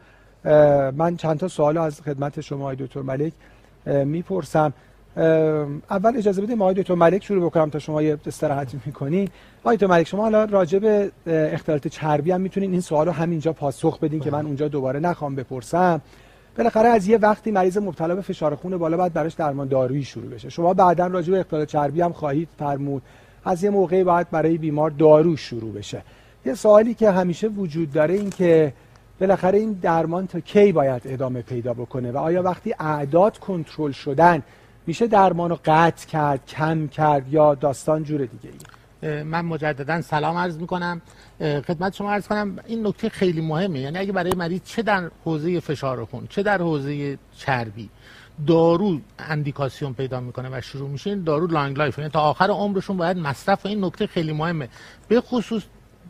من 0.97 1.17
چند 1.17 1.39
تا 1.39 1.49
سوال 1.49 1.79
از 1.79 2.01
خدمت 2.01 2.41
شما 2.41 2.63
آقای 2.63 2.77
دکتر 2.77 3.01
ملک 3.01 3.33
می‌پرسم. 3.87 4.73
اول 5.91 6.17
اجازه 6.17 6.43
بدید 6.43 6.63
آقای 6.63 6.75
دکتر 6.75 6.95
ملک 6.95 7.25
شروع 7.25 7.47
بکنم 7.47 7.71
تا 7.71 7.79
شما 7.79 8.03
یه 8.03 8.19
استراحتی 8.27 8.81
می‌کنین 8.87 9.29
آقای 9.61 9.77
دکتر 9.77 9.87
ملک 9.87 10.07
شما 10.07 10.23
حالا 10.23 10.45
راجع 10.45 10.79
به 10.79 11.13
اختلالات 11.27 11.89
چربی 11.89 12.31
هم 12.31 12.41
می‌تونین 12.41 12.73
این 12.73 12.81
سوال 12.81 13.07
رو 13.07 13.13
همینجا 13.13 13.53
پاسخ 13.53 13.99
بدین 13.99 14.21
که 14.21 14.31
من 14.31 14.47
اونجا 14.47 14.69
دوباره 14.69 15.01
نخوام 15.01 15.35
بپرسم. 15.35 16.01
بالاخره 16.57 16.89
از 16.89 17.09
یه 17.09 17.19
وقتی 17.19 17.51
مریض 17.51 17.79
مبتلا 17.79 18.15
به 18.15 18.21
فشار 18.21 18.55
خون 18.55 18.77
بالا 18.77 18.97
باید 18.97 19.13
براش 19.13 19.35
درمان 19.35 19.69
دارویی 19.69 20.05
شروع 20.05 20.31
بشه. 20.31 20.49
شما 20.49 20.75
بعدا 20.75 21.07
راجع 21.07 21.33
به 21.33 21.41
اختلال 21.41 21.65
چربی 21.65 22.01
هم 22.01 22.13
خواهید 22.13 22.49
فرمود. 22.59 23.03
از 23.45 23.65
یه 23.65 23.71
موقعی 23.71 24.05
باید 24.05 24.31
برای 24.31 24.59
بیمار 24.59 24.91
دارو 24.91 25.37
شروع 25.37 25.73
بشه. 25.73 26.03
یه 26.47 26.55
سوالی 26.55 26.95
که 26.95 27.11
همیشه 27.11 27.49
وجود 27.49 27.93
داره 27.93 28.15
این 28.15 28.31
که 28.31 28.73
بالاخره 29.21 29.59
این 29.59 29.73
درمان 29.73 30.27
تا 30.27 30.41
کی 30.41 30.73
باید 30.73 31.03
ادامه 31.05 31.43
پیدا 31.43 31.75
بکنه 31.75 32.13
و 32.13 32.17
آیا 32.17 32.43
وقتی 32.43 32.75
اعداد 32.79 33.39
کنترل 33.39 33.93
شدن 33.93 34.43
میشه 34.87 35.07
درمان 35.07 35.51
رو 35.51 35.59
قطع 35.65 36.07
کرد 36.07 36.47
کم 36.47 36.89
کرد 36.89 37.33
یا 37.33 37.55
داستان 37.55 38.05
جور 38.05 38.21
دیگه 38.21 38.49
ای 38.49 38.59
من 39.03 39.45
مجددا 39.45 40.01
سلام 40.01 40.37
عرض 40.37 40.59
می‌کنم. 40.59 41.03
خدمت 41.41 41.95
شما 41.95 42.13
عرض 42.13 42.27
کنم 42.27 42.59
این 42.67 42.87
نکته 42.87 43.09
خیلی 43.09 43.41
مهمه. 43.41 43.81
یعنی 43.81 43.99
اگه 43.99 44.13
برای 44.13 44.33
مریض 44.33 44.61
چه 44.65 44.83
در 44.83 45.11
حوزه 45.25 45.61
فشار 45.61 46.05
خون 46.05 46.27
چه 46.27 46.43
در 46.43 46.59
حوزه 46.59 47.19
چربی 47.37 47.91
دارو 48.47 49.01
indication 49.19 49.95
پیدا 49.95 50.21
می‌کنه 50.21 50.49
و 50.53 50.61
شروع 50.61 50.89
میشه 50.89 51.11
این 51.11 51.23
دارو 51.23 51.47
long 51.47 51.79
life. 51.79 51.99
یعنی 51.99 52.11
تا 52.11 52.21
آخر 52.21 52.51
عمرشون 52.51 52.97
باید 52.97 53.17
مصرف. 53.17 53.67
این 53.67 53.85
نکته 53.85 54.07
خیلی 54.07 54.33
مهمه. 54.33 54.69
به 55.09 55.21
خصوص 55.21 55.63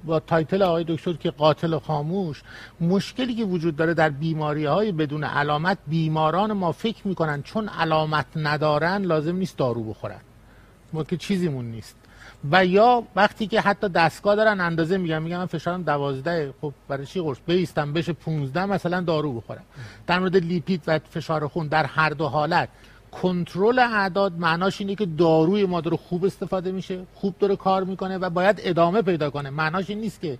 با 0.04 0.20
title 0.20 0.62
آقای 0.62 0.84
دکتر 0.88 1.12
که 1.12 1.30
قاتل 1.30 1.78
خاموش 1.78 2.42
مشکلی 2.80 3.34
که 3.34 3.44
وجود 3.44 3.76
داره 3.76 3.94
در 3.94 4.10
بیماری 4.10 4.64
های 4.64 4.92
بدون 4.92 5.24
علامت 5.24 5.78
بیماران 5.86 6.52
ما 6.52 6.72
فکر 6.72 7.08
می‌کنن 7.08 7.42
چون 7.42 7.68
علامت 7.68 8.26
ندارن 8.36 9.02
لازم 9.02 9.36
نیست 9.36 9.56
دارو 9.56 9.84
بخورن. 9.84 10.20
ما 10.92 11.04
که 11.04 11.16
چیزیمون 11.16 11.64
نیست. 11.64 11.96
و 12.51 12.66
یا 12.66 13.03
وقتی 13.16 13.47
که 13.47 13.61
حتی 13.61 13.88
دستگاه 13.88 14.36
دارن 14.36 14.61
اندازه 14.61 14.99
میگن 14.99 15.22
میگن 15.22 15.36
من 15.36 15.47
فشارم 15.47 15.82
دوازده 15.82 16.55
خب 16.61 16.72
برای 16.88 17.07
چی 17.07 17.20
قرص؟ 17.20 17.38
بیستم 17.47 17.93
بشه 17.93 18.12
15 18.12 18.66
مثلا 18.66 19.01
دارو 19.01 19.32
بخورم. 19.32 19.64
در 20.07 20.18
مورد 20.18 20.36
لیپید 20.36 20.82
و 20.86 20.99
فشار 20.99 21.49
خون 21.49 21.66
در 21.66 21.84
هر 21.84 22.11
دو 22.11 22.26
حالت 22.26 22.68
کنترل 23.12 23.78
اعداد 23.78 24.32
معناش 24.38 24.80
اینه 24.80 24.95
که 24.95 25.07
داروی 25.07 25.66
ما 25.66 25.80
داره 25.80 25.97
خوب 25.97 26.24
استفاده 26.24 26.72
میشه 26.72 27.07
خوب 27.14 27.34
داره 27.38 27.57
کار 27.57 27.84
می‌کنه 27.84 28.18
و 28.18 28.30
باید 28.30 28.61
ادامه 28.64 29.03
پیدا 29.03 29.30
کنه. 29.30 29.51
معناش 29.51 29.90
این 29.90 30.01
نیست 30.01 30.20
که 30.20 30.38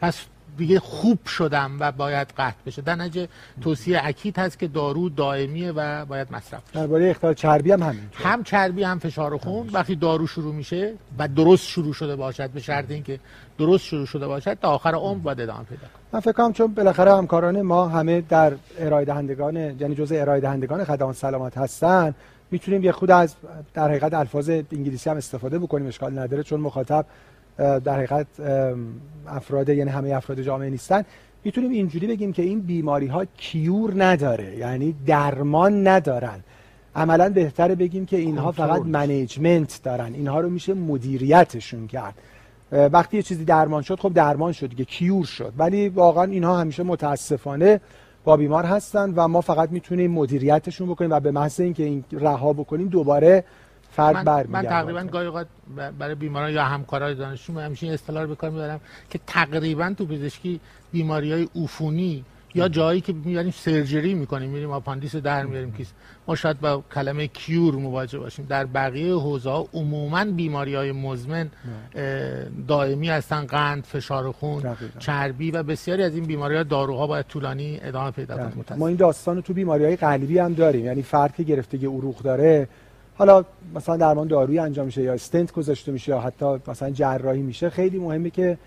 پس 0.00 0.26
دیگه 0.56 0.80
خوب 0.80 1.26
شدم 1.26 1.76
و 1.80 1.92
باید 1.92 2.28
قطع 2.38 2.56
بشه. 2.66 2.82
در 2.82 2.94
نتیجه 2.94 3.28
توصیه 3.60 4.00
اکید 4.04 4.38
هست 4.38 4.58
که 4.58 4.68
دارو 4.68 5.08
دائمیه 5.08 5.72
و 5.72 6.04
باید 6.04 6.28
مصرف 6.30 6.70
بشه. 6.70 6.80
درباره 6.80 7.10
اختلال 7.10 7.34
چربی 7.34 7.72
هم 7.72 7.82
همین 7.82 8.02
هم 8.14 8.42
چربی 8.44 8.82
هم 8.82 8.98
فشار 8.98 9.36
خون. 9.38 9.70
وقتی 9.72 9.96
دارو 9.96 10.26
شروع 10.26 10.54
میشه 10.54 10.94
و 11.18 11.28
درست 11.28 11.66
شروع 11.66 11.92
شده 11.92 12.16
باشد 12.16 12.50
به 12.50 12.60
شرط 12.60 12.90
اینکه 12.90 13.20
درست 13.58 13.84
شروع 13.84 14.06
شده 14.06 14.26
باشد 14.26 14.58
تا 14.62 14.68
آخر 14.68 14.94
عمر 14.94 15.18
باید 15.18 15.40
ادامه 15.40 15.64
پیدا 15.64 15.80
کنه. 15.80 16.02
من 16.12 16.20
فکر 16.20 16.32
کنم 16.32 16.52
چون 16.52 16.74
بالاخره 16.74 17.16
همکاران 17.16 17.62
ما 17.62 17.88
همه 17.88 18.20
در 18.20 18.52
ارائه 18.78 19.04
دهندگان 19.04 19.56
یعنی 19.56 19.94
جزء 19.94 20.20
ارائه 20.20 20.40
دهندگان 20.40 20.84
خدمات 20.84 21.16
سلامت 21.16 21.58
هستن. 21.58 22.14
می‌تونیم 22.50 22.84
یه 22.84 22.92
خود 22.92 23.10
از 23.10 23.34
در 23.74 23.88
حقیقت 23.88 24.14
الفاظ 24.14 24.50
انگلیسی 24.50 25.10
هم 25.10 25.16
استفاده 25.16 25.58
بکنیم 25.58 25.86
اشکال 25.86 26.18
نداره 26.18 26.42
چون 26.42 26.60
مخاطب 26.60 27.06
در 27.58 27.94
حقیقت 27.96 28.26
افراد 29.26 29.68
یعنی 29.68 29.90
همه 29.90 30.14
افراد 30.14 30.40
جامعه 30.40 30.70
نیستن. 30.70 31.04
می‌تونیم 31.44 31.70
اینجوری 31.70 32.06
بگیم 32.06 32.32
که 32.32 32.42
این 32.42 32.60
بیماری 32.60 33.06
ها 33.06 33.24
کیور 33.24 34.04
نداره 34.04 34.56
یعنی 34.56 34.94
درمان 35.06 35.88
ندارن. 35.88 36.40
عملا 36.96 37.28
بهتره 37.28 37.74
بگیم 37.74 38.06
که 38.06 38.16
اینها 38.16 38.52
فقط 38.52 38.82
منیجمنت 38.82 39.80
دارن. 39.82 40.14
اینها 40.14 40.40
رو 40.40 40.50
میشه 40.50 40.74
مدیریتشون 40.74 41.86
کرد. 41.86 42.14
وقتی 42.72 43.16
یه 43.16 43.22
چیزی 43.22 43.44
درمان 43.44 43.82
شد 43.82 44.00
خب 44.00 44.12
درمان 44.12 44.52
شد 44.52 44.68
دیگه 44.68 44.84
cure 44.84 45.24
شد. 45.24 45.52
ولی 45.58 45.88
واقعا 45.88 46.24
اینها 46.24 46.60
همیشه 46.60 46.82
متاسفانه 46.82 47.80
با 48.24 48.36
بیمار 48.36 48.64
هستن 48.64 49.12
و 49.16 49.28
ما 49.28 49.40
فقط 49.40 49.70
می‌تونیم 49.70 50.10
مدیریتشون 50.10 50.88
بکنیم 50.88 51.10
و 51.10 51.20
به 51.20 51.30
محض 51.30 51.60
اینکه 51.60 51.82
این 51.82 52.04
رها 52.12 52.52
بکنیم 52.52 52.88
دوباره 52.88 53.44
فرد 53.96 54.16
من, 54.16 54.24
بر 54.24 54.46
من 54.46 54.62
تقریبا 54.62 55.04
گاهی 55.04 55.26
اوقات 55.26 55.46
برای 55.98 56.14
بیماران 56.14 56.52
یا 56.52 56.64
همکارای 56.64 57.14
دانشجو 57.14 57.60
همیشه 57.60 57.86
این 57.86 57.94
اصطلاح 57.94 58.26
به 58.26 58.34
کار 58.34 58.50
می‌برم 58.50 58.80
که 59.10 59.20
تقریبا 59.26 59.94
تو 59.98 60.06
پزشکی 60.06 60.60
بیماری 60.92 61.32
های 61.32 61.48
عفونی 61.56 62.24
یا 62.56 62.68
جایی 62.68 63.00
که 63.00 63.12
می‌بریم 63.12 63.50
surgery 63.50 64.14
می‌کنیم 64.14 64.50
میریم 64.50 64.70
آپاندیس 64.70 65.16
در 65.16 65.46
میاریم 65.46 65.72
case 65.72 65.92
ما 66.28 66.34
شاید 66.34 66.60
با 66.60 66.82
کلمه 66.94 67.26
cure 67.26 67.74
مواجه 67.74 68.18
باشیم. 68.18 68.46
در 68.48 68.64
بقیه 68.64 69.14
حوزه 69.14 69.50
ها 69.50 69.68
عموما 69.74 70.24
بیماری 70.24 70.74
های 70.74 70.92
مزمن 70.92 71.50
دائمی 72.68 73.08
هستن 73.08 73.44
قند 73.46 73.84
فشار 73.84 74.32
خون 74.32 74.76
چربی 74.98 75.50
و 75.50 75.62
بسیاری 75.62 76.02
از 76.02 76.14
این 76.14 76.24
بیماری 76.24 76.56
ها 76.56 76.62
داروها 76.62 77.06
باید 77.06 77.26
طولانی 77.26 77.80
ادامه 77.82 78.10
پیدا 78.10 78.36
کنه 78.36 78.78
ما 78.78 78.88
این 78.88 78.96
داستان 78.96 79.42
تو 79.42 79.52
بیماری 79.52 79.84
های 79.84 79.96
قلبی 79.96 80.38
هم 80.38 80.54
داریم. 80.54 80.84
یعنی 80.84 81.02
فرد 81.02 81.34
که 81.34 81.42
گرفتگی 81.42 81.86
عروق 81.86 82.18
داره 82.22 82.68
حالا 83.16 83.44
مثلا 83.74 83.96
درمان 83.96 84.28
دارویی 84.28 84.58
انجام 84.58 84.86
میشه 84.86 85.02
یا 85.02 85.12
استنت 85.12 85.52
گذاشته 85.52 85.92
میشه 85.92 86.12
یا 86.12 86.20
حتی 86.20 86.46
مثلا 86.66 86.90
جراحی 86.90 87.42
میشه 87.42 87.70
خیلی 87.70 87.98
مهمه 87.98 88.30
که 88.30 88.58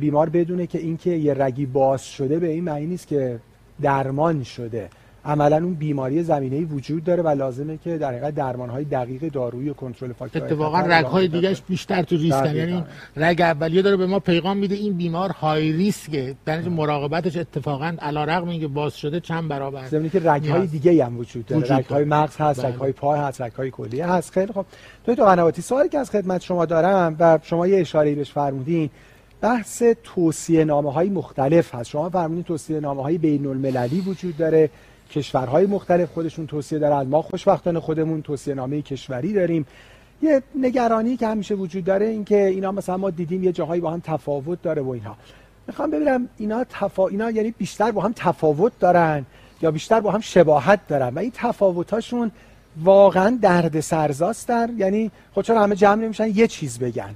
بیمار 0.00 0.28
بدونه 0.28 0.66
که 0.66 0.78
اینکه 0.78 1.10
یه 1.10 1.34
رگی 1.34 1.66
باز 1.66 2.04
شده 2.04 2.38
به 2.38 2.48
این 2.48 2.64
معنی 2.64 2.86
نیست 2.86 3.06
که 3.06 3.38
درمان 3.82 4.42
شده. 4.42 4.88
عملا 5.24 5.56
اون 5.56 5.74
بیماری 5.74 6.22
زمینه‌ای 6.22 6.64
وجود 6.64 7.04
داره 7.04 7.22
و 7.22 7.28
لازمه 7.28 7.78
که 7.84 7.98
در 7.98 8.08
حقیقت 8.10 8.34
درمان‌های 8.34 8.84
دقیق 8.84 9.28
دارویی 9.28 9.68
و 9.68 9.74
کنترل 9.74 10.12
فاکتور 10.12 10.44
اتفاقا 10.44 10.80
رگ‌های 10.80 11.28
دیگهش 11.28 11.62
بیشتر 11.68 12.02
تو 12.02 12.16
ریسکن. 12.16 12.56
یعنی 12.56 12.84
رگ 13.16 13.40
اولیه 13.40 13.82
داره 13.82 13.96
به 13.96 14.06
ما 14.06 14.18
پیغام 14.18 14.56
میده 14.56 14.74
این 14.74 14.92
بیمار 14.92 15.30
های 15.30 15.72
ریسکه 15.72 16.34
در 16.44 16.60
مراقبتش 16.60 17.36
اتفاقا 17.36 17.96
علیرغم 17.98 18.48
اینکه 18.48 18.68
باز 18.68 18.96
شده 18.96 19.20
چند 19.20 19.48
برابر 19.48 19.86
زمینی 19.86 20.10
که 20.10 20.20
رگ‌های 20.24 20.66
دیگه 20.66 21.04
هم 21.04 21.18
وجود 21.18 21.46
داره. 21.46 21.76
رگ‌های 21.76 22.04
مغز 22.04 22.36
هست 22.36 22.60
بله. 22.60 22.68
رگ‌های 22.72 22.92
پای 22.92 23.20
هست 23.20 23.40
رگ‌های 23.40 23.70
کلیه 23.70 24.06
هست. 24.06 24.32
خیلی 24.32 24.52
خب 24.52 24.66
تو 25.06 25.14
تو 25.14 25.24
قنواتی 25.24 25.62
سوالی 25.62 25.88
که 25.88 25.98
از 25.98 26.10
خدمت 26.10 26.42
شما 26.42 26.64
دارم 26.66 27.16
و 27.18 27.38
شما 27.42 27.66
یه 27.66 27.80
اشاره‌ای 27.80 28.14
بهش 28.14 28.30
فرمودین 28.30 28.90
بحث 29.40 29.82
توصیه 30.04 30.64
نامه 30.64 30.92
های 30.92 31.08
مختلف 31.08 31.74
هست. 31.74 31.90
شما 31.90 32.10
فرمودین 32.10 32.44
توصیه 32.44 32.80
نامه 32.80 33.02
های 33.02 33.18
بین 33.18 33.46
المللی 33.46 34.00
وجود 34.00 34.36
داره. 34.36 34.70
کشورهای 35.10 35.66
مختلف 35.66 36.12
خودشون 36.12 36.46
توصیه 36.46 36.78
دارن. 36.78 37.02
ما 37.02 37.22
خوشبختانه 37.22 37.80
خودمون 37.80 38.22
توصیه 38.22 38.54
نامه 38.54 38.82
کشوری 38.82 39.32
داریم. 39.32 39.66
یه 40.22 40.42
نگرانی 40.54 41.16
که 41.16 41.26
همیشه 41.26 41.54
وجود 41.54 41.84
داره 41.84 42.06
این 42.06 42.24
که 42.24 42.46
اینا 42.46 42.72
مثلا 42.72 42.96
ما 42.96 43.10
دیدیم 43.10 43.44
یه 43.44 43.52
جاهایی 43.52 43.80
با 43.80 43.90
هم 43.90 44.00
تفاوت 44.00 44.62
داره 44.62 44.82
و 44.82 44.88
اینها. 44.88 45.16
می‌خوام 45.66 45.90
ببینم 45.90 46.28
اینا 46.38 46.64
تفا... 46.64 47.08
اینا 47.08 47.30
یعنی 47.30 47.50
بیشتر 47.50 47.90
با 47.90 48.02
هم 48.02 48.12
تفاوت 48.16 48.72
دارن 48.80 49.26
یا 49.62 49.70
بیشتر 49.70 50.00
با 50.00 50.10
هم 50.10 50.20
شباهت 50.20 50.80
دارن 50.88 51.14
و 51.14 51.18
این 51.18 51.32
تفاوتاشون 51.34 52.30
واقعا 52.84 53.38
درد 53.42 53.80
سرزاستن 53.80 54.74
یعنی 54.78 55.10
خود 55.34 55.44
چرا 55.44 55.62
همه 55.62 55.76
جمع 55.76 56.02
نمیشن؟ 56.02 56.28
یه 56.34 56.46
چیز 56.46 56.78
بگن. 56.78 57.14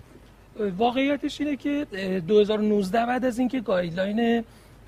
واقعیتش 0.78 1.40
اینه 1.40 1.56
که 1.56 1.86
2019 2.28 3.06
بعد 3.06 3.24
از 3.24 3.38
اینکه 3.38 3.60
گایدلاین 3.60 4.44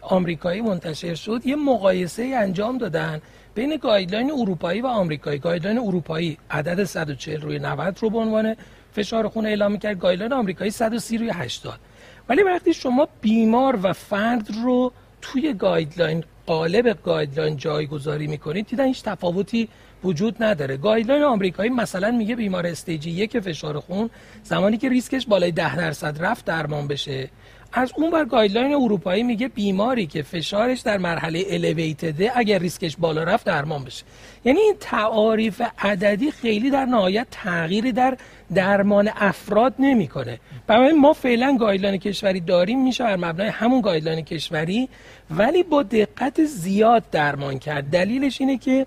آمریکایی 0.08 0.60
منتشر 0.60 1.14
شد 1.14 1.40
یه 1.44 1.56
مقایسه 1.56 2.22
انجام 2.22 2.78
دادن 2.78 3.20
بین 3.54 3.76
guideline 3.76 4.30
اروپایی 4.30 4.80
و 4.80 4.86
آمریکایی. 4.86 5.38
guideline 5.38 5.78
اروپایی 5.78 6.38
عدد 6.50 6.84
140 6.84 7.40
روی 7.40 7.58
90 7.58 7.98
رو 8.00 8.10
به 8.10 8.18
عنوان 8.18 8.56
فشار 8.92 9.28
خون 9.28 9.46
اعلام 9.46 9.78
کرد 9.78 9.98
guideline 9.98 10.32
آمریکایی 10.32 10.70
130 10.70 11.18
روی 11.18 11.30
80 11.30 11.80
ولی 12.28 12.42
وقتی 12.42 12.74
شما 12.74 13.08
بیمار 13.20 13.78
و 13.82 13.92
فرد 13.92 14.48
رو 14.62 14.92
توی 15.22 15.52
guideline 15.52 16.24
قالب 16.46 17.02
guideline 17.02 17.56
جایگذاری 17.56 18.26
می‌کنید 18.26 18.66
دیدن 18.66 18.86
هیچ 18.86 19.02
تفاوتی 19.02 19.68
وجود 20.04 20.42
نداره. 20.42 20.76
guideline 20.76 21.22
آمریکایی 21.22 21.70
مثلا 21.70 22.10
میگه 22.10 22.36
بیمار 22.36 22.66
stage 22.66 23.10
یک 23.10 23.38
فشار 23.38 23.80
خون 23.80 24.10
زمانی 24.42 24.76
که 24.76 24.88
ریسکش 24.88 25.26
بالای 25.26 25.52
10 25.52 25.76
درصد 25.76 26.24
رفت 26.24 26.44
درمان 26.44 26.88
بشه. 26.88 27.30
از 27.76 27.92
اون 27.96 28.10
بر 28.10 28.24
guideline 28.24 28.74
اروپایی 28.74 29.22
میگه 29.22 29.48
بیماری 29.48 30.06
که 30.06 30.22
فشارش 30.22 30.80
در 30.80 30.98
مرحله 30.98 31.44
elevated 31.50 32.23
ه 32.23 32.32
اگر 32.34 32.58
ریسکش 32.58 32.96
بالا 32.96 33.22
رفت 33.22 33.46
درمان 33.46 33.84
بشه. 33.84 34.04
یعنی 34.44 34.60
این 34.60 34.74
تعاریف 34.80 35.62
عددی 35.78 36.30
خیلی 36.30 36.70
در 36.70 36.84
نهایت 36.84 37.26
تغییری 37.30 37.92
در 37.92 38.16
درمان 38.54 39.10
افراد 39.16 39.74
نمی‌کنه. 39.78 40.40
برای 40.66 40.92
ما 40.92 41.12
فعلا 41.12 41.56
guideline 41.60 41.96
کشوری 41.96 42.40
داریم 42.40 42.84
میشه 42.84 43.04
بر 43.04 43.16
مبنای 43.16 43.48
همون 43.48 43.80
guideline 43.80 44.24
کشوری 44.24 44.88
ولی 45.30 45.62
با 45.62 45.82
دقت 45.82 46.44
زیاد 46.44 47.04
درمان 47.10 47.58
کرد. 47.58 47.84
دلیلش 47.90 48.40
اینه 48.40 48.58
که 48.58 48.86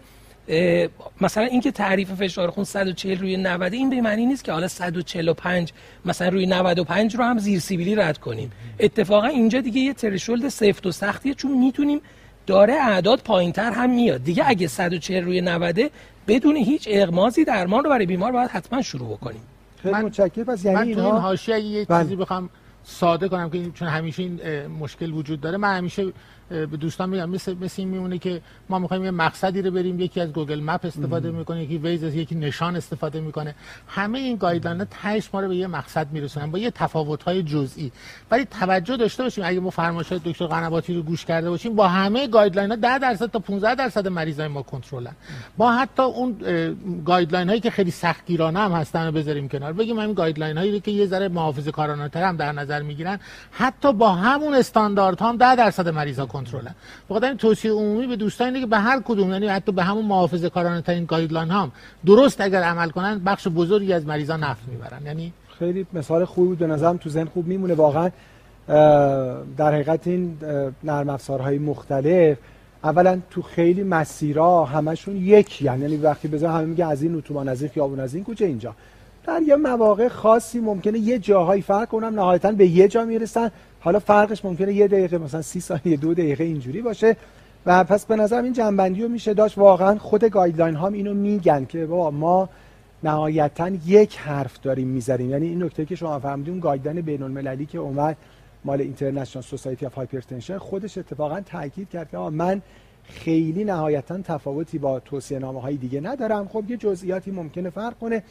مثلا 1.21 1.43
اینکه 1.43 1.71
تعریف 1.71 2.11
فشار 2.11 2.49
خون 2.49 2.63
140 2.63 3.19
روی 3.19 3.37
90 3.37 3.73
این 3.73 3.89
به 3.89 4.01
معنی 4.01 4.25
نیست 4.25 4.43
که 4.43 4.51
حالا 4.51 4.67
145 4.67 5.73
مثلا 6.05 6.29
روی 6.29 6.45
95 6.45 7.15
رو 7.15 7.23
هم 7.23 7.37
زیر 7.37 7.59
سیبیلی 7.59 7.95
رد 7.95 8.17
کنیم. 8.17 8.51
اتفاقا 8.79 9.27
اینجا 9.27 9.61
دیگه 9.61 9.81
یه 9.81 9.93
threshold 9.93 10.49
سفت 10.49 10.85
و 10.85 10.91
سختیه 10.91 11.33
چون 11.33 11.51
می‌تونیم 11.57 12.01
داره 12.47 12.73
اعداد 12.73 13.19
پایینتر 13.19 13.71
هم 13.71 13.89
میاد. 13.89 14.23
دیگه 14.23 14.43
اگه 14.47 14.67
140 14.67 15.23
روی 15.23 15.41
90 15.41 15.79
بدون 16.27 16.55
هیچ 16.55 16.87
اغماضی 16.91 17.45
درمان 17.45 17.83
رو 17.83 17.89
برای 17.89 18.05
بیمار 18.05 18.31
باید 18.31 18.49
حتما 18.49 18.81
شروع 18.81 19.17
بکنیم. 19.17 19.41
خیلی 19.83 19.95
متشکرم. 19.95 20.45
پس 20.45 20.65
یعنی 20.65 20.77
من 20.77 21.01
تو 21.01 21.05
این 21.05 21.15
حاشیه 21.15 21.59
یه 21.59 21.85
بله. 21.85 22.03
چیزی 22.03 22.15
بخوام 22.15 22.49
ساده 22.83 23.29
کنم 23.29 23.49
که 23.49 23.71
چون 23.73 23.87
همیشه 23.87 24.23
این 24.23 24.67
مشکل 24.67 25.11
وجود 25.11 25.41
داره 25.41 25.57
من 25.57 25.77
همیشه 25.77 26.13
به 26.49 26.65
دوستان 26.65 27.09
میگم 27.09 27.29
مثل 27.29 27.53
مثل 27.53 27.75
این 27.81 27.89
میمونه 27.89 28.17
که 28.17 28.41
ما 28.69 28.79
می‌خوایم 28.79 29.03
یه 29.03 29.11
مقصدی 29.11 29.61
رو 29.61 29.71
بریم 29.71 29.99
یکی 29.99 30.21
از 30.21 30.33
Google 30.33 30.59
Map 30.63 30.85
استفاده 30.85 31.31
می‌کنه 31.31 31.63
یکی 31.63 31.77
Waze 31.77 32.03
از 32.03 32.15
یکی 32.15 32.35
نشان 32.35 32.75
استفاده 32.75 33.21
می‌کنه. 33.21 33.55
همه 33.87 34.19
این 34.19 34.37
guideline 34.37 34.83
تهش 34.83 35.29
ما 35.33 35.39
رو 35.39 35.47
به 35.47 35.55
یه 35.55 35.67
مقصد 35.67 36.11
میرسونن 36.11 36.51
با 36.51 36.57
یه 36.59 36.71
تفاوت 36.71 37.23
های 37.23 37.43
جزئی. 37.43 37.91
ولی 38.31 38.45
توجه 38.45 38.97
داشته 38.97 39.23
باشیم 39.23 39.43
اگه 39.47 39.59
ما 39.59 39.69
فرمایشات 39.69 40.23
دکتر 40.23 40.45
قنواتی 40.45 40.93
رو 40.93 41.01
گوش 41.01 41.25
کرده 41.25 41.49
باشیم 41.49 41.75
با 41.75 41.87
همه 41.87 42.27
guideline 42.27 42.69
ها 42.69 42.75
10 42.75 42.99
درصد 42.99 43.25
تا 43.25 43.39
15 43.39 43.75
درصد 43.75 44.07
مریضای 44.07 44.47
ما 44.47 44.61
کنترلن. 44.61 45.15
با 45.57 45.71
حتی 45.71 46.03
اون 46.03 46.35
guideline 47.05 47.49
هایی 47.49 47.61
که 47.61 47.69
خیلی 47.69 47.91
سختگیرانه 47.91 48.59
هم 48.59 48.71
هستن 48.71 49.05
رو 49.05 49.11
بذاریم 49.11 49.49
کنار. 49.49 49.73
بگیم 49.73 49.99
همین 49.99 50.13
guideline 50.13 50.57
هایی 50.57 50.79
که 50.79 50.91
یه 50.91 51.05
ذره 51.05 51.27
محافظه‌کارانه 51.27 52.09
تر 52.09 52.23
هم 52.23 52.37
در 52.37 52.51
نظر 52.51 52.81
می‌گیرن. 52.81 53.19
حتی 53.51 53.93
با 53.93 54.13
همون 54.13 54.53
استانداردها 54.53 55.29
هم 55.29 55.37
10 55.37 55.55
درصد 55.55 55.89
مریضا 55.89 56.25
کنترل 56.37 56.67
فقط 57.09 57.23
این 57.23 57.37
توصیه 57.37 57.71
عمومی 57.71 58.07
به 58.07 58.15
دوستان 58.15 58.47
اینه 58.47 58.59
که 58.59 58.65
به 58.65 58.77
هر 58.77 59.01
کدوم 59.05 59.31
یعنی 59.31 59.47
حتی 59.47 59.71
به 59.71 59.83
همون 59.83 60.05
محافظه 60.05 60.49
کارانه 60.49 60.81
ترین 60.81 61.05
guideline 61.05 61.49
هم 61.49 61.71
درست 62.05 62.41
اگر 62.41 62.63
عمل 62.63 62.89
کنن 62.89 63.19
بخش 63.25 63.47
بزرگی 63.47 63.93
از 63.93 64.05
مریضا 64.05 64.37
نفع 64.37 64.71
می‌برن. 64.71 65.05
یعنی 65.05 65.33
خیلی 65.59 65.85
مثال 65.93 66.25
خوبی 66.25 66.47
بود. 66.47 66.57
به 66.57 66.67
نظرم 66.67 66.97
تو 66.97 67.09
ذهن 67.09 67.25
خوب 67.25 67.47
میمونه. 67.47 67.73
واقعا 67.73 68.09
در 69.57 69.73
حقیقت 69.73 70.07
این 70.07 70.37
نرم 70.83 71.09
افزارهای 71.09 71.57
مختلف 71.57 72.37
اولا 72.83 73.19
تو 73.29 73.41
خیلی 73.41 73.83
مسیرها 73.83 74.65
همشون 74.65 75.15
یکی 75.15 75.65
یعنی 75.65 75.97
وقتی 75.97 76.27
بزن 76.27 76.49
همه 76.49 76.65
میگه 76.65 76.85
از 76.85 77.03
این 77.03 77.15
اتوبان 77.15 77.49
از 77.49 77.61
این 77.61 77.71
خیابون 77.71 77.99
از 77.99 78.15
این 78.15 78.23
کوچه 78.23 78.45
اینجا. 78.45 78.75
در 79.27 79.41
یه 79.41 79.55
مواقع 79.55 80.07
خاصی 80.07 80.59
ممکنه 80.59 80.99
یه 80.99 81.19
جاهایی 81.19 81.61
فرق 81.61 81.87
کنن 81.87 82.15
نهایتا 82.15 82.51
به 82.51 82.67
یه 82.67 82.87
جا 82.87 83.05
می‌رسن. 83.05 83.51
حالا 83.79 83.99
فرقش 83.99 84.45
ممکنه 84.45 84.73
یه 84.73 84.87
دقیقه 84.87 85.17
مثلا 85.17 85.41
سی 85.41 85.61
ثانیه 85.61 85.97
دو 85.97 86.13
دقیقه 86.13 86.43
اینجوری 86.43 86.81
باشه. 86.81 87.15
و 87.65 87.83
پس 87.83 88.05
به 88.05 88.15
نظر 88.15 88.41
این 88.41 88.53
جمع‌بندی 88.53 89.03
رو 89.03 89.09
میشه 89.09 89.33
داشت. 89.33 89.57
واقعا 89.57 89.97
خود 89.97 90.23
guideline 90.23 90.75
هم 90.75 90.93
اینو 90.93 91.13
میگن 91.13 91.65
که 91.65 91.85
با 91.85 92.11
ما 92.11 92.49
نهایتا 93.03 93.69
یک 93.85 94.17
حرف 94.17 94.61
داریم 94.61 94.87
می‌زنیم 94.87 95.29
یعنی 95.29 95.47
این 95.47 95.63
نکته 95.63 95.85
که 95.85 95.95
شما 95.95 96.19
فهمیدین 96.19 96.53
اون 96.53 96.61
guideline 96.61 97.01
بین 97.01 97.23
المللی 97.23 97.65
که 97.65 97.77
اومد 97.77 98.17
مال 98.65 98.81
International 98.81 99.43
Society 99.43 99.85
of 99.85 99.93
Hypertension 99.93 100.57
خودش 100.57 100.97
اتفاقا 100.97 101.41
تاکید 101.41 101.89
کرد 101.89 102.11
که 102.11 102.17
من 102.17 102.61
خیلی 103.03 103.63
نهایتا 103.63 104.17
تفاوتی 104.21 104.77
با 104.77 104.99
توصیه 104.99 105.39
نامه 105.39 105.61
های 105.61 105.75
دیگه 105.75 106.01
ندارم. 106.01 106.47
خب 106.47 106.63
یه 106.69 106.77
جزئیاتی 106.77 107.31
ممکنه 107.31 107.69
فرق 107.69 107.93
کنه. 107.99 108.23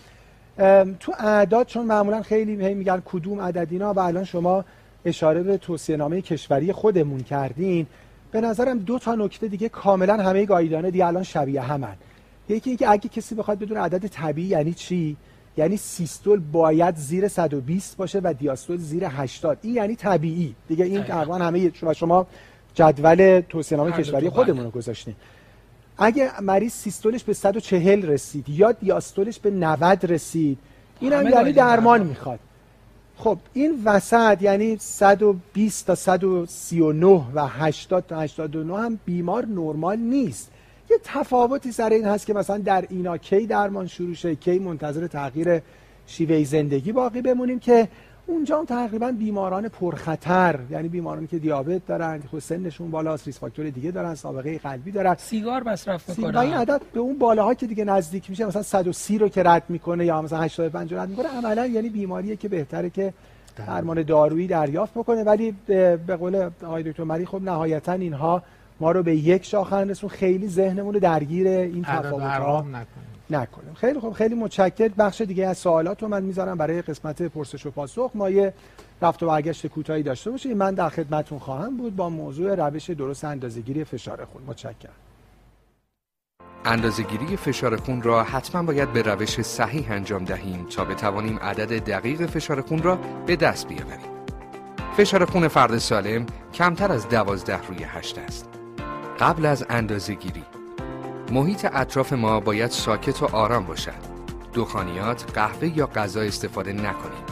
تو 1.00 1.12
اعداد 1.18 1.66
چون 1.66 1.86
معمولا 1.86 2.22
خیلی 2.22 2.74
میگن 2.74 3.02
کدوم 3.04 3.40
عدد 3.40 3.68
اینا 3.70 3.92
و 3.92 3.98
الان 3.98 4.24
شما 4.24 4.64
اشاره 5.04 5.42
به 5.42 5.56
توصیه 5.56 5.96
نامه 5.96 6.20
کشوری 6.20 6.72
خودمون 6.72 7.20
کردین 7.20 7.86
به 8.32 8.40
نظرم 8.40 8.78
دو 8.78 8.98
تا 8.98 9.14
نکته 9.14 9.48
دیگه 9.48 9.68
کاملا 9.68 10.16
همه 10.16 10.44
guideline 10.44 10.86
ها 10.86 10.90
دیگه 10.90 11.06
الان 11.06 11.22
شبیه 11.22 11.60
همن. 11.60 11.96
یکی 12.48 12.70
اینکه 12.70 12.90
اگه 12.90 13.08
کسی 13.08 13.34
بخواد 13.34 13.58
بدون 13.58 13.76
عدد 13.76 14.06
طبیعی 14.06 14.48
یعنی 14.48 14.74
چی؟ 14.74 15.16
یعنی 15.56 15.76
سیستول 15.76 16.40
باید 16.52 16.96
زیر 16.96 17.28
120 17.28 17.96
باشه 17.96 18.20
و 18.24 18.34
دیاستول 18.38 18.76
زیر 18.76 19.04
80 19.06 19.58
این 19.62 19.74
یعنی 19.74 19.96
طبیعی. 19.96 20.54
دیگه 20.68 20.84
این 20.84 21.04
تقریبا 21.04 21.36
همه 21.36 21.72
شما 21.74 21.92
شما 21.92 22.26
جدول 22.74 23.40
توصیه 23.48 23.78
نامه 23.78 23.92
کشوری 23.92 24.28
خودمون 24.28 24.64
رو 24.64 24.70
گذاشتین. 24.70 25.14
اگه 25.98 26.40
مریض 26.40 26.72
سیستولش 26.72 27.24
به 27.24 27.32
140 27.32 28.06
رسید 28.06 28.48
یا 28.48 28.72
دیاستولش 28.72 29.38
به 29.38 29.50
90 29.50 30.12
رسید 30.12 30.58
این 31.00 31.12
هم 31.12 31.28
یعنی 31.28 31.52
درمان 31.52 32.02
می‌خواد. 32.02 32.38
خب 33.18 33.38
این 33.52 33.82
وسط 33.84 34.38
یعنی 34.40 34.76
120 34.80 35.86
تا 35.86 35.94
139 35.94 37.06
و 37.34 37.46
80 37.46 38.04
تا 38.08 38.20
89 38.20 38.78
هم 38.78 38.98
بیمار 39.04 39.46
نرمال 39.46 39.96
نیست. 39.96 40.50
یه 40.90 40.96
تفاوتی 41.04 41.72
سر 41.72 41.90
این 41.90 42.04
هست 42.04 42.26
که 42.26 42.34
مثلا 42.34 42.58
در 42.58 42.84
اینا 42.90 43.18
کی 43.18 43.46
درمان 43.46 43.86
شروع 43.86 44.14
شه 44.14 44.34
کی 44.34 44.58
منتظر 44.58 45.06
تغییر 45.06 45.62
شیوه 46.06 46.44
زندگی 46.44 46.92
باقی 46.92 47.22
بمونیم 47.22 47.58
که 47.58 47.88
اونجا 48.26 48.58
هم 48.58 48.64
تقریبا 48.64 49.12
بیماران 49.18 49.68
پرخطر 49.68 50.60
یعنی 50.70 50.88
بیمارانی 50.88 51.26
که 51.26 51.38
دیابت 51.38 51.86
دارن 51.86 52.22
خود 52.30 52.40
سنشون 52.40 52.90
بالاست 52.90 53.26
ریس 53.26 53.38
فاکتور 53.38 53.70
دیگه 53.70 53.90
دارن 53.90 54.14
سابقه 54.14 54.58
قلبی 54.58 54.90
دارن. 54.90 55.14
سیگار 55.18 55.62
مصرف 55.62 56.08
می‌کنن 56.08 56.36
این 56.36 56.54
عدد 56.54 56.80
به 56.92 57.00
اون 57.00 57.18
بالاها 57.18 57.54
که 57.54 57.66
دیگه 57.66 57.84
نزدیک 57.84 58.30
میشه 58.30 58.46
مثلا 58.46 58.62
130 58.62 59.18
رو 59.18 59.28
که 59.28 59.42
رد 59.42 59.62
می‌کنه 59.68 60.04
یا 60.04 60.22
مثلا 60.22 60.40
85 60.40 60.92
رو 60.92 61.00
رد 61.00 61.08
می‌کنه 61.08 61.28
عملا 61.28 61.66
یعنی 61.66 61.88
بیماریه 61.88 62.36
که 62.36 62.48
بهتره 62.48 62.90
که 62.90 63.12
درمان 63.56 64.02
دارویی 64.02 64.46
دریافت 64.46 64.94
بکنه. 64.94 65.22
ولی 65.22 65.54
به 65.66 66.16
قول 66.18 66.50
آقای 66.64 66.82
دکتر 66.82 67.04
مری 67.04 67.26
خب 67.26 67.42
نهایتا 67.42 67.92
اینها 67.92 68.42
ما 68.80 68.90
رو 68.92 69.02
به 69.02 69.16
یک 69.16 69.44
شاخه 69.44 69.76
رسون 69.76 70.10
خیلی 70.10 70.48
ذهنمون 70.48 70.94
رو 70.94 71.00
درگیر 71.00 71.48
این 71.48 71.82
تفاوت 71.82 72.22
ها 72.22 72.66
نکنیم. 73.30 73.74
خیلی 73.74 74.00
خوب 74.00 74.12
خیلی 74.12 74.34
متشکر 74.34 74.88
بخش 74.88 75.20
دیگه 75.20 75.46
از 75.46 75.58
سوالات 75.58 76.02
رو 76.02 76.08
من 76.08 76.22
می‌ذارم 76.22 76.58
برای 76.58 76.82
قسمت 76.82 77.22
پرسش 77.22 77.66
و 77.66 77.70
پاسخ. 77.70 78.10
ما 78.14 78.30
یه 78.30 78.54
رفت 79.02 79.22
و 79.22 79.26
برگشت 79.26 79.66
کوتاهی 79.66 80.02
داشته 80.02 80.30
باشیم. 80.30 80.56
من 80.56 80.74
در 80.74 80.88
خدمتتون 80.88 81.38
خواهم 81.38 81.76
بود 81.76 81.96
با 81.96 82.08
موضوع 82.08 82.54
روش 82.54 82.90
درست 82.90 83.24
اندازه‌گیری 83.24 83.84
فشار 83.84 84.24
خون. 84.24 84.42
متشکرم. 84.46 84.92
اندازهگیری 86.64 87.36
فشار 87.36 87.76
خون 87.76 88.02
را 88.02 88.22
حتما 88.22 88.62
باید 88.62 88.92
به 88.92 89.02
روش 89.02 89.42
صحیح 89.42 89.86
انجام 89.90 90.24
دهیم 90.24 90.66
تا 90.66 90.84
بتوانیم 90.84 91.38
عدد 91.38 91.84
دقیق 91.84 92.26
فشار 92.26 92.60
خون 92.60 92.82
را 92.82 92.98
به 93.26 93.36
دست 93.36 93.68
بیاوریم. 93.68 94.10
فشار 94.96 95.24
خون 95.24 95.48
فرد 95.48 95.78
سالم 95.78 96.26
کمتر 96.54 96.92
از 96.92 97.08
دوازده 97.08 97.66
روی 97.66 97.84
هشت 97.84 98.18
است. 98.18 98.48
قبل 99.20 99.46
از 99.46 99.66
اندازهگیری 99.68 100.44
محیط 101.32 101.66
اطراف 101.72 102.12
ما 102.12 102.40
باید 102.40 102.70
ساکت 102.70 103.22
و 103.22 103.36
آرام 103.36 103.64
باشد. 103.66 104.16
دخانیات، 104.54 105.32
قهوه 105.34 105.78
یا 105.78 105.86
غذا 105.86 106.20
استفاده 106.20 106.72
نکنیم. 106.72 107.24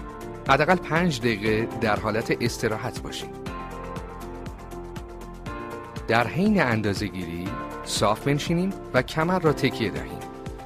حداقل 0.48 0.76
پنج 0.76 1.20
دقیقه 1.20 1.68
در 1.80 2.00
حالت 2.00 2.36
استراحت 2.40 3.02
باشیم. 3.02 3.30
در 6.08 6.26
حین 6.26 6.62
اندازهگیری 6.62 7.48
صاف 7.84 8.20
بنشینیم 8.20 8.70
و 8.94 9.02
کمر 9.02 9.38
را 9.38 9.52
تکیه 9.52 9.90
دهیم. 9.90 10.18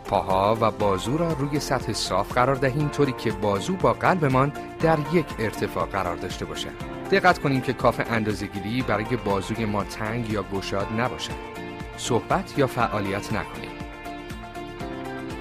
پاها 0.04 0.58
و 0.60 0.70
بازو 0.70 1.16
را 1.16 1.32
روی 1.32 1.60
سطح 1.60 1.92
صاف 1.92 2.32
قرار 2.32 2.54
دهیم 2.54 2.88
طوری 2.88 3.12
که 3.12 3.32
بازو 3.32 3.76
با 3.76 3.92
قلبمان 3.92 4.52
در 4.80 4.98
یک 5.12 5.26
ارتفاع 5.38 5.86
قرار 5.86 6.16
داشته 6.16 6.44
باشد. 6.44 6.98
دقت 7.10 7.38
کنیم 7.38 7.60
که 7.60 7.72
کاف 7.72 8.00
اندازهگیری 8.10 8.82
برای 8.82 9.16
بازوی 9.24 9.64
ما 9.64 9.84
تنگ 9.84 10.30
یا 10.30 10.44
گشاد 10.52 10.86
نباشد. 10.98 11.57
صحبت 11.98 12.58
یا 12.58 12.66
فعالیت 12.66 13.32
نکنیم. 13.32 13.70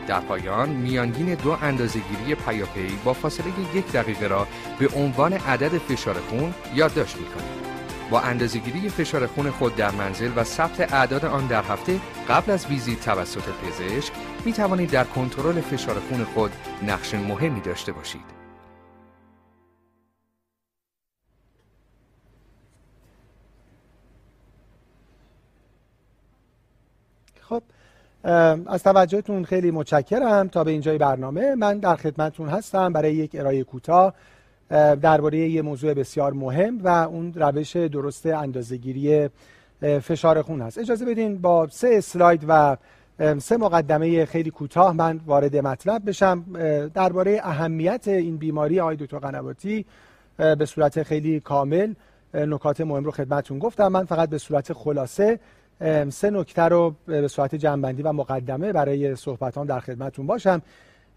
در 0.07 0.19
پایان 0.19 0.69
میانگین 0.69 1.33
دو 1.33 1.57
اندازهگیری 1.61 2.35
پیاپی 2.35 2.99
با 3.03 3.13
فاصله 3.13 3.45
یک 3.73 3.91
دقیقه 3.91 4.27
را 4.27 4.47
به 4.79 4.89
عنوان 4.95 5.33
عدد 5.33 5.77
فشار 5.77 6.15
خون 6.29 6.53
یادداشت 6.73 7.17
می‌کنیم. 7.17 7.67
با 8.09 8.19
اندازهگیری 8.19 8.89
فشار 8.89 9.27
خون 9.27 9.51
خود 9.51 9.75
در 9.75 9.91
منزل 9.91 10.31
و 10.35 10.43
ثبت 10.43 10.93
اعداد 10.93 11.25
آن 11.25 11.47
در 11.47 11.63
هفته 11.63 11.99
قبل 12.29 12.51
از 12.51 12.65
ویزیت 12.65 13.01
توسط 13.01 13.41
پزشک 13.41 14.13
می 14.45 14.53
توانید 14.53 14.89
در 14.89 15.03
کنترل 15.03 15.61
فشار 15.61 15.95
خون 16.09 16.23
خود 16.23 16.51
نقش 16.83 17.13
مهمی 17.13 17.61
داشته 17.61 17.91
باشید. 17.91 18.36
از 28.65 28.83
توجهتون 28.83 29.43
خیلی 29.43 29.71
متشکرم. 29.71 30.47
تا 30.47 30.63
به 30.63 30.71
اینجای 30.71 30.97
برنامه 30.97 31.55
من 31.55 31.77
در 31.79 31.95
خدمتتون 31.95 32.49
هستم 32.49 32.93
برای 32.93 33.13
یک 33.13 33.35
ارائه 33.35 33.63
کوتاه 33.63 34.13
درباره 35.01 35.37
یه 35.37 35.61
موضوع 35.61 35.93
بسیار 35.93 36.33
مهم 36.33 36.79
و 36.83 36.87
اون 36.87 37.33
روش 37.33 37.75
درست 37.75 38.25
اندازهگیری 38.25 39.29
فشار 39.81 40.41
خون 40.41 40.61
هست. 40.61 40.77
اجازه 40.77 41.05
بدین 41.05 41.37
با 41.37 41.67
سه 41.71 41.89
اسلاید 41.91 42.45
و 42.47 42.77
سه 43.39 43.57
مقدمه 43.57 44.25
خیلی 44.25 44.49
کوتاه 44.49 44.93
من 44.93 45.19
وارد 45.25 45.55
مطلب 45.57 46.09
بشم. 46.09 46.43
درباره 46.93 47.41
اهمیت 47.43 48.07
این 48.07 48.37
بیماری 48.37 48.79
آقای 48.79 48.95
دکتر 48.95 49.19
قنواتی 49.19 49.85
به 50.37 50.65
صورت 50.65 51.03
خیلی 51.03 51.39
کامل 51.39 51.93
نکات 52.33 52.81
مهم 52.81 53.03
رو 53.03 53.11
خدمتون 53.11 53.59
گفتم. 53.59 53.87
من 53.87 54.05
فقط 54.05 54.29
به 54.29 54.37
صورت 54.37 54.73
خلاصه 54.73 55.39
سه 56.09 56.29
نکته 56.29 56.61
رو 56.61 56.95
به 57.05 57.27
صورت 57.27 57.55
جنبندی 57.55 58.01
و 58.01 58.13
مقدمه 58.13 58.73
برای 58.73 59.15
صحبتان 59.15 59.67
در 59.67 59.79
خدمتون 59.79 60.27
باشم. 60.27 60.61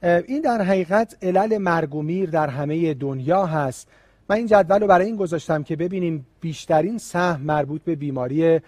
این 0.02 0.40
در 0.40 0.62
حقیقت 0.62 1.16
علل 1.22 1.58
مرگ 1.58 1.94
و 1.94 2.02
میر 2.02 2.30
در 2.30 2.48
همه 2.48 2.94
دنیا 2.94 3.46
هست 3.46 3.88
من 4.28 4.36
این 4.36 4.46
جدول 4.46 4.80
رو 4.80 4.86
برای 4.86 5.06
این 5.06 5.16
گذاشتم 5.16 5.62
که 5.62 5.76
ببینیم 5.76 6.26
بیشترین 6.40 6.98
سهم 6.98 7.40
مربوط 7.40 7.82
به 7.82 7.94
بیماری 7.94 8.60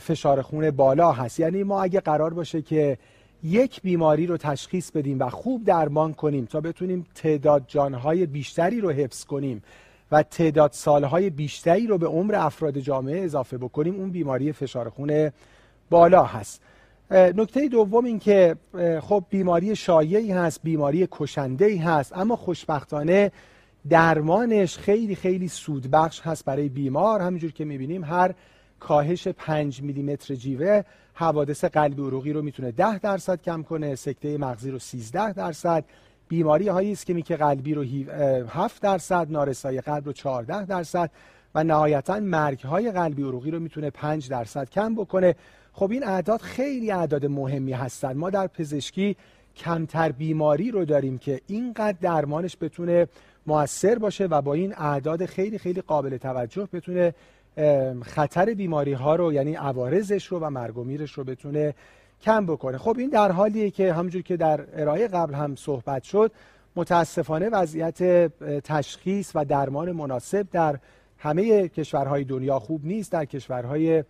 فشار 0.00 0.42
خون 0.42 0.70
بالا 0.70 1.12
هست. 1.12 1.40
یعنی 1.40 1.62
ما 1.62 1.82
اگه 1.82 2.00
قرار 2.00 2.34
باشه 2.34 2.62
که 2.62 2.98
یک 3.42 3.82
بیماری 3.82 4.26
رو 4.26 4.36
تشخیص 4.36 4.90
بدیم 4.90 5.20
و 5.20 5.28
خوب 5.30 5.64
درمان 5.64 6.14
کنیم 6.14 6.44
تا 6.44 6.60
بتونیم 6.60 7.06
تعداد 7.14 7.64
جانهای 7.66 8.26
بیشتری 8.26 8.80
رو 8.80 8.90
حفظ 8.90 9.24
کنیم 9.24 9.62
و 10.10 10.22
تعداد 10.22 10.72
سالهای 10.72 11.30
بیشتری 11.30 11.86
رو 11.86 11.98
به 11.98 12.06
عمر 12.06 12.34
افراد 12.34 12.78
جامعه 12.78 13.24
اضافه 13.24 13.58
بکنیم. 13.58 13.94
اون 13.94 14.10
بیماری 14.10 14.52
فشار 14.52 14.88
خون 14.88 15.30
بالا 15.90 16.24
هست. 16.24 16.62
نکته 17.10 17.68
دوم 17.68 18.04
این 18.04 18.18
که 18.18 18.56
خب 19.00 19.24
بیماری 19.30 19.76
شایعی 19.76 20.32
هست 20.32 20.60
بیماری 20.62 21.08
کشنده 21.10 21.64
ای 21.64 21.76
هست 21.76 22.16
اما 22.16 22.36
خوشبختانه 22.36 23.32
درمانش 23.88 24.78
خیلی 24.78 25.14
خیلی 25.14 25.48
سودبخش 25.48 26.20
هست 26.20 26.44
برای 26.44 26.68
بیمار. 26.68 27.20
همینجور 27.20 27.52
که 27.52 27.64
می‌بینیم 27.64 28.04
هر 28.04 28.34
کاهش 28.80 29.28
5 29.28 29.82
میلیمتر 29.82 30.34
جیوه 30.34 30.82
حوادث 31.14 31.64
قلبی 31.64 32.02
عروقی 32.02 32.32
رو 32.32 32.42
می‌تونه 32.42 32.70
10 32.70 32.98
درصد 32.98 33.42
کم 33.42 33.62
کنه 33.62 33.94
سکته 33.94 34.38
مغزی 34.38 34.70
رو 34.70 34.78
13 34.78 35.32
درصد. 35.32 35.84
بیماری 36.28 36.94
که 36.94 37.14
میکه 37.14 37.36
قلبی 37.36 37.74
رو 37.74 37.84
7 38.48 38.82
درصد 38.82 39.26
نارسایی 39.30 39.80
قلب 39.80 40.06
رو 40.06 40.12
14 40.12 40.64
درصد 40.64 41.10
و 41.54 41.64
نهایتا 41.64 42.20
مرگ 42.20 42.60
های 42.60 42.90
قلبی 42.90 43.22
عروقی 43.22 43.50
رو 43.50 43.60
می‌تونه 43.60 43.90
5 43.90 44.28
درصد 44.28 44.70
کم 44.70 44.94
بکنه. 44.94 45.34
خب 45.72 45.90
این 45.90 46.04
اعداد 46.04 46.40
خیلی 46.40 46.90
اعداد 46.90 47.26
مهمی 47.26 47.72
هستند 47.72 48.16
ما 48.16 48.30
در 48.30 48.46
پزشکی 48.46 49.16
کمتر 49.56 50.12
بیماری 50.12 50.70
رو 50.70 50.84
داریم 50.84 51.18
که 51.18 51.40
اینقدر 51.46 51.96
درمانش 52.00 52.56
بتونه 52.60 53.08
موثر 53.46 53.98
باشه 53.98 54.26
و 54.26 54.42
با 54.42 54.54
این 54.54 54.74
اعداد 54.76 55.26
خیلی 55.26 55.58
خیلی 55.58 55.80
قابل 55.80 56.16
توجه 56.16 56.68
بتونه 56.72 57.14
خطر 58.02 58.54
بیماری 58.54 58.92
ها 58.92 59.16
رو 59.16 59.32
یعنی 59.32 59.54
عوارضش 59.54 60.26
رو 60.26 60.38
و 60.38 60.50
مرگ 60.50 60.78
و 60.78 60.84
میرش 60.84 61.12
رو 61.12 61.24
بتونه 61.24 61.74
کم 62.22 62.46
بکنه. 62.46 62.78
خب 62.78 62.98
این 62.98 63.10
در 63.10 63.32
حالیه 63.32 63.70
که 63.70 63.92
همونجور 63.92 64.22
که 64.22 64.36
در 64.36 64.64
ارائه 64.72 65.08
قبل 65.08 65.34
هم 65.34 65.56
صحبت 65.56 66.02
شد 66.02 66.32
متاسفانه 66.76 67.48
وضعیت 67.48 68.02
تشخیص 68.64 69.32
و 69.34 69.44
درمان 69.44 69.92
مناسب 69.92 70.46
در 70.52 70.78
همه 71.18 71.68
کشورهای 71.68 72.24
دنیا 72.24 72.58
خوب 72.58 72.86
نیست. 72.86 73.12
در 73.12 73.24
کشورهای 73.24 74.04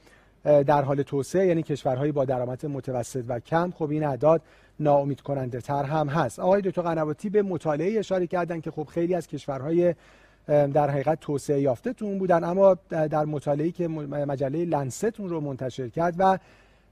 در 0.44 0.82
حال 0.82 1.02
توسعه 1.02 1.46
یعنی 1.46 1.62
کشورهایی 1.62 2.12
با 2.12 2.24
درآمد 2.24 2.66
متوسط 2.66 3.24
و 3.28 3.40
کم 3.40 3.70
خب 3.70 3.90
این 3.90 4.04
اعداد 4.04 4.42
ناامید 4.80 5.20
کننده 5.20 5.60
تر 5.60 5.82
هم 5.82 6.08
هست. 6.08 6.38
آقای 6.38 6.62
دکتر 6.62 6.82
قنواتی 6.82 7.30
به 7.30 7.42
مطالعه 7.42 7.98
اشاره 7.98 8.26
کردن 8.26 8.60
که 8.60 8.70
خب 8.70 8.84
خیلی 8.84 9.14
از 9.14 9.26
کشورهای 9.26 9.94
در 10.46 10.90
حقیقت 10.90 11.20
توسعه 11.20 11.60
یافته 11.60 11.92
تو 11.92 12.04
اون 12.04 12.18
بودن 12.18 12.44
اما 12.44 12.76
در 12.90 13.24
مطالعه‌ای 13.24 13.72
که 13.72 13.88
مجله 13.88 14.64
لنستون 14.64 15.28
رو 15.28 15.40
منتشر 15.40 15.88
کرد 15.88 16.14
و 16.18 16.38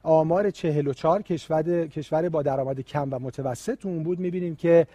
آمار 0.05 0.51
44 0.51 1.23
کشور 1.23 1.87
کشور 1.87 2.29
با 2.29 2.43
درآمد 2.43 2.81
کم 2.81 3.09
و 3.11 3.19
متوسط. 3.19 3.87
اون 3.87 4.03
بود 4.03 4.19
می‌بینیم 4.19 4.57
که 4.57 4.87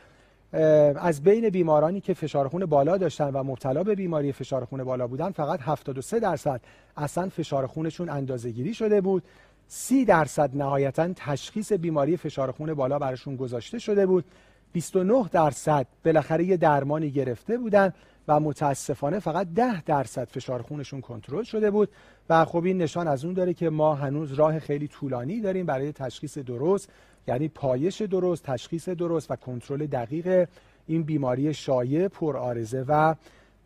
از 0.96 1.24
بین 1.24 1.50
بیمارانی 1.50 2.02
که 2.02 2.14
فشار 2.14 2.48
خون 2.48 2.66
بالا 2.66 2.98
داشتن 2.98 3.30
و 3.30 3.44
مبتلا 3.44 3.84
به 3.84 3.96
بیماری 3.96 4.32
فشار 4.32 4.66
خون 4.66 4.84
بالا 4.84 5.08
بودن 5.08 5.32
فقط 5.32 5.60
73 5.62 6.20
درصد 6.20 6.62
اصلا 6.98 7.30
فشار 7.30 7.68
خونشون 7.68 8.10
اندازه‌گیری 8.10 8.74
شده 8.74 9.02
بود. 9.02 9.24
30 9.68 10.06
درصد 10.06 10.58
نهایتا 10.58 11.14
تشخیص 11.16 11.74
بیماری 11.74 12.18
فشار 12.18 12.52
خون 12.52 12.74
بالا 12.74 13.00
براشون 13.00 13.36
گذاشته 13.36 13.80
شده 13.80 14.06
بود. 14.06 14.26
29 14.72 15.30
درصد 15.32 15.88
بالاخره 16.06 16.44
یه 16.44 16.58
درمانی 16.58 17.12
گرفته 17.12 17.58
بودن. 17.58 17.94
و 18.30 18.40
متاسفانه 18.40 19.20
فقط 19.20 19.48
10 19.56 19.82
درصد 19.82 20.28
فشار 20.28 20.62
خونشون 20.62 21.02
کنترل 21.02 21.44
شده 21.44 21.72
بود 21.72 21.90
و 22.30 22.46
خب 22.46 22.64
این 22.64 22.78
نشان 22.78 23.08
از 23.08 23.26
اون 23.26 23.34
داره 23.34 23.54
که 23.54 23.70
ما 23.70 23.96
هنوز 23.96 24.34
راه 24.34 24.60
خیلی 24.60 24.88
طولانی 24.88 25.42
داریم 25.42 25.66
برای 25.66 25.92
تشخیص 25.92 26.38
درست 26.38 26.90
یعنی 27.28 27.48
پایش 27.48 28.02
درست 28.02 28.44
تشخیص 28.44 28.90
درست 28.90 29.32
و 29.32 29.36
کنترل 29.36 29.86
دقیق 29.86 30.48
این 30.88 31.04
بیماری 31.04 31.54
شایع 31.54 32.08
پرآرزه 32.08 32.86
و 32.88 33.16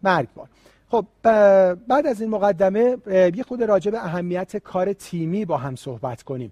مرگبار. 0.03 0.47
خب 0.89 1.05
بعد 1.88 2.07
از 2.07 2.22
این 2.22 2.30
مقدمه 2.30 2.97
یه 3.07 3.43
خود 3.47 3.64
راجع 3.64 3.91
به 3.91 4.05
اهمیت 4.05 4.57
کار 4.57 4.93
تیمی 4.93 5.45
با 5.45 5.57
هم 5.57 5.76
صحبت 5.76 6.24
کنیم. 6.24 6.51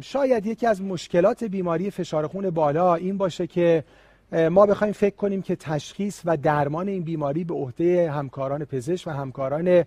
شاید 0.00 0.46
یکی 0.46 0.66
از 0.66 0.82
مشکلات 0.82 1.44
بیماری 1.44 1.90
فشار 1.90 2.26
خون 2.26 2.50
بالا 2.50 2.94
این 2.94 3.18
باشه 3.18 3.46
که 3.46 3.84
ما 4.32 4.66
بخوایم 4.66 4.92
فکر 4.92 5.16
کنیم 5.16 5.42
که 5.42 5.56
تشخیص 5.56 6.20
و 6.24 6.36
درمان 6.36 6.88
این 6.88 7.02
بیماری 7.02 7.44
به 7.44 7.54
عهده 7.54 8.10
همکاران 8.10 8.64
پزشک 8.64 9.06
و 9.06 9.10
همکاران 9.10 9.84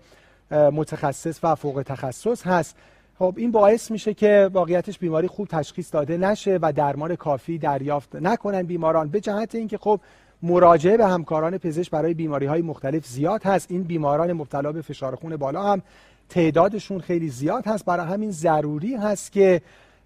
متخصص 0.52 1.40
و 1.44 1.56
فوق 1.56 1.84
تخصص 1.86 2.48
هست. 2.48 2.76
خب 3.20 3.34
این 3.38 3.52
باعث 3.52 3.92
میشه 3.92 4.14
که 4.14 4.50
واقعیتش 4.54 5.00
بیماری 5.00 5.28
خوب 5.28 5.48
تشخیص 5.48 5.94
داده 5.94 6.18
نشه 6.18 6.60
و 6.62 6.74
درمان 6.74 7.16
کافی 7.16 7.58
دریافت 7.58 8.16
نکنن 8.16 8.64
بیماران. 8.64 9.10
به 9.10 9.20
جهت 9.20 9.56
اینکه 9.56 9.78
خب 9.78 10.00
مراجعه 10.44 10.98
به 10.98 11.08
همکاران 11.08 11.58
پزشک 11.58 11.92
برای 11.92 12.14
بیماری 12.14 12.46
های 12.46 12.62
مختلف 12.62 13.06
زیاد 13.06 13.44
هست. 13.44 13.72
این 13.72 13.84
بیماران 13.84 14.34
مبتلا 14.34 14.72
به 14.72 14.82
فشار 14.82 15.16
خون 15.16 15.38
بالا 15.38 15.64
هم 15.64 15.82
تعدادشون 16.30 17.00
خیلی 17.00 17.30
زیاد 17.30 17.68
هست. 17.68 17.86
برای 17.86 18.08
همین 18.08 18.32
ضروری 18.32 18.96
هست 18.96 19.32
که 19.32 19.62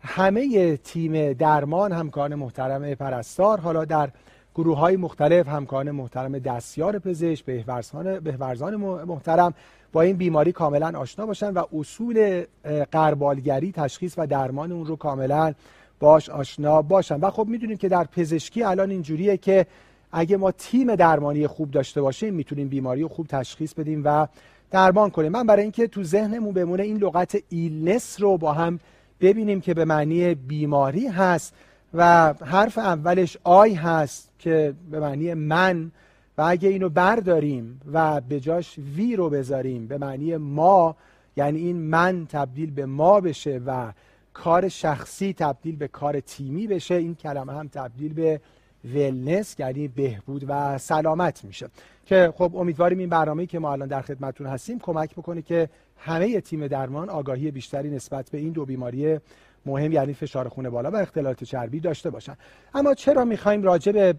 همه 0.06 0.78
تیم 0.78 1.34
درمان 1.34 1.92
همکاران 1.92 2.36
محترم 2.36 2.96
پرستار 2.96 3.60
حالا 3.60 3.86
در 3.86 4.10
گروه 4.56 4.78
های 4.78 4.98
مختلف 4.98 5.48
همکاران 5.48 5.92
محترم 5.92 6.40
دستیار 6.40 7.00
پزشک 7.00 7.46
بهورزان 7.46 8.20
بهورزان 8.20 8.76
محترم 8.76 9.54
با 9.92 10.02
این 10.02 10.18
بیماری 10.18 10.52
کاملا 10.52 11.00
آشنا 11.00 11.26
باشن 11.26 11.54
و 11.54 11.64
اصول 11.74 12.44
قربالگری 12.92 13.72
تشخیص 13.72 14.14
و 14.18 14.28
درمان 14.28 14.72
اون 14.72 14.86
رو 14.86 14.96
کاملا 14.96 15.54
باش 16.00 16.30
آشنا 16.30 16.82
باشن. 16.82 17.20
و 17.20 17.30
خب 17.30 17.48
می‌دونیم 17.48 17.78
که 17.78 17.90
در 17.90 18.04
پزشکی 18.04 18.64
الان 18.64 18.90
اینجوریه 18.90 19.38
که 19.38 19.66
اگه 20.12 20.38
ما 20.38 20.52
تیم 20.52 20.96
درمانی 20.96 21.48
خوب 21.48 21.72
داشته 21.72 22.02
باشیم 22.02 22.34
می‌تونیم 22.34 22.68
بیماری 22.68 23.02
رو 23.02 23.08
خوب 23.08 23.28
تشخیص 23.28 23.74
بدیم 23.74 24.02
و 24.06 24.28
درمان 24.72 25.10
کنیم. 25.10 25.32
من 25.32 25.46
برای 25.46 25.62
اینکه 25.62 25.88
تو 25.88 26.04
ذهنمون 26.04 26.54
بمونه 26.54 26.84
این 26.84 26.98
لغت 26.98 27.38
illness 27.50 28.22
رو 28.22 28.38
با 28.38 28.54
هم 28.54 28.80
ببینیم 29.24 29.62
که 29.62 29.74
به 29.74 29.86
معنی 29.86 30.36
بیماری 30.36 31.08
هست 31.08 31.54
و 31.94 32.34
حرف 32.34 32.78
اولش 32.78 33.38
I 33.44 33.74
هست 33.74 34.32
که 34.40 34.74
به 34.92 35.00
معنی 35.00 35.34
من 35.34 35.92
و 36.38 36.42
اگه 36.42 36.70
اینو 36.70 36.90
برداریم 36.90 37.82
و 37.94 38.22
به 38.22 38.40
جاش 38.40 38.80
we 38.96 39.16
رو 39.16 39.30
بذاریم 39.30 39.88
به 39.88 39.98
معنی 39.98 40.38
ما 40.38 40.96
یعنی 41.36 41.60
این 41.60 41.78
من 41.78 42.26
تبدیل 42.26 42.72
به 42.72 42.86
ما 42.86 43.22
بشه 43.22 43.62
و 43.66 43.92
کار 44.34 44.70
شخصی 44.70 45.34
تبدیل 45.34 45.76
به 45.76 45.88
کار 45.88 46.20
تیمی 46.20 46.68
بشه 46.68 46.96
این 46.96 47.16
کلمه 47.16 47.54
هم 47.54 47.68
تبدیل 47.68 48.14
به 48.14 48.42
ولنس 48.86 49.56
یعنی 49.60 49.88
بهبود 49.88 50.46
و 50.48 50.78
سلامت 50.78 51.44
میشه. 51.44 51.70
که 52.06 52.34
خب 52.38 52.56
امیدواریم 52.56 52.98
این 52.98 53.10
برنامه‌ای 53.10 53.48
که 53.48 53.60
ما 53.60 53.72
الان 53.72 53.88
در 53.88 54.02
خدمتتون 54.02 54.48
هستیم 54.48 54.80
کمک 54.80 55.16
بکنه 55.16 55.42
که 55.42 55.70
همه 55.98 56.42
تیم 56.42 56.68
درمان 56.68 57.10
آگاهی 57.10 57.52
بیشتری 57.52 57.90
نسبت 57.90 58.30
به 58.30 58.38
این 58.38 58.52
دو 58.52 58.66
بیماری 58.66 59.20
مهم 59.66 59.92
یعنی 59.92 60.14
فشار 60.14 60.48
خون 60.50 60.70
بالا 60.70 60.92
و 60.92 60.96
اختلالات 60.96 61.44
چربی 61.44 61.80
داشته 61.80 62.10
باشن. 62.10 62.36
اما 62.74 62.94
چرا 62.94 63.26
می‌خوایم 63.26 63.64
راجع 63.64 63.92
به 63.92 64.16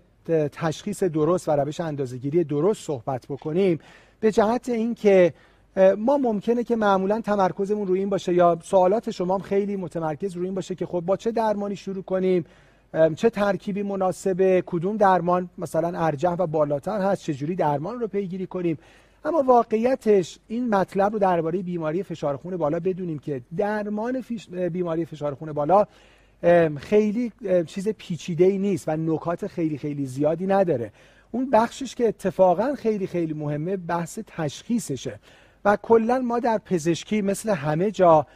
تشخیص 0.49 1.03
درست 1.03 1.49
و 1.49 1.53
روش 1.53 1.81
اندازهگیری 1.81 2.45
درست 2.45 2.87
صحبت 2.87 3.27
بکنیم؟ 3.27 3.79
به 4.21 4.33
جهت 4.33 4.69
اینکه 4.69 5.35
ما 5.99 6.17
ممکنه 6.17 6.65
که 6.65 6.77
معمولا 6.77 7.21
تمرکزمون 7.21 7.87
روی 7.87 7.99
این 7.99 8.11
باشه 8.11 8.35
یا 8.35 8.59
سوالات 8.63 9.11
شما 9.11 9.35
هم 9.35 9.41
خیلی 9.41 9.77
متمرکز 9.77 10.37
روی 10.37 10.45
این 10.45 10.55
باشه 10.55 10.75
که 10.75 10.87
خب 10.87 11.01
با 11.01 11.17
چه 11.17 11.31
درمانی 11.31 11.77
شروع 11.77 12.03
کنیم؟ 12.03 12.45
چه 13.17 13.31
ترکیبی 13.31 13.83
مناسبه؟ 13.83 14.63
کدوم 14.67 14.97
درمان 14.97 15.51
مثلا 15.59 15.99
ارجح 15.99 16.31
و 16.31 16.47
بالاتر 16.47 17.01
هست؟ 17.01 17.23
چجوری 17.23 17.55
درمان 17.55 18.01
رو 18.01 18.07
پیگیری 18.07 18.47
کنیم؟ 18.47 18.79
اما 19.25 19.43
واقعیتش 19.43 20.39
این 20.49 20.69
مطلب 20.69 21.13
رو 21.13 21.19
درباره 21.19 21.63
بیماری 21.63 22.03
فشار 22.03 22.37
خون 22.37 22.57
بالا 22.57 22.81
بدونیم 22.81 23.19
که 23.19 23.43
درمان 23.57 24.25
بیماری 24.73 25.05
فشار 25.05 25.35
خون 25.35 25.53
بالا 25.53 25.87
خیلی 26.77 27.33
چیز 27.67 27.89
پیچیده 27.89 28.45
ای 28.45 28.59
نیست 28.59 28.89
و 28.89 28.97
نکات 28.97 29.47
خیلی 29.47 29.79
خیلی 29.79 30.07
زیادی 30.07 30.47
نداره. 30.47 30.93
اون 31.31 31.51
بخشش 31.51 31.95
که 31.95 32.09
اتفاقا 32.09 32.75
خیلی 32.75 33.07
خیلی 33.07 33.35
مهمه 33.35 33.77
بحث 33.77 34.19
تشخیصشه. 34.27 35.19
و 35.65 35.77
کلا 35.83 36.19
ما 36.19 36.39
در 36.39 36.59
پزشکی 36.59 37.23
مثل 37.23 37.51
همه 37.51 37.91
جا 37.91 38.27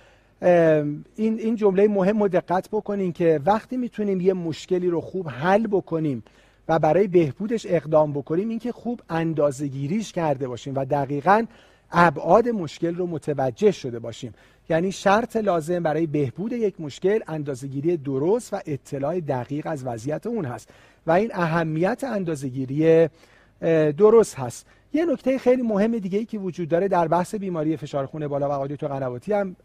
این 0.40 1.04
این 1.16 1.56
جمله 1.56 1.88
مهم 1.88 2.22
رو 2.22 2.28
دقت 2.28 2.68
بکنین 2.72 3.12
که 3.12 3.40
وقتی 3.46 3.76
می‌تونیم 3.76 4.20
یه 4.20 4.32
مشکلی 4.32 4.88
رو 4.88 5.00
خوب 5.00 5.28
حل 5.28 5.66
بکنیم 5.66 6.22
و 6.68 6.78
برای 6.78 7.08
بهبودش 7.08 7.66
اقدام 7.68 8.12
بکنیم 8.12 8.48
اینکه 8.48 8.72
خوب 8.72 9.00
اندازه‌گیریش 9.08 10.12
کرده 10.12 10.48
باشیم 10.48 10.74
و 10.76 10.84
دقیقا 10.84 11.44
ابعاد 11.92 12.48
مشکل 12.48 12.94
رو 12.94 13.06
متوجه 13.06 13.70
شده 13.70 13.98
باشیم. 13.98 14.34
یعنی 14.70 14.92
شرط 14.92 15.36
لازم 15.36 15.82
برای 15.82 16.06
بهبود 16.06 16.52
یک 16.52 16.80
مشکل 16.80 17.18
اندازه‌گیری 17.28 17.96
درست 17.96 18.54
و 18.54 18.60
اطلاع 18.66 19.20
دقیق 19.20 19.66
از 19.66 19.86
وضعیت 19.86 20.26
اون 20.26 20.44
هست 20.44 20.68
و 21.06 21.10
این 21.10 21.30
اهمیت 21.34 22.04
اندازه‌گیری 22.04 23.08
درست 23.96 24.38
هست. 24.38 24.66
یه 24.92 25.04
نکته 25.04 25.38
خیلی 25.38 25.62
مهم 25.62 25.98
دیگه 25.98 26.18
ای 26.18 26.24
که 26.24 26.38
وجود 26.38 26.68
داره 26.68 26.88
در 26.88 27.08
بحث 27.08 27.34
بیماری 27.34 27.76
فشار 27.76 28.06
خون 28.06 28.28
بالا 28.28 28.48
و 28.48 28.52
آقای 28.52 28.76
تو 28.76 28.88
قنواتی 28.88 29.32
هم 29.32 29.56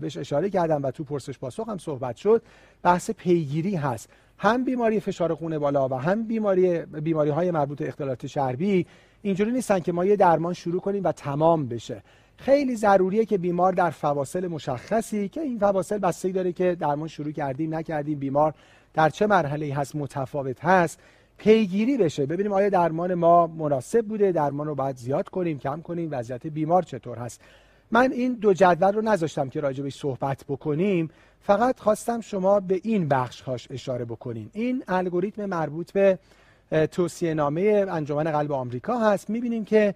بهش 0.00 0.16
اشاره 0.16 0.50
کردم 0.50 0.82
و 0.82 0.90
تو 0.90 1.04
پرسش 1.04 1.38
پاسخ 1.38 1.68
هم 1.68 1.78
صحبت 1.78 2.16
شد 2.16 2.42
بحث 2.82 3.10
پیگیری 3.10 3.76
هست. 3.76 4.08
هم 4.42 4.64
بیماری 4.64 5.00
فشار 5.00 5.34
خون 5.34 5.58
بالا 5.58 5.88
و 5.88 5.94
هم 5.94 6.22
بیماری 6.22 6.78
بیماری 6.78 7.30
های 7.30 7.50
مربوط 7.50 7.78
به 7.78 7.88
اختلالات 7.88 8.26
چربی 8.26 8.86
اینجوری 9.22 9.52
نیستن 9.52 9.80
که 9.80 9.92
ما 9.92 10.04
یه 10.04 10.16
درمان 10.16 10.52
شروع 10.52 10.80
کنیم 10.80 11.04
و 11.04 11.12
تمام 11.12 11.66
بشه. 11.66 12.02
خیلی 12.36 12.76
ضروریه 12.76 13.24
که 13.24 13.38
بیمار 13.38 13.72
در 13.72 13.90
فواصل 13.90 14.46
مشخصی 14.46 15.28
که 15.28 15.40
این 15.40 15.58
فواصل 15.58 15.98
بستگی 15.98 16.32
داره 16.32 16.52
که 16.52 16.74
درمان 16.74 17.08
شروع 17.08 17.32
کردیم 17.32 17.74
نکردیم 17.74 18.18
بیمار 18.18 18.54
در 18.94 19.08
چه 19.08 19.26
مرحله 19.26 19.74
هست 19.74 19.96
متفاوت 19.96 20.64
هست 20.64 20.98
پیگیری 21.38 21.96
بشه. 21.98 22.26
ببینیم 22.26 22.52
آیا 22.52 22.68
درمان 22.68 23.14
ما 23.14 23.46
مناسب 23.46 24.06
بوده 24.06 24.32
درمان 24.32 24.66
رو 24.66 24.74
باید 24.74 24.96
زیاد 24.96 25.28
کنیم 25.28 25.58
کم 25.58 25.80
کنیم 25.80 26.08
وضعیت 26.12 26.46
بیمار 26.46 26.82
چطور 26.82 27.18
هست. 27.18 27.40
من 27.92 28.12
این 28.12 28.32
دو 28.32 28.52
جدول 28.52 28.92
رو 28.92 29.02
نذاشتم 29.02 29.48
که 29.48 29.60
راجبش 29.60 29.94
صحبت 29.94 30.44
بکنیم. 30.48 31.10
فقط 31.40 31.80
خواستم 31.80 32.20
شما 32.20 32.60
به 32.60 32.80
این 32.82 33.08
بخش 33.08 33.40
هاش 33.40 33.68
اشاره 33.70 34.04
بکنین. 34.04 34.50
این 34.52 34.84
الگوریتم 34.88 35.44
مربوط 35.44 35.92
به 35.92 36.18
توصیه 36.92 37.34
نامه 37.34 37.86
انجمن 37.88 38.24
قلب 38.24 38.52
آمریکا 38.52 38.98
هست. 38.98 39.30
می‌بینیم 39.30 39.64
که 39.64 39.94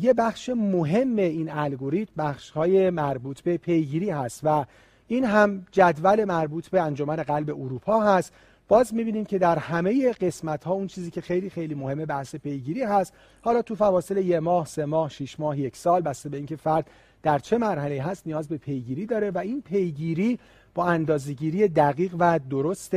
یه 0.00 0.14
بخش 0.18 0.48
مهم 0.48 1.16
این 1.16 1.50
الگوریتم 1.50 2.12
بخش 2.18 2.50
های 2.50 2.90
مربوط 2.90 3.40
به 3.40 3.56
پیگیری 3.56 4.10
هست 4.10 4.40
و 4.42 4.64
این 5.08 5.24
هم 5.24 5.66
جدول 5.72 6.24
مربوط 6.24 6.68
به 6.68 6.82
انجمن 6.82 7.16
قلب 7.16 7.50
اروپا 7.50 8.00
هست. 8.00 8.32
باز 8.68 8.94
می‌بینیم 8.94 9.24
که 9.24 9.38
در 9.38 9.58
همه 9.58 10.12
قسمت 10.12 10.64
ها 10.64 10.72
اون 10.72 10.86
چیزی 10.86 11.10
که 11.10 11.20
خیلی 11.20 11.50
خیلی 11.50 11.74
مهمه 11.74 12.06
بحث 12.06 12.36
پیگیری 12.36 12.82
هست. 12.82 13.12
حالا 13.42 13.62
تو 13.62 13.74
فواصل 13.74 14.16
یه 14.16 14.40
ماه 14.40 14.66
سه 14.66 14.84
ماه 14.84 15.08
شش 15.10 15.40
ماه 15.40 15.58
یک 15.58 15.76
سال 15.76 16.00
بسته 16.00 16.28
به 16.28 16.36
اینکه 16.36 16.56
فرد 16.56 16.90
در 17.22 17.38
چه 17.38 17.58
مرحله 17.58 18.02
هست 18.02 18.26
نیاز 18.26 18.48
به 18.48 18.56
پیگیری 18.56 19.06
داره 19.06 19.30
و 19.30 19.38
این 19.38 19.62
پیگیری 19.62 20.38
با 20.74 20.86
اندازهگیری 20.86 21.68
دقیق 21.68 22.14
و 22.18 22.40
درست 22.50 22.92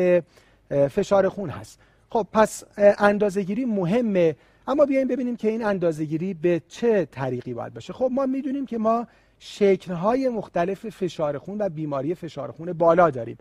فشار 0.70 1.30
خون 1.30 1.50
هست. 1.50 1.80
خب 2.10 2.28
پس 2.34 2.64
اندازهگیری 2.78 3.66
مهمه 3.66 4.36
اما 4.68 4.86
بیایم 4.86 5.08
ببینیم 5.08 5.36
که 5.36 5.50
این 5.50 5.66
اندازهگیری 5.66 6.34
به 6.34 6.62
چه 6.68 7.06
طریقی 7.06 7.54
باید 7.54 7.74
باشه. 7.74 7.94
خب 7.94 8.10
ما 8.12 8.26
می‌دونیم 8.26 8.66
که 8.66 8.78
ما 8.78 9.08
شکل‌های 9.40 10.30
مختلف 10.30 10.90
فشار 10.90 11.38
خون 11.38 11.58
و 11.62 11.70
بیماری 11.70 12.16
فشار 12.16 12.52
خون 12.52 12.74
بالا 12.74 13.10
داریم. 13.10 13.38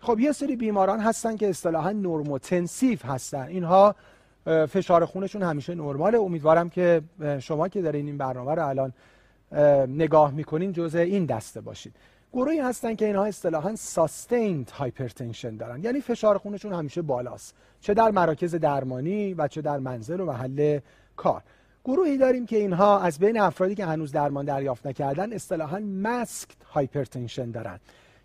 خب 0.00 0.20
یه 0.20 0.32
سری 0.32 0.56
بیماران 0.56 1.00
هستن 1.00 1.36
که 1.36 1.48
اصطلاحا 1.48 1.92
normotensive 1.92 2.98
هستن. 3.04 3.46
اینها 3.48 3.94
فشار 4.44 5.04
خونشون 5.04 5.42
همیشه 5.42 5.74
نرماله. 5.74 6.18
امیدوارم 6.18 6.70
که 6.70 7.02
شما 7.38 7.68
که 7.68 7.82
دارین 7.82 8.06
این 8.06 8.18
برنامه 8.18 8.54
رو 8.54 8.68
الان 8.68 8.92
نگاه 9.88 10.30
می‌کنین 10.30 10.72
جزء 10.72 10.98
این 10.98 11.26
دسته 11.26 11.60
باشید. 11.60 11.94
گروهی 12.32 12.58
هستن 12.58 12.94
که 12.94 13.06
اینها 13.06 13.24
اصطلاحا 13.24 13.76
sustained 13.76 14.70
hypertension 14.70 15.56
دارن. 15.56 15.84
یعنی 15.84 16.00
فشار 16.00 16.38
خونشون 16.38 16.72
همیشه 16.72 17.02
بالاست. 17.02 17.54
چه 17.80 17.94
در 17.94 18.10
مراکز 18.10 18.54
درمانی 18.54 19.34
و 19.34 19.48
چه 19.48 19.62
در 19.62 19.78
منزل 19.78 20.20
و 20.20 20.24
محل 20.24 20.78
کار. 21.16 21.42
گروهی 21.84 22.18
داریم 22.18 22.46
که 22.46 22.56
اینها 22.56 23.00
از 23.00 23.18
بین 23.18 23.40
افرادی 23.40 23.74
که 23.74 23.86
هنوز 23.86 24.12
درمان 24.12 24.44
دریافت 24.44 24.86
نکردن 24.86 25.32
اصطلاحا 25.32 25.78
masked 25.78 26.56
hypertension 26.72 27.50
دارن. 27.50 27.80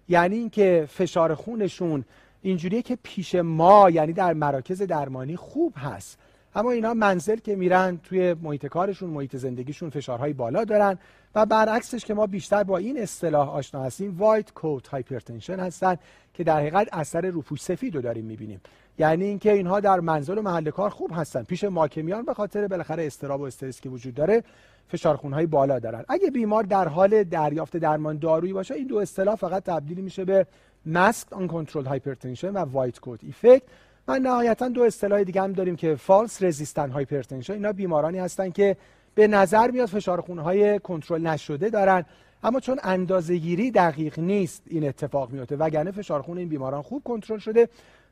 یعنی 0.10 0.36
اینکه 0.36 0.88
فشار 0.90 1.36
خونشون 1.36 2.06
اینجوریه 2.42 2.82
که 2.82 2.98
پیش 3.04 3.36
ما 3.36 3.90
یعنی 3.90 4.14
در 4.14 4.34
مراکز 4.34 4.82
درمانی 4.82 5.36
خوب 5.36 5.74
هست. 5.78 6.18
اما 6.56 6.72
اینا 6.72 6.94
منزل 6.94 7.36
که 7.36 7.56
میرن 7.56 8.00
توی 8.04 8.34
محیط 8.34 8.66
کارشون 8.66 9.10
محیط 9.10 9.36
زندگیشون 9.36 9.90
فشارهای 9.90 10.34
بالا 10.34 10.64
دارن 10.64 10.98
و 11.36 11.46
برعکسش 11.46 12.06
که 12.06 12.14
ما 12.14 12.28
بیشتر 12.28 12.64
با 12.64 12.78
این 12.78 13.02
اصطلاح 13.02 13.50
آشنا 13.50 13.84
هستیم 13.84 14.18
white 14.18 14.54
coat 14.54 14.88
hypertension 14.88 15.60
هستن 15.60 15.96
که 16.34 16.44
در 16.44 16.60
حقیقت 16.60 16.88
اثر 16.92 17.22
روپوش 17.22 17.62
سفید 17.62 17.96
رو 17.96 18.02
داریم 18.02 18.26
می‌بینیم. 18.26 18.62
یعنی 19.00 19.26
اینکه 19.26 19.52
اینها 19.52 19.80
در 19.80 20.00
منزل 20.00 20.38
و 20.38 20.42
محل 20.42 20.70
کار 20.70 20.90
خوب 20.90 21.12
هستن. 21.14 21.44
پیش 21.44 21.64
ما 21.64 21.88
که 21.88 22.02
میان 22.02 22.26
به 22.26 22.34
خاطر 22.34 22.68
بالاخره 22.68 23.06
اضطراب 23.06 23.42
و 23.42 23.44
استرس 23.44 23.82
که 23.82 23.90
وجود 23.90 24.14
داره 24.14 24.44
فشار 24.90 25.16
خونهای 25.16 25.46
بالا 25.46 25.80
دارن. 25.80 26.06
اگه 26.10 26.32
بیمار 26.32 26.64
در 26.64 26.88
حال 26.88 27.24
دریافت 27.24 27.78
درمان 27.78 28.18
دارویی 28.18 28.54
باشه 28.54 28.74
این 28.74 28.88
دو 28.88 28.98
اصطلاح 28.98 29.36
فقط 29.36 29.64
تبدیل 29.64 30.00
میشه 30.00 30.26
به 30.26 30.46
masked 30.86 31.34
uncontrolled 31.34 31.86
hypertension 31.86 32.50
و 32.50 32.58
white 32.58 33.00
coat 33.00 33.24
effect 33.24 33.64
و 34.08 34.20
نهایتا 34.20 34.68
دو 34.68 34.84
اصطلاح 34.84 35.24
دیگه 35.24 35.42
هم 35.42 35.54
داریم 35.54 35.76
که 35.76 35.96
false 35.96 36.44
resistant 36.44 36.92
hypertension 36.92 37.54
اینا 37.54 37.72
بیمارانی 37.72 38.20
هستن 38.20 38.50
که 38.50 38.78
به 39.16 39.28
نظر 39.28 39.72
میاد 39.72 39.88
فشار 39.88 40.22
خونهای 40.22 40.80
کنترل 40.80 41.28
نشده 41.28 41.70
دارن 41.70 42.06
اما 42.44 42.60
چون 42.60 42.80
اندازهگیری 42.84 43.72
دقیق 43.72 44.20
نیست 44.20 44.64
این 44.66 44.88
اتفاق 44.88 45.32
میفته. 45.32 45.56
وگرنه 45.56 45.92
فشار 45.92 46.22
خون 46.22 46.38
این 46.38 46.50
بیماران 46.50 46.82
خوب 46.82 47.04
کنترل 47.04 47.38
شده 47.38 47.70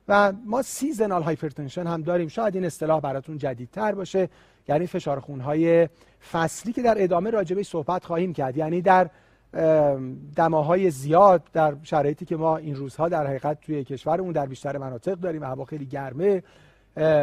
و 0.07 0.33
ما 0.45 0.61
seasonal 0.61 1.23
hypertension 1.23 1.87
هم 1.87 2.01
داریم. 2.01 2.27
شاید 2.27 2.55
این 2.55 2.65
اصطلاح 2.65 3.01
براتون 3.01 3.37
جدیدتر 3.37 3.91
باشه. 3.95 4.29
یعنی 4.67 4.87
فشار 4.87 5.19
خونهای 5.19 5.89
فصلی 6.31 6.73
که 6.73 6.81
در 6.81 6.95
ادامه 6.97 7.29
راجبش 7.29 7.67
صحبت 7.67 8.05
خواهیم 8.05 8.33
کرد. 8.33 8.57
یعنی 8.57 8.81
در 8.81 9.09
دماهای 10.35 10.91
زیاد 10.91 11.43
در 11.53 11.75
شرایطی 11.83 12.25
که 12.25 12.35
ما 12.35 12.57
این 12.57 12.75
روزها 12.75 13.09
در 13.09 13.27
حقیقت 13.27 13.61
توی 13.61 13.83
کشورمون 13.83 14.31
در 14.31 14.45
بیشتر 14.45 14.77
مناطق 14.77 15.13
داریم 15.13 15.43
هوا 15.43 15.65
خیلی 15.65 15.85
گرمه 15.85 16.43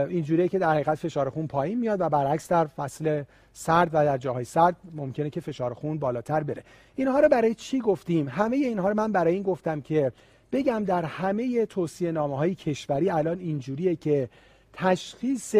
اینجوریه 0.08 0.48
که 0.48 0.58
در 0.58 0.70
حقیقت 0.70 0.94
فشار 0.94 1.30
خون 1.30 1.46
پایین 1.46 1.78
میاد 1.78 2.00
و 2.00 2.08
برعکس 2.08 2.48
در 2.48 2.66
فصل 2.66 3.22
سرد 3.52 3.88
و 3.92 4.04
در 4.04 4.18
جاهای 4.18 4.44
سرد 4.44 4.76
ممکنه 4.94 5.30
که 5.30 5.40
فشار 5.40 5.74
خون 5.74 5.98
بالاتر 5.98 6.42
بره. 6.42 6.62
اینها 6.96 7.20
رو 7.20 7.28
برای 7.28 7.54
چی 7.54 7.80
گفتیم؟ 7.80 8.28
همه 8.28 8.56
اینها 8.56 8.88
رو 8.88 8.94
من 8.94 9.12
برای 9.12 9.34
این 9.34 9.42
گفتم 9.42 9.80
که 9.80 10.12
بگم 10.52 10.84
در 10.84 11.04
همه 11.04 11.66
توصیه 11.66 12.12
نامه 12.12 12.36
های 12.36 12.54
کشوری 12.54 13.10
الان 13.10 13.38
اینجوریه 13.38 13.96
که 13.96 14.28
تشخیص 14.72 15.54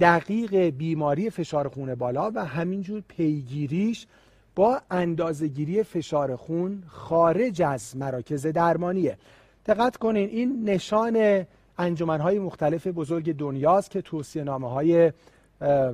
دقیق 0.00 0.56
بیماری 0.56 1.30
فشار 1.30 1.68
خون 1.68 1.94
بالا 1.94 2.30
و 2.34 2.44
همینجور 2.44 3.02
پیگیریش 3.08 4.06
با 4.54 4.80
اندازهگیری 4.90 5.82
فشار 5.82 6.36
خون 6.36 6.82
خارج 6.86 7.62
از 7.62 7.96
مراکز 7.96 8.46
درمانیه. 8.46 9.18
دقت 9.66 9.96
کنین 9.96 10.28
این 10.28 10.64
نشان 10.64 11.46
انجمنهای 11.78 12.38
مختلف 12.38 12.86
بزرگ 12.86 13.36
دنیاست 13.36 13.90
که 13.90 14.02
توصیه 14.02 14.44
نامه 14.44 14.70
های 14.70 15.12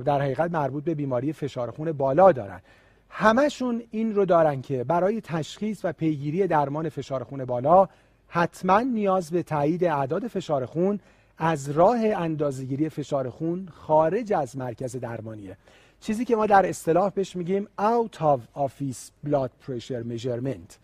در 0.05 0.21
حقیقت 0.21 0.51
مربوط 0.51 0.83
به 0.83 0.95
بیماری 0.95 1.33
فشار 1.33 1.71
خون 1.71 1.91
بالا 1.91 2.31
دارن. 2.31 2.61
همشون 3.09 3.81
این 3.91 4.15
رو 4.15 4.25
دارن 4.25 4.61
که 4.61 4.83
برای 4.83 5.21
تشخیص 5.21 5.85
و 5.85 5.93
پیگیری 5.93 6.47
درمان 6.47 6.89
فشار 6.89 7.23
خون 7.23 7.45
بالا 7.45 7.87
حتما 8.27 8.79
نیاز 8.79 9.31
به 9.31 9.43
تایید 9.43 9.83
اعداد 9.83 10.27
فشار 10.27 10.65
خون 10.65 10.99
از 11.37 11.69
راه 11.69 11.99
اندازهگیری 11.99 12.89
فشار 12.89 13.29
خون 13.29 13.67
خارج 13.73 14.33
از 14.33 14.57
مرکز 14.57 14.95
درمانیه. 14.95 15.57
چیزی 15.99 16.25
که 16.25 16.35
ما 16.35 16.45
در 16.45 16.69
اصطلاح 16.69 17.09
بهش 17.09 17.35
میگیم 17.35 17.67
out 17.79 18.17
of 18.17 18.39
office 18.55 19.29
blood 19.29 19.49
pressure 19.65 20.03
measurement. 20.11 20.77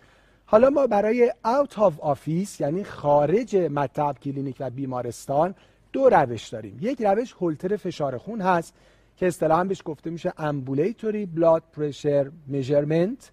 حالا 0.45 0.69
ما 0.69 0.87
برای 0.87 1.31
out 1.45 1.71
of 1.71 1.93
office 2.01 2.59
یعنی 2.61 2.83
خارج 2.83 3.55
مطب 3.55 4.15
کلینیک 4.23 4.55
و 4.59 4.69
بیمارستان 4.69 5.55
دو 5.91 6.09
روش 6.09 6.47
داریم. 6.47 6.77
یک 6.81 7.01
روش 7.01 7.33
هولتر 7.33 7.75
فشار 7.75 8.17
خون 8.17 8.41
هست 8.41 8.73
که 9.17 9.27
اصطلاحا 9.27 9.63
بهش 9.63 9.81
گفته 9.85 10.09
میشه 10.09 10.29
ambulatory 10.29 11.39
blood 11.39 11.61
pressure 11.77 12.27
measurement. 12.51 13.29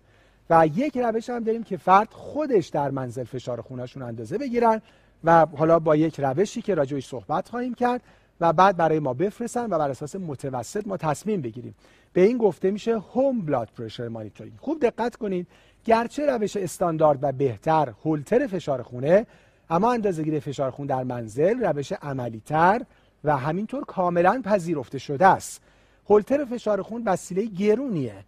و 0.51 0.67
یک 0.67 0.99
روش 0.99 1.31
هم 1.31 1.45
داریم 1.45 1.63
که 1.63 1.77
فرد 1.77 2.09
خودش 2.11 2.69
در 2.69 2.91
منزل 2.91 3.25
فشار 3.25 3.61
خونشون 3.61 4.03
اندازه 4.03 4.39
بگیرن 4.39 4.83
و 5.25 5.47
حالا 5.47 5.79
با 5.79 5.97
یک 5.97 6.21
روشی 6.21 6.63
که 6.63 6.75
راجعش 6.75 7.07
صحبت 7.07 7.49
خواهیم 7.49 7.75
کرد 7.75 8.03
و 8.41 8.53
بعد 8.53 8.77
برای 8.77 8.99
ما 8.99 9.15
بفرستن 9.15 9.65
و 9.65 9.79
بر 9.79 9.91
اساس 9.91 10.17
متوسط 10.17 10.87
ما 10.87 10.97
تصمیم 10.97 11.41
بگیریم. 11.41 11.75
به 12.13 12.21
این 12.21 12.39
گفته 12.39 12.71
میشه 12.71 12.99
هوم 12.99 13.41
بلاد 13.41 13.69
پرشر 13.79 14.09
مانیتورینگ 14.09 14.57
خوب 14.61 14.81
دقت 14.81 15.17
کنید. 15.17 15.47
گرچه 15.85 16.27
روش 16.27 16.57
استاندارد 16.57 17.19
و 17.23 17.33
بهتر 17.33 17.93
هولتر 18.05 18.47
فشار 18.47 18.83
خونه 18.83 19.27
اما 19.71 19.93
اندازهگیری 19.93 20.41
فشار 20.41 20.71
خون 20.71 20.87
در 20.87 21.03
منزل 21.03 21.65
روش 21.65 21.93
عملی 21.93 22.43
تر 22.47 22.83
و 23.25 23.37
همینطور 23.37 23.85
کاملا 23.85 24.43
پذیرفته 24.45 24.99
شده 24.99 25.27
است. 25.27 25.63
هولتر 26.09 26.45
فشار 26.45 26.83
خون 26.83 27.03
وسیله 27.07 27.45
گرونیه. 27.45 28.25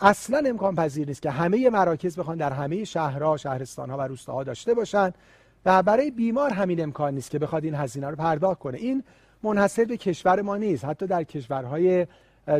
اصلا 0.00 0.42
امکان 0.46 0.74
پذیر 0.74 1.08
نیست 1.08 1.22
که 1.22 1.30
همه 1.30 1.70
مراکز 1.70 2.18
بخوان 2.18 2.36
در 2.36 2.52
همه 2.52 2.84
شهرها 2.84 3.36
شهرستانها 3.36 3.98
و 3.98 4.00
روستاها 4.00 4.44
داشته 4.44 4.74
باشن. 4.74 5.12
و 5.66 5.82
برای 5.82 6.10
بیمار 6.10 6.50
همین 6.50 6.82
امکان 6.82 7.14
نیست 7.14 7.30
که 7.30 7.38
بخواد 7.38 7.64
این 7.64 7.74
هزینه 7.74 8.08
رو 8.08 8.16
پرداخت 8.16 8.60
کنه. 8.60 8.78
این 8.78 9.04
منحصر 9.42 9.84
به 9.84 9.96
کشور 9.96 10.42
ما 10.42 10.56
نیست. 10.56 10.84
حتی 10.84 11.06
در 11.06 11.24
کشورهای 11.24 12.06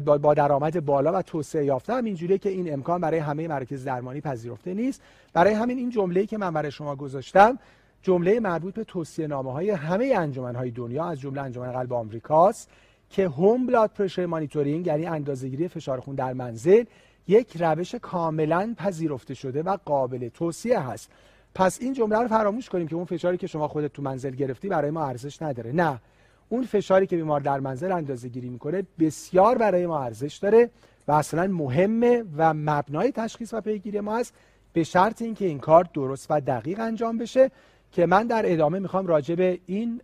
با 0.05 0.35
درآمد 0.35 0.85
بالا 0.85 1.13
و 1.13 1.23
توسعه 1.23 1.65
یافته 1.65 1.95
هم 1.95 2.05
اینجوریه 2.05 2.39
که 2.39 2.49
این 2.49 2.73
امکان 2.73 3.01
برای 3.01 3.19
همه 3.19 3.49
مراکز 3.49 3.85
درمانی 3.85 4.21
پذیرفته 4.21 4.75
نیست. 4.75 5.03
برای 5.33 5.55
همین 5.55 5.79
این 5.79 5.91
جمله‌ای 5.91 6.27
که 6.27 6.39
من 6.39 6.51
برای 6.51 6.71
شما 6.71 6.97
گذاشتم 6.97 7.59
جمله 8.03 8.41
مربوط 8.41 8.75
به 8.75 8.85
توصیه 8.85 9.27
نامه 9.27 9.53
های 9.53 9.71
همه 9.71 10.15
انجمن 10.17 10.53
دنیا 10.53 11.05
از 11.05 11.21
جمله 11.21 11.41
انجمن 11.41 11.73
قلب 11.73 11.93
آمریکاست 11.93 12.71
که 13.11 13.29
هوم 13.29 13.67
بلاد 13.67 13.91
پرشر 13.91 14.27
مانیتورینگ 14.27 14.87
یعنی 14.87 15.07
اندازه‌گیری 15.07 15.69
فشار 15.69 16.01
خون 16.01 16.15
در 16.15 16.33
منزل 16.33 16.85
یک 17.29 17.57
روش 17.61 17.95
کاملا 17.95 18.75
پذیرفته 18.79 19.35
شده 19.35 19.63
و 19.63 19.77
قابل 19.85 20.29
توصیه 20.29 20.81
هست. 20.81 21.11
پس 21.57 21.79
این 21.81 21.93
جمله 21.93 22.19
رو 22.19 22.29
فراموش 22.29 22.69
کنیم 22.69 22.89
که 22.89 22.95
اون 22.97 23.05
فشاری 23.05 23.37
که 23.37 23.47
شما 23.47 23.69
خودت 23.69 23.93
تو 23.93 24.03
منزل 24.03 24.31
گرفتی 24.31 24.69
برای 24.69 24.91
ما 24.91 25.07
ارزش 25.07 25.43
نداره. 25.43 25.73
نه 25.73 26.01
اون 26.49 26.63
فشاری 26.65 27.07
که 27.07 27.17
بیمار 27.17 27.41
در 27.41 27.61
منزل 27.61 27.93
اندازه 27.93 28.29
گیری 28.29 28.49
می‌کنه 28.49 28.83
بسیار 28.99 29.59
برای 29.59 29.87
ما 29.87 29.99
ارزش 29.99 30.37
داره 30.37 30.71
و 31.09 31.13
اصلا 31.13 31.47
مهمه 31.47 32.25
و 32.37 32.55
مبنای 32.55 33.13
تشخیص 33.13 33.55
و 33.55 33.61
پیگیری 33.61 34.01
ما 34.01 34.19
است 34.19 34.35
به 34.73 34.85
شرط 34.85 35.23
اینکه 35.23 35.45
این 35.45 35.59
کار 35.59 35.89
درست 35.95 36.27
و 36.31 36.41
دقیق 36.41 36.81
انجام 36.81 37.19
بشه 37.19 37.51
که 37.93 38.07
من 38.07 38.27
در 38.27 38.53
ادامه 38.53 38.79
می‌خوام 38.79 39.07
راجع 39.07 39.35
به 39.35 39.61
این 39.67 40.01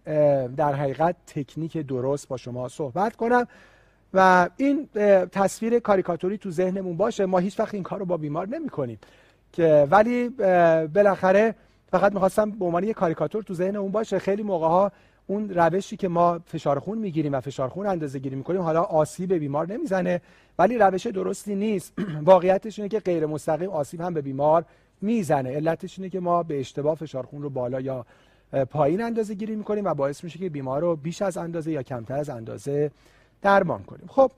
در 0.56 0.74
حقیقت 0.74 1.16
تکنیک 1.26 1.76
درست 1.76 2.28
با 2.28 2.36
شما 2.36 2.68
صحبت 2.68 3.16
کنم 3.16 3.46
و 4.14 4.48
این 4.56 4.88
تصویر 5.32 5.78
کاریکاتوری 5.78 6.38
تو 6.38 6.50
ذهنمون 6.50 6.96
باشه. 6.96 7.26
ما 7.26 7.38
هیچ 7.38 7.60
وقت 7.60 7.74
این 7.74 7.82
کار 7.82 7.98
رو 7.98 8.04
با 8.04 8.16
بیمار 8.16 8.48
نمی 8.48 8.68
کنیم 8.68 8.98
که 9.52 9.88
ولی 9.90 10.28
بالاخره 10.94 11.54
فقط 11.90 12.12
می‌خواستم 12.12 12.50
به 12.50 12.64
عنوان 12.64 12.84
یک 12.84 12.96
کاریکاتور 12.96 13.42
تو 13.42 13.54
ذهن 13.54 13.76
اون 13.76 13.92
باشه. 13.92 14.18
خیلی 14.18 14.42
موقع 14.42 14.66
ها 14.66 14.92
اون 15.26 15.50
روشی 15.50 15.96
که 15.96 16.08
ما 16.08 16.38
فشار 16.46 16.78
خون 16.78 16.98
می‌گیریم 16.98 17.32
و 17.32 17.40
فشار 17.40 17.68
خون 17.68 17.86
اندازه 17.86 18.18
گیری 18.18 18.36
می‌کنیم 18.36 18.60
حالا 18.60 18.82
آسیب 18.82 19.28
به 19.28 19.38
بیمار 19.38 19.72
نمی‌زنه. 19.72 20.20
ولی 20.58 20.78
روش 20.78 21.06
درستی 21.06 21.54
نیست. 21.54 21.92
واقعیتش 22.24 22.78
اینه 22.78 22.88
که 22.88 23.00
غیر 23.00 23.26
مستقیم 23.26 23.70
آسیب 23.70 24.00
هم 24.00 24.14
به 24.14 24.20
بیمار 24.20 24.64
می‌زنه. 25.00 25.50
علتش 25.50 25.98
اینه 25.98 26.10
که 26.10 26.20
ما 26.20 26.42
به 26.42 26.60
اشتباه 26.60 26.94
فشار 26.94 27.26
خون 27.26 27.42
رو 27.42 27.50
بالا 27.50 27.80
یا 27.80 28.06
پایین 28.70 29.02
اندازه 29.02 29.34
گیری 29.34 29.56
می‌کنیم 29.56 29.84
و 29.84 29.94
باعث 29.94 30.24
میشه 30.24 30.38
که 30.38 30.48
بیمار 30.48 30.80
رو 30.80 30.96
بیش 30.96 31.22
از 31.22 31.36
اندازه 31.36 31.72
یا 31.72 31.82
کمتر 31.82 32.14
از 32.14 32.28
اندازه 32.30 32.90
درمان 33.42 33.82
کنیم. 33.82 34.06
خب 34.08 34.30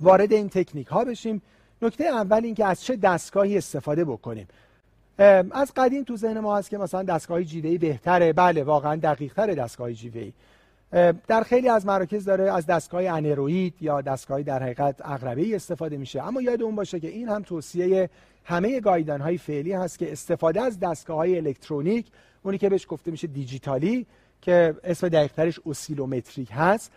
وارد 0.00 0.32
این 0.32 0.48
تکنیک 0.48 0.86
ها 0.86 1.04
بشیم. 1.04 1.42
نکته 1.82 2.04
اول 2.04 2.44
این 2.44 2.54
که 2.54 2.66
از 2.66 2.84
چه 2.84 2.96
دستگاهی 2.96 3.58
استفاده 3.58 4.04
بکنیم. 4.04 4.48
از 5.50 5.72
قدیم 5.76 6.04
تو 6.04 6.16
ذهن 6.16 6.40
ما 6.40 6.56
هست 6.56 6.70
که 6.70 6.78
مثلا 6.78 7.02
دستگاه 7.02 7.44
جیوهی 7.44 7.78
بهتره. 7.78 8.32
بله 8.32 8.62
واقعا 8.62 8.96
دقیق 8.96 9.34
تر 9.34 9.46
دستگاه 9.46 9.92
جیوهی 9.92 10.32
در 11.28 11.42
خیلی 11.42 11.68
از 11.68 11.86
مراکز 11.86 12.24
داره 12.24 12.52
از 12.52 12.66
دستگاه 12.66 13.04
aneroid 13.04 13.74
یا 13.80 14.00
دستگاه 14.00 14.42
در 14.42 14.62
حقیقت 14.62 15.00
عقربه 15.04 15.56
استفاده 15.56 15.96
میشه. 15.96 16.22
اما 16.22 16.42
یادمون 16.42 16.76
باشه 16.76 17.00
که 17.00 17.08
این 17.08 17.28
هم 17.28 17.42
توصیه 17.42 18.10
همه 18.44 18.80
guideline 18.80 19.20
های 19.20 19.38
فعلی 19.38 19.72
هست 19.72 19.98
که 19.98 20.12
استفاده 20.12 20.60
از 20.60 20.80
دستگاه 20.80 21.16
های 21.16 21.36
الکترونیک 21.36 22.06
اونی 22.42 22.58
که 22.58 22.68
بهش 22.68 22.86
گفته 22.88 23.10
میشه 23.10 23.26
دیجیتالی 23.26 24.06
که 24.42 24.74
اسم 24.84 25.08
دقیقترش 25.08 25.60
oscillometric 25.64 26.48
هست 26.52 26.92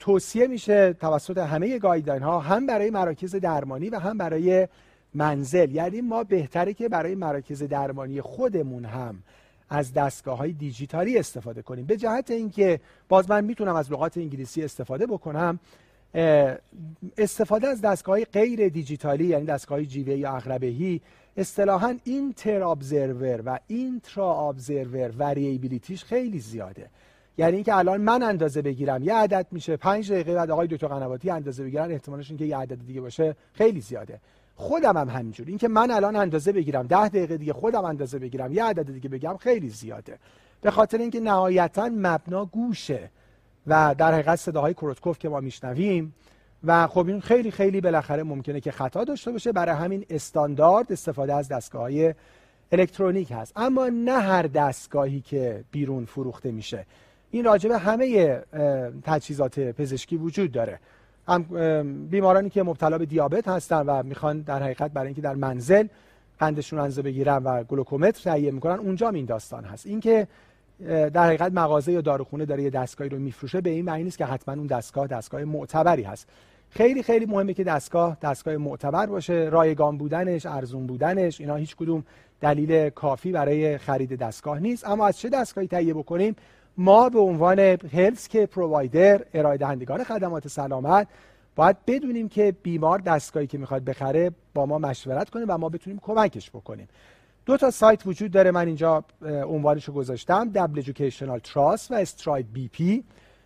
توصیه 0.00 0.46
میشه 0.46 0.92
توسط 0.92 1.38
همه 1.38 1.78
guideline 1.78 2.22
ها 2.22 2.40
هم 2.40 2.66
برای 2.66 2.90
مراکز 2.90 3.34
درمانی 3.34 3.90
و 3.90 3.98
هم 3.98 4.18
برای 4.18 4.68
منزل. 5.14 5.70
یعنی 5.70 6.00
ما 6.00 6.24
بهتره 6.24 6.74
که 6.74 6.88
برای 6.88 7.14
مراکز 7.14 7.62
درمانی 7.62 8.20
خودمون 8.20 8.84
هم 8.84 9.22
از 9.70 9.92
دستگاه 9.92 10.38
های 10.38 10.52
دیجیتالی 10.52 11.18
استفاده 11.18 11.62
کنیم. 11.62 11.86
به 11.86 11.96
جهت 11.96 12.30
اینکه 12.30 12.80
باز 13.08 13.30
من 13.30 13.44
می‌تونم 13.44 13.76
از 13.76 13.92
لغات 13.92 14.18
انگلیسی 14.18 14.64
استفاده 14.64 15.06
بکنم 15.06 15.60
استفاده 17.18 17.68
از 17.68 17.80
دستگاه 17.80 18.14
های 18.14 18.24
غیر 18.24 18.68
دیجیتالی 18.68 19.24
یعنی 19.24 19.46
دستگاه 19.46 19.78
های 19.78 19.86
جیوه 19.86 20.14
یا 20.14 20.36
اقربهی 20.36 21.00
اصطلاحا 21.36 21.96
اینتر 22.04 22.62
ابزرور 22.62 23.42
و 23.46 23.58
اینترا 23.66 24.48
ابزرور 24.48 25.10
وریبیلیتیش 25.18 26.04
خیلی 26.04 26.38
زیاده. 26.38 26.90
یعنی 27.40 27.54
اینکه 27.54 27.76
الان 27.76 28.00
من 28.00 28.22
اندازه 28.22 28.62
بگیرم. 28.62 29.02
یه 29.02 29.14
عدد 29.14 29.46
میشه. 29.50 29.76
پنج 29.76 30.12
دقیقه 30.12 30.34
بعد 30.34 30.50
آقای 30.50 30.66
دکتر 30.66 30.86
قنواتی 30.86 31.30
اندازه 31.30 31.64
بگیرن. 31.64 31.90
احتمالش 31.90 32.30
اینکه 32.30 32.44
یه 32.44 32.56
عدد 32.56 32.86
دیگه 32.86 33.00
باشه 33.00 33.36
خیلی 33.52 33.80
زیاده. 33.80 34.20
خودم 34.54 34.96
هم 34.96 35.08
همینجور. 35.08 35.46
اینکه 35.46 35.68
من 35.68 35.90
الان 35.90 36.16
اندازه 36.16 36.52
بگیرم. 36.52 36.86
ده 36.86 37.08
دقیقه 37.08 37.36
دیگه 37.36 37.52
خودم 37.52 37.84
اندازه 37.84 38.18
بگیرم. 38.18 38.52
یه 38.52 38.64
عدد 38.64 38.92
دیگه 38.92 39.08
بگم 39.08 39.36
خیلی 39.36 39.68
زیاده. 39.68 40.18
به 40.60 40.70
خاطر 40.70 40.98
اینکه 40.98 41.20
نهایتا 41.20 41.90
مبنا 41.94 42.44
گوشه 42.44 43.10
و 43.66 43.94
در 43.98 44.12
حقیقت 44.12 44.36
صداهای 44.36 44.74
کروتکوف 44.74 45.18
که 45.18 45.28
ما 45.28 45.40
میشنویم 45.40 46.14
و 46.64 46.86
خب 46.86 47.06
این 47.06 47.20
خیلی 47.20 47.50
خیلی 47.50 47.80
بالاخره 47.80 48.22
ممکنه 48.22 48.60
که 48.60 48.70
خطا 48.70 49.04
داشته 49.04 49.32
باشه. 49.32 49.52
برای 49.52 49.74
همین 49.74 50.04
استاندارد 50.10 50.92
استفاده 50.92 51.34
از 51.34 51.48
دستگاه 51.48 51.82
های 51.82 52.14
الکترونیک 52.72 53.32
هست. 53.32 53.52
اما 53.56 53.88
نه 53.88 54.20
هر 54.20 54.42
دستگاهی 54.42 55.20
که 55.20 55.64
بیرون 55.70 56.04
فروخته 56.04 56.50
میشه. 56.50 56.86
این 57.30 57.44
راجبه 57.44 57.78
همه 57.78 58.38
تجهیزات 59.04 59.60
پزشکی 59.60 60.16
وجود 60.16 60.52
داره. 60.52 60.78
هم 61.28 61.42
بیمارانی 62.10 62.50
که 62.50 62.62
مبتلا 62.62 62.98
به 62.98 63.06
دیابت 63.06 63.48
هستن 63.48 63.80
و 63.86 64.02
می‌خوان 64.02 64.40
در 64.40 64.62
حقیقت 64.62 64.90
برای 64.90 65.06
اینکه 65.06 65.20
در 65.20 65.34
منزل 65.34 65.86
قندشون 66.38 66.78
اندازه 66.78 67.02
بگیرن 67.02 67.36
و 67.36 67.64
گلوکومتر 67.64 68.30
تهیه 68.30 68.50
می‌کنن 68.50 68.78
اونجا 68.78 69.08
این 69.08 69.24
داستان 69.24 69.64
هست. 69.64 69.86
اینکه 69.86 70.26
در 70.88 71.26
حقیقت 71.26 71.52
مغازه 71.52 71.92
یا 71.92 72.00
داروخونه 72.00 72.44
داره 72.44 72.62
یه 72.62 72.70
دستگاهی 72.70 73.10
رو 73.10 73.18
میفروشه 73.18 73.60
به 73.60 73.70
این 73.70 73.84
معنی 73.84 74.04
نیست 74.04 74.18
که 74.18 74.24
حتما 74.24 74.54
اون 74.54 74.66
دستگاه 74.66 75.06
دستگاه 75.06 75.44
معتبری 75.44 76.02
هست. 76.02 76.28
خیلی 76.70 77.02
خیلی 77.02 77.26
مهمه 77.26 77.54
که 77.54 77.64
دستگاه 77.64 78.16
دستگاه 78.22 78.56
معتبر 78.56 79.06
باشه 79.06 79.48
رایگان 79.52 79.98
بودنش 79.98 80.46
ارزون 80.46 80.86
بودنش 80.86 81.40
اینا 81.40 81.54
هیچ 81.54 81.76
کدوم 81.76 82.04
دلیل 82.40 82.90
کافی 82.90 83.32
برای 83.32 83.78
خرید 83.78 84.18
دستگاه 84.18 84.58
نیست. 84.58 84.88
اما 84.88 85.06
از 85.06 85.18
چه 85.18 85.28
دستگاهی 85.28 85.68
تهیه 85.68 85.94
بکنیم؟ 85.94 86.36
ما 86.76 87.08
به 87.08 87.18
عنوان 87.18 87.58
هلس 87.92 88.28
که 88.28 88.46
پرووایدر 88.46 89.24
ارائه 89.34 89.58
دهندگان 89.58 90.04
خدمات 90.04 90.48
سلامت 90.48 91.08
باید 91.56 91.76
بدونیم 91.86 92.28
که 92.28 92.54
بیمار 92.62 92.98
دستگاهی 92.98 93.46
که 93.46 93.58
می‌خواد 93.58 93.84
بخره 93.84 94.30
با 94.54 94.66
ما 94.66 94.78
مشورت 94.78 95.30
کنه 95.30 95.44
و 95.48 95.58
ما 95.58 95.68
بتونیم 95.68 95.98
کمکش 96.02 96.50
بکنیم. 96.50 96.88
دو 97.46 97.56
تا 97.56 97.70
سایت 97.70 98.06
وجود 98.06 98.30
داره 98.30 98.50
من 98.50 98.66
اینجا 98.66 99.04
عنوانش 99.22 99.84
رو 99.84 99.94
گذاشتم 99.94 100.50
دبل 100.54 100.82
Educational 100.82 101.40
Trust 101.48 101.90
و 101.90 101.94
استراید 101.94 102.52
بی 102.52 102.68
پی 102.68 103.04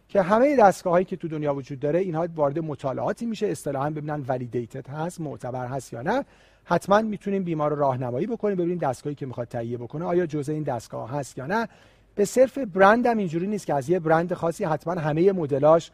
که 0.08 0.22
همه 0.22 0.56
دستگاه 0.56 0.92
هایی 0.92 1.04
که 1.04 1.16
تو 1.16 1.28
دنیا 1.28 1.54
وجود 1.54 1.80
داره 1.80 1.98
اینها 1.98 2.28
وارد 2.36 2.58
مطالعاتی 2.58 3.26
میشه. 3.26 3.46
اصطلاحا 3.46 3.90
ببینن 3.90 4.24
ولیدیتد 4.28 4.88
هست 4.88 5.20
معتبر 5.20 5.66
هست 5.66 5.92
یا 5.92 6.02
نه. 6.02 6.24
حتما 6.64 7.02
می‌تونیم 7.02 7.44
بیمار 7.44 7.70
رو 7.70 7.76
راهنمایی 7.76 8.26
بکنیم 8.26 8.56
ببینیم 8.56 8.78
دستگاهی 8.78 9.14
که 9.14 9.26
می‌خواد 9.26 9.48
تهیه 9.48 9.78
بکنه 9.78 10.04
آیا 10.04 10.26
جزء 10.26 10.52
این 10.52 10.62
دستگاه 10.62 11.10
هست 11.10 11.38
یا 11.38 11.46
نه. 11.46 11.68
به 12.14 12.24
صرف 12.24 12.58
برند 12.58 13.06
هم 13.06 13.18
اینجوری 13.18 13.46
نیست 13.46 13.66
که 13.66 13.74
از 13.74 13.90
یه 13.90 13.98
برند 13.98 14.34
خاصی 14.34 14.64
حتما 14.64 14.94
همه 14.94 15.32
مدلاش 15.32 15.90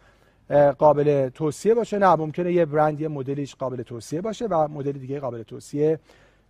قابل 0.79 1.29
توصیه 1.29 1.75
باشه. 1.75 1.99
نه 1.99 2.15
ممکنه 2.15 2.53
یه 2.53 2.65
برند 2.65 3.01
یه 3.01 3.09
مدلیش 3.09 3.55
قابل 3.55 3.83
توصیه 3.83 4.21
باشه 4.21 4.47
و 4.47 4.69
مدل 4.69 4.93
دیگه 4.93 5.21
قابل 5.21 5.43
توصیه 5.43 5.99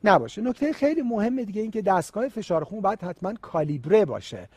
نباشه. 0.05 0.43
نکته 0.43 0.73
خیلی 0.73 1.03
مهم 1.03 1.43
دیگه 1.43 1.63
این 1.63 1.71
که 1.71 1.83
دستگاه 1.83 2.29
فشار 2.29 2.65
خون 2.65 2.81
باید 2.81 3.03
حتما 3.03 3.35
کالیبره 3.43 4.05
باشه. 4.05 4.49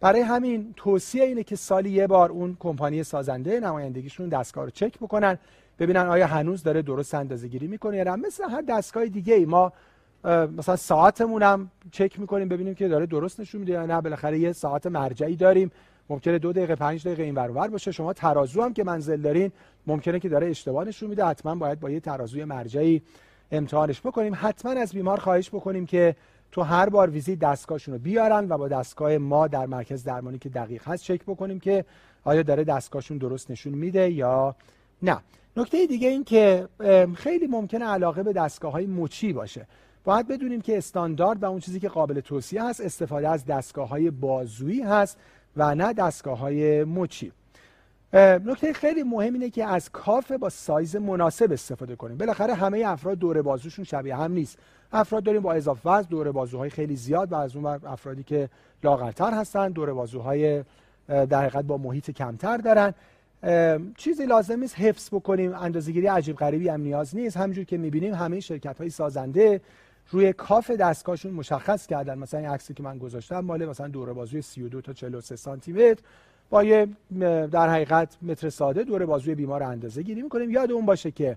برای 0.00 0.20
همین 0.20 0.74
توصیه 0.76 1.24
اینه 1.24 1.42
که 1.42 1.56
سالی 1.56 1.90
یه 1.90 2.06
بار 2.06 2.30
اون 2.30 2.56
کمپانی 2.60 3.02
سازنده 3.02 3.60
نمایندگیشون 3.60 4.28
دستگاه 4.28 4.64
رو 4.64 4.70
چک 4.70 4.98
بکنن 4.98 5.38
ببینن 5.78 6.06
آیا 6.06 6.26
هنوز 6.26 6.62
داره 6.62 6.82
درست 6.82 7.14
اندازه 7.14 7.48
گیری 7.48 7.66
می‌کنه 7.66 7.96
یا 7.96 8.04
نه. 8.04 8.16
مثل 8.16 8.50
هر 8.50 8.60
دستگاه 8.60 9.06
دیگه 9.06 9.34
ای 9.34 9.44
ما 9.44 9.72
مثلا 10.24 10.76
ساعتمون 10.76 11.42
هم 11.42 11.70
چک 11.92 12.20
می‌کنیم 12.20 12.48
ببینیم 12.48 12.74
که 12.74 12.88
داره 12.88 13.06
درست 13.06 13.40
نشون 13.40 13.60
میده 13.60 13.72
یا 13.72 13.86
نه. 13.86 14.00
بالاخره 14.00 14.38
یه 14.38 14.52
ساعت 14.52 14.86
مرجعی 14.86 15.36
داریم. 15.36 15.70
ممکنه 16.10 16.38
دو 16.38 16.52
دقیقه 16.52 16.74
پنج 16.74 17.06
دقیقه 17.06 17.22
این 17.22 17.34
ور 17.34 17.68
باشه. 17.68 17.92
شما 17.92 18.12
ترازو 18.12 18.62
هم 18.62 18.72
که 18.72 18.84
منزل 18.84 19.20
دارین 19.20 19.52
ممکنه 19.86 20.20
که 20.20 20.28
داره 20.28 20.46
اشتباه 20.46 20.84
نشون 20.84 21.10
میده. 21.10 21.24
حتما 21.24 21.54
باید 21.54 21.80
با 21.80 21.90
یه 21.90 22.00
ترازوی 22.00 22.44
مرجعی 22.44 23.02
امتحانش 23.52 24.00
بکنیم. 24.00 24.32
حتما 24.36 24.72
از 24.72 24.92
بیمار 24.92 25.20
خواهش 25.20 25.48
بکنیم 25.48 25.86
که 25.86 26.16
تو 26.52 26.62
هر 26.62 26.88
بار 26.88 27.10
ویزیت 27.10 27.38
دستگاهشون 27.38 27.94
رو 27.94 28.00
بیارن 28.00 28.48
و 28.48 28.58
با 28.58 28.68
دستگاه 28.68 29.18
ما 29.18 29.48
در 29.48 29.66
مرکز 29.66 30.04
درمانی 30.04 30.38
که 30.38 30.48
دقیق 30.48 30.88
هست 30.88 31.04
چک 31.04 31.22
بکنیم 31.22 31.60
که 31.60 31.84
آیا 32.24 32.42
داره 32.42 32.64
دستگاهشون 32.64 33.18
درست 33.18 33.50
نشون 33.50 33.72
میده 33.72 34.10
یا 34.10 34.56
نه. 35.02 35.18
نکته 35.56 35.86
دیگه 35.86 36.08
این 36.08 36.24
که 36.24 36.68
خیلی 37.14 37.46
ممکنه 37.46 37.84
علاقه 37.84 38.22
به 38.22 38.32
دستگاه 38.32 38.72
های 38.72 38.86
مچی 38.86 39.32
باشه. 39.32 39.66
باید 40.06 40.28
بدونیم 40.28 40.60
که 40.60 40.78
استاندارد 40.78 41.42
و 41.42 41.46
اون 41.46 41.60
چیزی 41.60 41.80
که 41.80 41.88
قابل 41.88 42.20
توصیه 42.20 42.64
هست 42.64 42.80
استفاده 42.80 43.28
از 43.28 43.44
دستگاه 43.44 43.88
های 43.88 44.10
بازویی 44.10 44.82
هست 44.82 45.18
و 45.56 45.74
نه 45.74 45.92
دستگاه 45.92 46.38
های 46.38 46.84
مچی 46.84 47.32
نکته 48.12 48.72
خیلی 48.72 49.02
مهم 49.02 49.32
اینه 49.32 49.50
که 49.50 49.64
از 49.64 49.90
کافه 49.90 50.38
با 50.38 50.48
سایز 50.48 50.96
مناسب 50.96 51.52
استفاده 51.52 51.96
کنیم. 51.96 52.16
بالاخره 52.16 52.54
همه 52.54 52.82
افراد 52.86 53.18
دور 53.18 53.42
بازوشون 53.42 53.84
شبیه 53.84 54.16
هم 54.16 54.32
نیست. 54.32 54.58
افراد 54.92 55.22
داریم 55.22 55.42
با 55.42 55.52
اضافه 55.52 55.90
وزن 55.90 56.08
دور 56.08 56.32
بازوهای 56.32 56.70
خیلی 56.70 56.96
زیاد 56.96 57.32
و 57.32 57.34
از 57.34 57.56
اون 57.56 57.66
افرادی 57.66 58.22
که 58.22 58.48
لاغرتر 58.84 59.30
هستن 59.30 59.68
دور 59.68 59.92
بازوهای 59.92 60.64
در 61.08 61.40
حقیقت 61.40 61.64
با 61.64 61.76
محیط 61.76 62.10
کمتر 62.10 62.56
دارن. 62.56 62.94
چیزی 63.96 64.26
لازم 64.26 64.60
نیست 64.60 64.78
حفظ 64.78 65.08
بکنیم. 65.08 65.54
اندازه‌گیری 65.54 66.06
عجیب 66.06 66.36
غریبی 66.36 66.68
هم 66.68 66.80
نیاز 66.80 67.16
نیست. 67.16 67.36
همونجور 67.36 67.64
که 67.64 67.78
می‌بینیم 67.78 68.14
همه 68.14 68.40
شرکت 68.40 68.78
های 68.78 68.90
سازنده 68.90 69.60
روی 70.10 70.32
کاف 70.32 70.70
دستگاهشون 70.70 71.32
مشخص 71.32 71.86
کردن. 71.86 72.18
مثلا 72.18 72.40
این 72.40 72.48
عکسی 72.48 72.74
که 72.74 72.82
من 72.82 72.98
گذاشتم 72.98 73.40
مال 73.40 73.66
مثلا 73.66 73.88
دور 73.88 74.12
بازوی 74.12 74.42
32 74.42 74.80
تا 74.80 74.92
43 74.92 75.36
سانتی 75.36 75.72
متر 75.72 76.02
با 76.50 76.64
یه 76.64 76.88
در 77.50 77.68
حقیقت 77.68 78.16
متر 78.22 78.50
ساده 78.50 78.84
دور 78.84 79.06
بازوی 79.06 79.34
بیمار 79.34 79.62
اندازه 79.62 80.02
گیری 80.02 80.22
می‌کنیم. 80.22 80.50
یاد 80.50 80.72
اون 80.72 80.86
باشه 80.86 81.10
که 81.10 81.36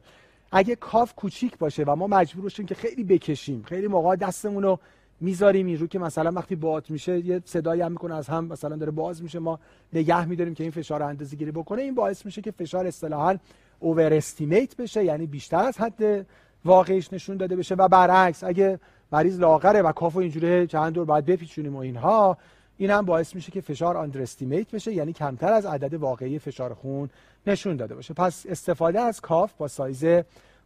اگه 0.51 0.75
کاف 0.75 1.13
کوچیک 1.15 1.57
باشه 1.57 1.83
و 1.83 1.95
ما 1.95 2.07
مجبور 2.07 2.43
باشیم 2.43 2.65
که 2.65 2.75
خیلی 2.75 3.03
بکشیم 3.03 3.63
خیلی 3.63 3.87
موقع 3.87 4.15
دستمون 4.15 4.63
رو 4.63 4.79
می‌ذاریم 5.21 5.65
این 5.65 5.79
رو 5.79 5.87
که 5.87 5.99
مثلا 5.99 6.31
وقتی 6.31 6.55
باد 6.55 6.89
میشه 6.89 7.19
یه 7.25 7.41
صدایی 7.45 7.81
هم 7.81 7.91
می‌کنه 7.91 8.15
از 8.15 8.27
هم 8.27 8.45
مثلا 8.45 8.75
داره 8.75 8.91
باز 8.91 9.23
میشه 9.23 9.39
ما 9.39 9.59
نگه 9.93 10.25
میداریم 10.25 10.53
که 10.53 10.63
این 10.63 10.71
فشار 10.71 11.03
اندازه 11.03 11.35
گیری 11.35 11.51
بکنه. 11.51 11.81
این 11.81 11.95
باعث 11.95 12.25
میشه 12.25 12.41
که 12.41 12.51
فشار 12.51 12.87
اصطلاحا 12.87 13.37
اوور 13.79 14.13
استیمیت 14.13 14.77
بشه 14.77 15.03
یعنی 15.03 15.25
بیشتر 15.25 15.63
از 15.63 15.77
حد 15.77 16.25
واقعیش 16.65 17.13
نشون 17.13 17.37
داده 17.37 17.55
بشه 17.55 17.75
و 17.75 17.87
برعکس 17.87 18.43
اگه 18.43 18.79
مریض 19.11 19.39
لاغره 19.39 19.81
و 19.81 19.91
کافو 19.91 20.19
اینجوری 20.19 20.67
چند 20.67 20.93
دور 20.93 21.05
باید 21.05 21.25
بپیچونیم 21.25 21.75
و 21.75 21.79
اینها 21.79 22.37
این 22.77 22.89
هم 22.89 23.05
باعث 23.05 23.35
میشه 23.35 23.51
که 23.51 23.61
فشار 23.61 23.97
آندرستیمیت 23.97 24.71
بشه 24.71 24.93
یعنی 24.93 25.13
کمتر 25.13 25.53
از 25.53 25.65
عدد 25.65 25.93
واقعی 25.93 26.39
فشار 26.39 26.73
خون 26.73 27.09
نشون 27.47 27.75
داده 27.75 27.95
باشه. 27.95 28.13
پس 28.13 28.45
استفاده 28.49 28.99
از 28.99 29.21
کاف 29.21 29.53
با 29.57 29.67
سایز 29.67 30.05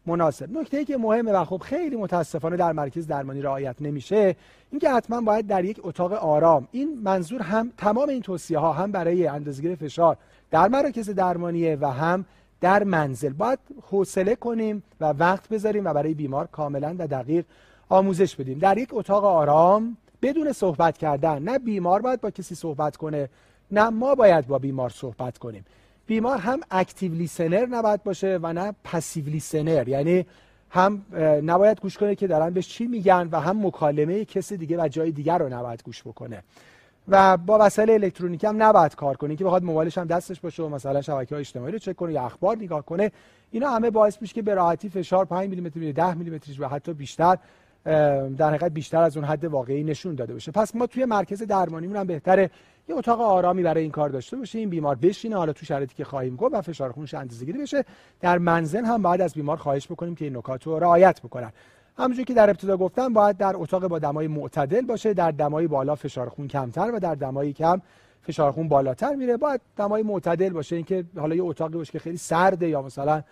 مناسب. 0.06 0.58
نکته 0.58 0.78
ای 0.78 0.86
که 0.86 0.98
مهمه 0.98 1.32
و 1.32 1.46
خب 1.46 1.58
خیلی 1.58 1.96
متاسفانه 1.96 2.58
در 2.58 2.72
مرکز 2.72 3.08
درمانی 3.08 3.42
رعایت 3.42 3.76
نمیشه 3.80 4.36
اینکه 4.72 4.90
حتما 4.90 5.22
باید 5.22 5.48
در 5.48 5.66
یک 5.66 5.80
اتاق 5.84 6.14
آرام. 6.14 6.68
این 6.72 7.00
منظور 7.04 7.42
هم 7.42 7.72
تمام 7.78 8.10
این 8.10 8.22
توصیه 8.22 8.58
ها 8.58 8.74
هم 8.74 8.92
برای 8.92 9.28
اندازه‌گیری 9.28 9.76
فشار 9.76 10.18
در 10.52 10.68
مراکز 10.68 11.10
درمانیه 11.10 11.78
و 11.82 11.92
هم 11.92 12.26
در 12.64 12.84
منزل. 12.84 13.34
باید 13.34 13.60
حوصله 13.90 14.36
کنیم 14.36 14.84
و 15.02 15.06
وقت 15.06 15.50
بذاریم 15.50 15.86
و 15.86 15.94
برای 15.94 16.14
بیمار 16.14 16.48
کاملا 16.48 16.96
و 17.00 17.08
دقیق 17.08 17.46
آموزش 17.90 18.36
بدیم. 18.36 18.60
در 18.60 18.78
یک 18.78 18.90
اتاق 18.92 19.26
آرام 19.26 19.98
بدون 20.22 20.52
صحبت 20.52 20.98
کردن. 20.98 21.44
نه 21.44 21.60
بیمار 21.60 22.02
باید 22.02 22.22
با 22.22 22.32
کسی 22.32 22.56
صحبت 22.56 22.98
کنه 22.98 23.30
نه 23.72 23.90
ما 23.90 24.16
باید 24.16 24.48
با 24.48 24.60
بیمار 24.60 24.90
صحبت 24.90 25.38
کنیم. 25.38 25.66
بیمار 26.06 26.38
هم 26.38 26.60
active 26.72 27.14
listener 27.14 27.66
نباید 27.66 28.04
باشه 28.04 28.40
و 28.42 28.54
نه 28.54 28.74
passive 28.84 29.26
listener 29.26 29.88
یعنی 29.88 30.26
هم 30.70 31.06
نباید 31.46 31.82
گوش 31.82 31.98
کنه 31.98 32.16
که 32.16 32.28
دارن 32.28 32.50
بهش 32.50 32.68
چی 32.68 32.88
میگن 32.88 33.30
و 33.32 33.40
هم 33.40 33.66
مکالمه 33.66 34.26
کسی 34.26 34.58
دیگه 34.58 34.84
و 34.84 34.88
جای 34.88 35.12
دیگر 35.12 35.38
رو 35.38 35.50
نباید 35.50 35.84
گوش 35.84 36.02
بکنه. 36.04 36.44
و 37.08 37.38
با 37.38 37.58
وسایل 37.62 37.90
الکترونیکی 37.90 38.48
هم 38.48 38.64
نباید 38.64 38.96
کار 38.96 39.18
کنه 39.18 39.36
که 39.36 39.44
بخواد 39.44 39.64
موبایلش 39.64 39.98
هم 39.98 40.08
دستش 40.08 40.40
باشه 40.40 40.64
و 40.64 40.70
مثلا 40.70 41.02
شبکه 41.02 41.36
های 41.36 41.40
اجتماعی 41.40 41.72
رو 41.72 41.80
چک 41.80 41.96
کنه 41.96 42.14
یا 42.14 42.26
اخبار 42.26 42.58
نگاه 42.58 42.86
کنه. 42.86 43.12
اینا 43.52 43.70
همه 43.70 43.90
باعث 43.90 44.22
میشه 44.22 44.34
که 44.34 44.42
به 44.42 44.54
راحتی 44.54 44.90
فشار 44.90 45.26
5 45.26 45.50
میلیمتر 45.50 45.92
10 45.92 46.14
میلیمتر 46.14 46.62
و 46.62 46.68
حتی 46.68 46.94
بیشتر 46.94 47.38
در 48.38 48.48
حقیقت 48.48 48.72
بیشتر 48.72 49.02
از 49.02 49.18
اون 49.18 49.26
حد 49.26 49.46
واقعی 49.46 49.84
نشون 49.84 50.16
داده 50.16 50.34
باشه 50.34 50.52
پس 50.52 50.76
ما 50.76 50.88
توی 50.88 51.06
مرکز 51.06 51.44
درمانیمون 51.44 51.98
هم 51.98 52.08
بهتره 52.08 52.50
یه 52.90 52.96
اتاق 52.96 53.22
آرامی 53.22 53.64
برای 53.64 53.82
این 53.82 53.92
کار 53.92 54.10
داشته 54.10 54.38
باشه 54.38 54.60
این 54.60 54.70
بیمار 54.70 54.96
بشینه 54.96 55.36
حالا 55.36 55.54
تو 55.54 55.66
شرایطی 55.66 55.96
که 55.96 56.04
خواهیم 56.04 56.36
گفت 56.36 56.56
و 56.56 56.62
فشار 56.62 56.92
خونش 56.92 57.14
اندازه‌گیری 57.14 57.58
بشه. 57.58 57.86
در 58.22 58.38
منزل 58.38 58.86
هم 58.86 59.02
باید 59.02 59.22
از 59.22 59.34
بیمار 59.34 59.58
خواهش 59.58 59.88
بکنیم 59.88 60.16
که 60.16 60.26
این 60.26 60.38
نکات 60.38 60.64
رو 60.64 60.80
رعایت 60.80 61.22
بکنن. 61.22 61.52
همونجوری 61.98 62.24
که 62.24 62.34
در 62.34 62.50
ابتدا 62.50 62.78
گفتم 62.78 63.14
باید 63.14 63.38
در 63.38 63.54
اتاق 63.56 63.88
با 63.88 64.00
دمای 64.00 64.28
معتدل 64.28 64.82
باشه 64.82 65.14
در 65.14 65.32
دمای 65.32 65.68
بالا 65.68 65.96
فشار 65.96 66.30
خون 66.30 66.48
کمتر 66.48 66.92
و 66.92 67.00
در 67.00 67.16
دمای 67.16 67.54
کم 67.54 67.82
فشار 68.22 68.52
خون 68.52 68.68
بالاتر 68.68 69.16
میره. 69.16 69.38
باید 69.38 69.62
دمای 69.78 70.04
معتدل 70.04 70.50
باشه 70.50 70.76
اینکه 70.76 71.06
حالا 71.18 71.36
یه 71.36 71.44
اتاقی 71.44 71.78
باشه 71.78 71.92
که 71.92 72.00
خیلی 72.00 72.18
سرده 72.18 72.70
یا 72.70 72.82
مثلا 72.82 73.24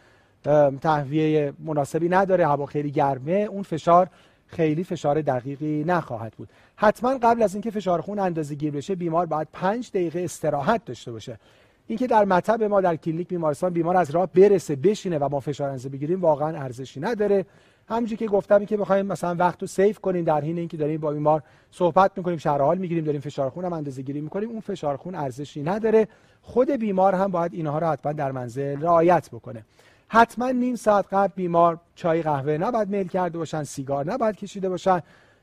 تهویه 0.81 1.53
مناسبی 1.59 2.09
نداره 2.09 2.47
هوا 2.47 2.65
خیلی 2.65 2.91
گرمه 2.91 3.31
اون 3.31 3.63
فشار 3.63 4.09
خیلی 4.47 4.83
فشار 4.83 5.21
دقیقی 5.21 5.83
نخواهد 5.87 6.33
بود. 6.37 6.49
حتما 6.75 7.17
قبل 7.17 7.43
از 7.43 7.53
اینکه 7.53 7.71
فشار 7.71 8.01
خون 8.01 8.19
اندازه 8.19 8.55
گیر 8.55 8.71
بشه 8.71 8.95
بیمار 8.95 9.25
باید 9.25 9.47
پنج 9.53 9.89
دقیقه 9.89 10.19
استراحت 10.19 10.85
داشته 10.85 11.11
باشه. 11.11 11.39
اینکه 11.87 12.07
در 12.07 12.25
مطب 12.25 12.63
ما 12.63 12.81
در 12.81 12.95
کلینیک 12.95 13.27
بیمارستان 13.27 13.73
بیمار 13.73 13.97
از 13.97 14.11
راه 14.11 14.25
برسه 14.25 14.75
بشینه 14.75 15.17
و 15.17 15.29
ما 15.29 15.39
فشار 15.39 15.69
اندازه 15.69 15.89
بگیریم 15.89 16.21
واقعا 16.21 16.63
ارزشی 16.63 16.99
نداره. 16.99 17.45
همونجوری 17.89 18.17
که 18.17 18.27
گفتم 18.27 18.65
که 18.65 18.77
بخوایم 18.77 19.05
مثلا 19.05 19.35
وقت 19.35 19.61
رو 19.61 19.67
save 19.67 19.99
کنیم 19.99 20.23
در 20.23 20.41
حین 20.41 20.57
اینکه 20.57 20.77
داریم 20.77 21.01
با 21.01 21.11
بیمار 21.11 21.43
صحبت 21.71 22.11
می‌کنیم 22.15 22.37
شرح 22.37 22.61
حال 22.61 22.77
می‌گیریم 22.77 23.03
داریم 23.03 23.21
فشار 23.21 23.49
خون 23.49 23.65
هم 23.65 23.73
اندازه 23.73 24.01
گیری 24.01 24.21
می‌کنیم 24.21 24.49
اون 24.49 24.59
فشار 24.59 24.97
خون 24.97 25.15
ارزشی 25.15 25.63
نداره. 25.63 26.07
خود 26.41 26.71
بیمار 26.71 27.15
هم 27.15 27.31
باید 27.31 27.53
اینها 27.53 27.79
رو 27.79 27.87
حتما 27.87 28.13
در 28.13 28.31
منزل 28.31 28.81
رعایت 28.81 29.29
بکنه. 29.29 29.65
حتما 30.07 30.51
نیم 30.51 30.75
ساعت 30.75 31.05
قبل 31.11 31.33
بیمار 31.35 31.79
چای 31.95 32.21
قهوه 32.21 32.57
نباید 32.57 32.89
میل 32.89 33.07
کرده 33.07 33.37
باشن 33.37 33.63
سیگار 33.63 34.13
نباید 34.13 34.35
کشیده 34.35 34.69
باشن. 34.69 35.01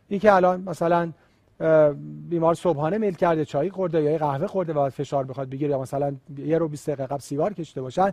اینکه 0.08 0.32
الان 0.32 0.60
مثلا 0.60 1.12
بیمار 2.28 2.54
صبحانه 2.54 2.98
میل 2.98 3.14
کرده 3.14 3.44
چای 3.44 3.70
خورده 3.70 4.02
یا 4.02 4.18
قهوه 4.18 4.46
خورده 4.46 4.72
و 4.72 4.90
فشار 4.90 5.24
بخواد 5.24 5.48
بگیره 5.48 5.70
یا 5.70 5.80
مثلا 5.80 6.16
یه 6.38 6.58
رو 6.58 6.68
20 6.68 6.90
دقیقه 6.90 7.06
قبل 7.06 7.20
سیگار 7.20 7.52
کشیده 7.52 7.82
باشن. 7.82 8.10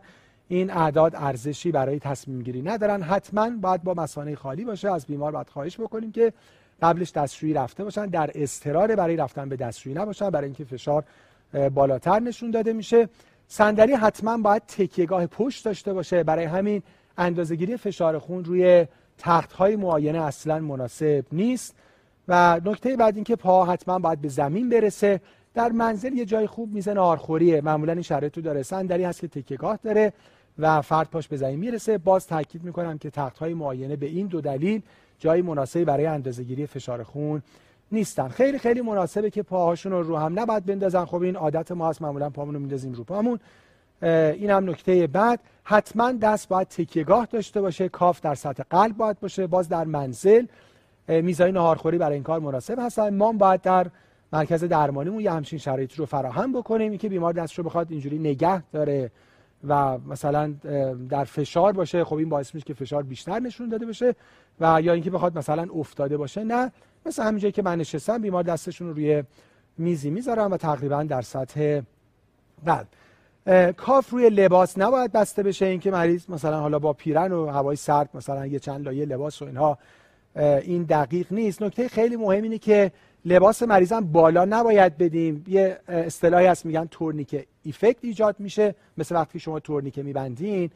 این 0.47 0.71
اعداد 0.71 1.15
ارزشی 1.15 1.71
برای 1.71 1.99
تصمیم 1.99 2.41
گیری 2.41 2.61
ندارن. 2.61 3.01
حتما 3.01 3.49
باید 3.49 3.83
با 3.83 3.93
مسانه 3.93 4.35
خالی 4.35 4.65
باشه. 4.65 4.91
از 4.91 5.05
بیمار 5.05 5.31
باید 5.31 5.49
خواهش 5.49 5.79
بکنیم 5.79 6.11
که 6.11 6.33
قبلش 6.81 7.11
دستشویی 7.11 7.53
رفته 7.53 7.83
باشن. 7.83 8.05
در 8.05 8.31
استرار 8.35 8.95
برای 8.95 9.15
رفتن 9.15 9.49
به 9.49 9.55
دستشویی 9.55 9.95
نباشن. 9.95 10.29
برای 10.29 10.45
اینکه 10.45 10.63
فشار 10.63 11.03
بالاتر 11.73 12.19
نشون 12.19 12.51
داده 12.51 12.73
میشه. 12.73 13.09
صندلی 13.47 13.93
حتما 13.93 14.37
باید 14.37 14.61
تکیهگاه 14.67 15.27
پشت 15.27 15.65
داشته 15.65 15.93
باشه. 15.93 16.23
برای 16.23 16.45
همین 16.45 16.83
اندازهگیری 17.17 17.77
فشار 17.77 18.19
خون 18.19 18.45
روی 18.45 18.85
تخت 19.17 19.53
های 19.53 19.75
معاینه 19.75 20.21
اصلا 20.21 20.59
مناسب 20.59 21.25
نیست. 21.31 21.75
و 22.27 22.61
نکته 22.65 22.95
بعد 22.95 23.15
اینکه 23.15 23.35
پا 23.35 23.65
حتما 23.65 23.99
باید 23.99 24.21
به 24.21 24.27
زمین 24.27 24.69
برسه. 24.69 25.21
در 25.53 25.71
منزل 25.71 26.13
یه 26.13 26.25
جای 26.25 26.47
خوب 26.47 26.73
میز 26.73 26.87
نارخوریه 26.89 27.61
معمولا 27.61 27.93
این 27.93 28.01
شرایط 28.01 28.39
داره. 28.39 28.63
صندلی 28.63 29.03
هست 29.03 29.19
که 29.19 29.27
تکیهگاه 29.27 29.79
داره. 29.83 30.13
و 30.59 30.81
فرد 30.81 31.09
پاش 31.09 31.27
به 31.27 31.37
زمین 31.37 31.59
می‌رسه. 31.59 31.97
باز 31.97 32.27
تاکید 32.27 32.63
می‌کنم 32.63 32.97
که 32.97 33.09
تخت 33.09 33.37
های 33.37 33.53
معاینه 33.53 33.95
به 33.95 34.05
این 34.05 34.27
دو 34.27 34.41
دلیل 34.41 34.81
جای 35.19 35.41
مناسبی 35.41 35.85
برای 35.85 36.05
اندازهگیری 36.05 36.67
فشار 36.67 37.03
خون 37.03 37.41
نیستن. 37.91 38.27
خیلی 38.27 38.59
خیلی 38.59 38.81
مناسبه 38.81 39.29
که 39.29 39.43
پاهاشون 39.43 39.91
رو 39.91 40.03
رو 40.03 40.17
هم 40.17 40.39
نباید 40.39 40.65
بندازن. 40.65 41.05
خب 41.05 41.21
این 41.21 41.35
عادت 41.35 41.71
ما 41.71 41.89
هست. 41.89 42.01
معمولا 42.01 42.29
پامون 42.29 42.53
رو 42.53 42.59
میندازیم 42.59 42.93
رو 42.93 43.03
پامون. 43.03 43.39
این 44.01 44.49
هم 44.49 44.69
نکته 44.69 45.07
بعد. 45.07 45.39
حتما 45.63 46.11
دست 46.11 46.49
باید 46.49 46.67
تکیهگاه 46.67 47.25
داشته 47.25 47.61
باشه. 47.61 47.89
کاف 47.89 48.21
در 48.21 48.35
سطح 48.35 48.63
قلب 48.69 48.97
باید 48.97 49.19
باشه. 49.19 49.47
باز 49.47 49.69
در 49.69 49.83
منزل 49.83 50.45
میزای 51.07 51.51
نهارخوری 51.51 51.97
برای 51.97 52.13
این 52.13 52.23
کار 52.23 52.39
مناسب 52.39 52.79
هستن 52.79 53.15
ما 53.15 53.31
باید 53.31 53.61
در 53.61 53.87
مرکز 54.33 54.63
درمانیمون 54.63 55.19
یه 55.19 55.31
همچین 55.31 55.59
شرایطی 55.59 55.95
رو 55.97 56.05
فراهم 56.05 56.53
بکنیم. 56.53 56.89
اینکه 56.89 57.09
بیمار 57.09 57.33
دستش 57.33 57.57
رو 57.57 57.63
بخواد 57.63 57.87
اینجوری 57.91 58.19
نگه 58.19 58.63
داره. 58.71 59.11
و 59.67 59.97
مثلا 59.97 60.53
در 61.09 61.23
فشار 61.23 61.73
باشه 61.73 62.03
خب 62.03 62.15
این 62.15 62.29
باعث 62.29 62.55
میشه 62.55 62.65
که 62.65 62.73
فشار 62.73 63.03
بیشتر 63.03 63.39
نشون 63.39 63.69
داده 63.69 63.85
بشه 63.85 64.15
و 64.59 64.81
یا 64.81 64.93
اینکه 64.93 65.11
بخواد 65.11 65.37
مثلا 65.37 65.67
افتاده 65.75 66.17
باشه 66.17 66.43
نه. 66.43 66.71
مثل 67.05 67.23
همین 67.23 67.39
جایی 67.39 67.51
که 67.51 67.61
من 67.61 67.77
نشستم 67.77 68.21
بیمار 68.21 68.43
دستشون 68.43 68.87
رو 68.87 68.93
روی 68.93 69.23
میزی 69.77 70.09
می‌ذارم 70.09 70.51
و 70.51 70.57
تقریبا 70.57 71.03
در 71.03 71.21
سطح 71.21 71.81
بعد 72.63 72.87
کاف 73.77 74.09
روی 74.09 74.29
لباس 74.29 74.77
نباید 74.77 75.11
بسته 75.11 75.43
بشه 75.43 75.65
اینکه 75.65 75.91
مریض 75.91 76.29
مثلا 76.29 76.59
حالا 76.59 76.79
با 76.79 76.93
پیرن 76.93 77.31
و 77.31 77.45
هوای 77.45 77.75
سرد 77.75 78.09
مثلا 78.13 78.45
یه 78.45 78.59
چند 78.59 78.85
لایه 78.85 79.05
لباس 79.05 79.41
و 79.41 79.45
اینها 79.45 79.77
این 80.35 80.83
دقیق 80.83 81.33
نیست. 81.33 81.61
نکته 81.61 81.87
خیلی 81.87 82.15
مهم 82.15 82.43
اینه 82.43 82.57
که 82.57 82.91
لباس 83.25 83.63
مریضم 83.63 84.01
بالا 84.01 84.45
نباید 84.45 84.97
بدیم. 84.97 85.43
یه 85.47 85.79
اصطلاحی 85.87 86.45
هست 86.45 86.65
میگن 86.65 86.87
تورنیکه 86.91 87.45
ایفکت 87.63 87.97
ایجاد 88.01 88.35
میشه. 88.39 88.75
مثل 88.97 89.15
وقتی 89.15 89.39
شما 89.39 89.59
تورنیکه 89.59 90.03
میبندین 90.03 90.69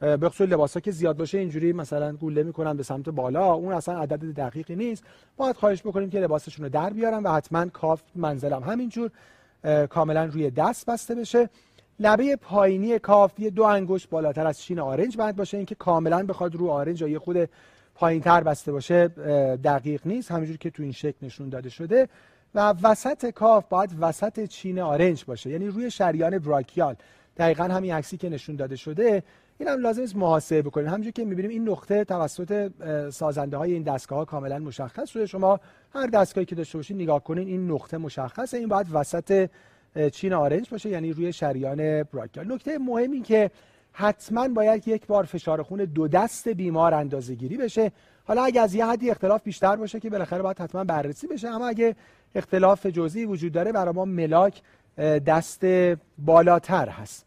به 0.00 0.28
خصوص 0.28 0.48
لباسا 0.48 0.80
که 0.80 0.90
زیاد 0.90 1.16
باشه 1.16 1.38
اینجوری 1.38 1.72
مثلا 1.72 2.12
گوله 2.12 2.42
می‌کنن 2.42 2.76
به 2.76 2.82
سمت 2.82 3.08
بالا. 3.08 3.52
اون 3.52 3.72
اصلا 3.72 3.98
عدد 3.98 4.34
دقیقی 4.34 4.76
نیست. 4.76 5.04
باید 5.36 5.56
خواهش 5.56 5.82
بکنیم 5.82 6.10
که 6.10 6.20
لباسشون 6.20 6.64
رو 6.64 6.70
در 6.70 6.90
بیارن 6.90 7.22
و 7.22 7.32
حتما 7.32 7.66
کاف 7.66 8.02
منزلم. 8.14 8.62
همینجور 8.62 9.10
کاملا 9.90 10.24
روی 10.24 10.50
دست 10.50 10.86
بسته 10.86 11.14
بشه. 11.14 11.48
لبه 12.00 12.36
پایینی 12.36 12.98
کاف 12.98 13.40
یه 13.40 13.50
دو 13.50 13.62
انگشت 13.62 14.10
بالاتر 14.10 14.46
از 14.46 14.60
چین 14.60 14.78
آرنج 14.78 15.16
بند 15.16 15.36
باشه. 15.36 15.56
اینکه 15.56 15.74
کاملا 15.74 16.26
بخواد 16.26 16.54
رو 16.54 16.70
آرنج 16.70 17.02
یا 17.02 17.18
خود 17.18 17.48
پایین 17.94 18.22
تر 18.22 18.40
بسته 18.40 18.72
باشه 18.72 19.08
دقیق 19.64 20.00
نیست. 20.04 20.30
همینجور 20.30 20.56
که 20.56 20.70
تو 20.70 20.82
این 20.82 20.92
شکل 20.92 21.26
نشون 21.26 21.48
داده 21.48 21.68
شده. 21.68 22.08
و 22.54 22.74
وسط 22.82 23.30
کاف 23.30 23.64
باید 23.68 23.90
وسط 24.00 24.44
چین 24.44 24.78
آرنج 24.78 25.24
باشه. 25.24 25.50
یعنی 25.50 25.66
روی 25.66 25.90
شریان 25.90 26.38
براکیال. 26.38 26.96
دقیقا 27.36 27.64
همین 27.64 27.92
عکسی 27.92 28.16
که 28.16 28.28
نشون 28.28 28.56
داده 28.56 28.76
شده. 28.76 29.22
این 29.58 29.68
هم 29.68 29.80
لازم 29.80 30.02
است 30.02 30.16
محاسبه 30.16 30.62
بکنید 30.62 30.86
همونجور 30.86 31.12
که 31.12 31.24
می‌بینیم 31.24 31.50
این 31.50 31.68
نقطه 31.68 32.04
توسط 32.04 32.70
سازنده 33.10 33.56
های 33.56 33.72
این 33.72 33.82
دستگاه 33.82 34.18
ها 34.18 34.24
کاملا 34.24 34.58
مشخص 34.58 35.10
شده. 35.10 35.26
شما 35.26 35.60
هر 35.94 36.06
دستگاهی 36.06 36.44
که 36.44 36.54
داشته 36.54 36.78
باشید 36.78 36.96
نگاه 36.96 37.24
کنین 37.24 37.48
این 37.48 37.70
نقطه 37.70 37.98
مشخصه. 37.98 38.56
این 38.56 38.68
باید 38.68 38.86
وسط 38.92 39.50
چین 40.12 40.32
آرنج 40.32 40.70
باشه 40.70 40.88
یعنی 40.88 41.12
روی 41.12 41.32
شریان 41.32 42.02
براکیال. 42.02 42.52
نکته 42.52 42.78
مهم 42.78 43.10
این 43.10 43.22
که 43.22 43.50
حتما 43.96 44.48
باید 44.48 44.88
یک 44.88 45.06
بار 45.06 45.24
فشار 45.24 45.62
خون 45.62 45.78
دو 45.84 46.08
دست 46.08 46.48
بیمار 46.48 46.94
اندازه 46.94 47.34
گیری 47.34 47.56
بشه. 47.56 47.92
حالا 48.24 48.44
اگه 48.44 48.60
از 48.60 48.74
یه 48.74 48.86
حدی 48.86 49.10
اختلاف 49.10 49.42
بیشتر 49.42 49.76
باشه 49.76 50.00
که 50.00 50.10
بالاخره 50.10 50.42
باید 50.42 50.58
حتما 50.58 50.84
بررسی 50.84 51.26
بشه. 51.26 51.48
اما 51.48 51.68
اگه 51.68 51.96
اختلاف 52.34 52.86
جزئی 52.86 53.24
وجود 53.24 53.52
داره 53.52 53.72
برای 53.72 53.94
ما 53.94 54.04
ملاک 54.04 54.62
دست 55.26 55.64
بالاتر 56.18 56.88
هست. 56.88 57.26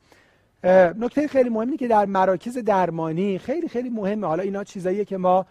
نکته 0.99 1.27
خیلی 1.27 1.49
مهمی 1.49 1.77
که 1.77 1.87
در 1.87 2.05
مراکز 2.05 2.57
درمانی 2.57 3.37
خیلی 3.37 3.67
خیلی 3.67 3.89
مهمه. 3.89 4.27
حالا 4.27 4.43
اینا 4.43 4.63
چیزاییه 4.63 5.05
که 5.05 5.17
ما 5.17 5.45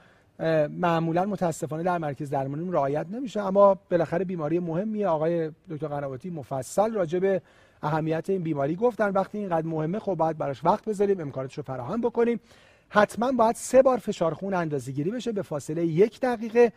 معمولا 0.68 1.24
متاسفانه 1.24 1.82
در 1.82 1.98
مرکز 1.98 2.30
درمانی 2.30 2.72
رعایت 2.72 3.06
نمیشه. 3.10 3.40
اما 3.40 3.78
بالاخره 3.90 4.24
بیماری 4.24 4.58
مهمیه. 4.58 5.08
آقای 5.08 5.50
دکتر 5.70 5.86
قنواتی 5.86 6.30
مفصل 6.30 6.92
راجع 6.92 7.18
به 7.18 7.42
اهمیت 7.82 8.30
این 8.30 8.42
بیماری. 8.42 8.76
گفتن 8.76 9.10
وقتی 9.10 9.38
اینقدر 9.38 9.66
مهمه 9.66 9.98
خب 9.98 10.14
باید 10.14 10.38
براش 10.38 10.64
وقت 10.64 10.84
بذاریم 10.84 11.20
امکاناتش 11.20 11.54
رو 11.54 11.62
فراهم 11.62 12.00
بکنیم. 12.00 12.40
حتما 12.88 13.32
باید 13.32 13.56
سه 13.56 13.82
بار 13.82 13.98
فشار 13.98 14.34
خون 14.34 14.54
اندازه 14.54 14.92
گیری 14.92 15.10
بشه 15.10 15.32
به 15.32 15.42
فاصله 15.42 15.86
یک 15.86 16.20
دقیقه 16.20 16.72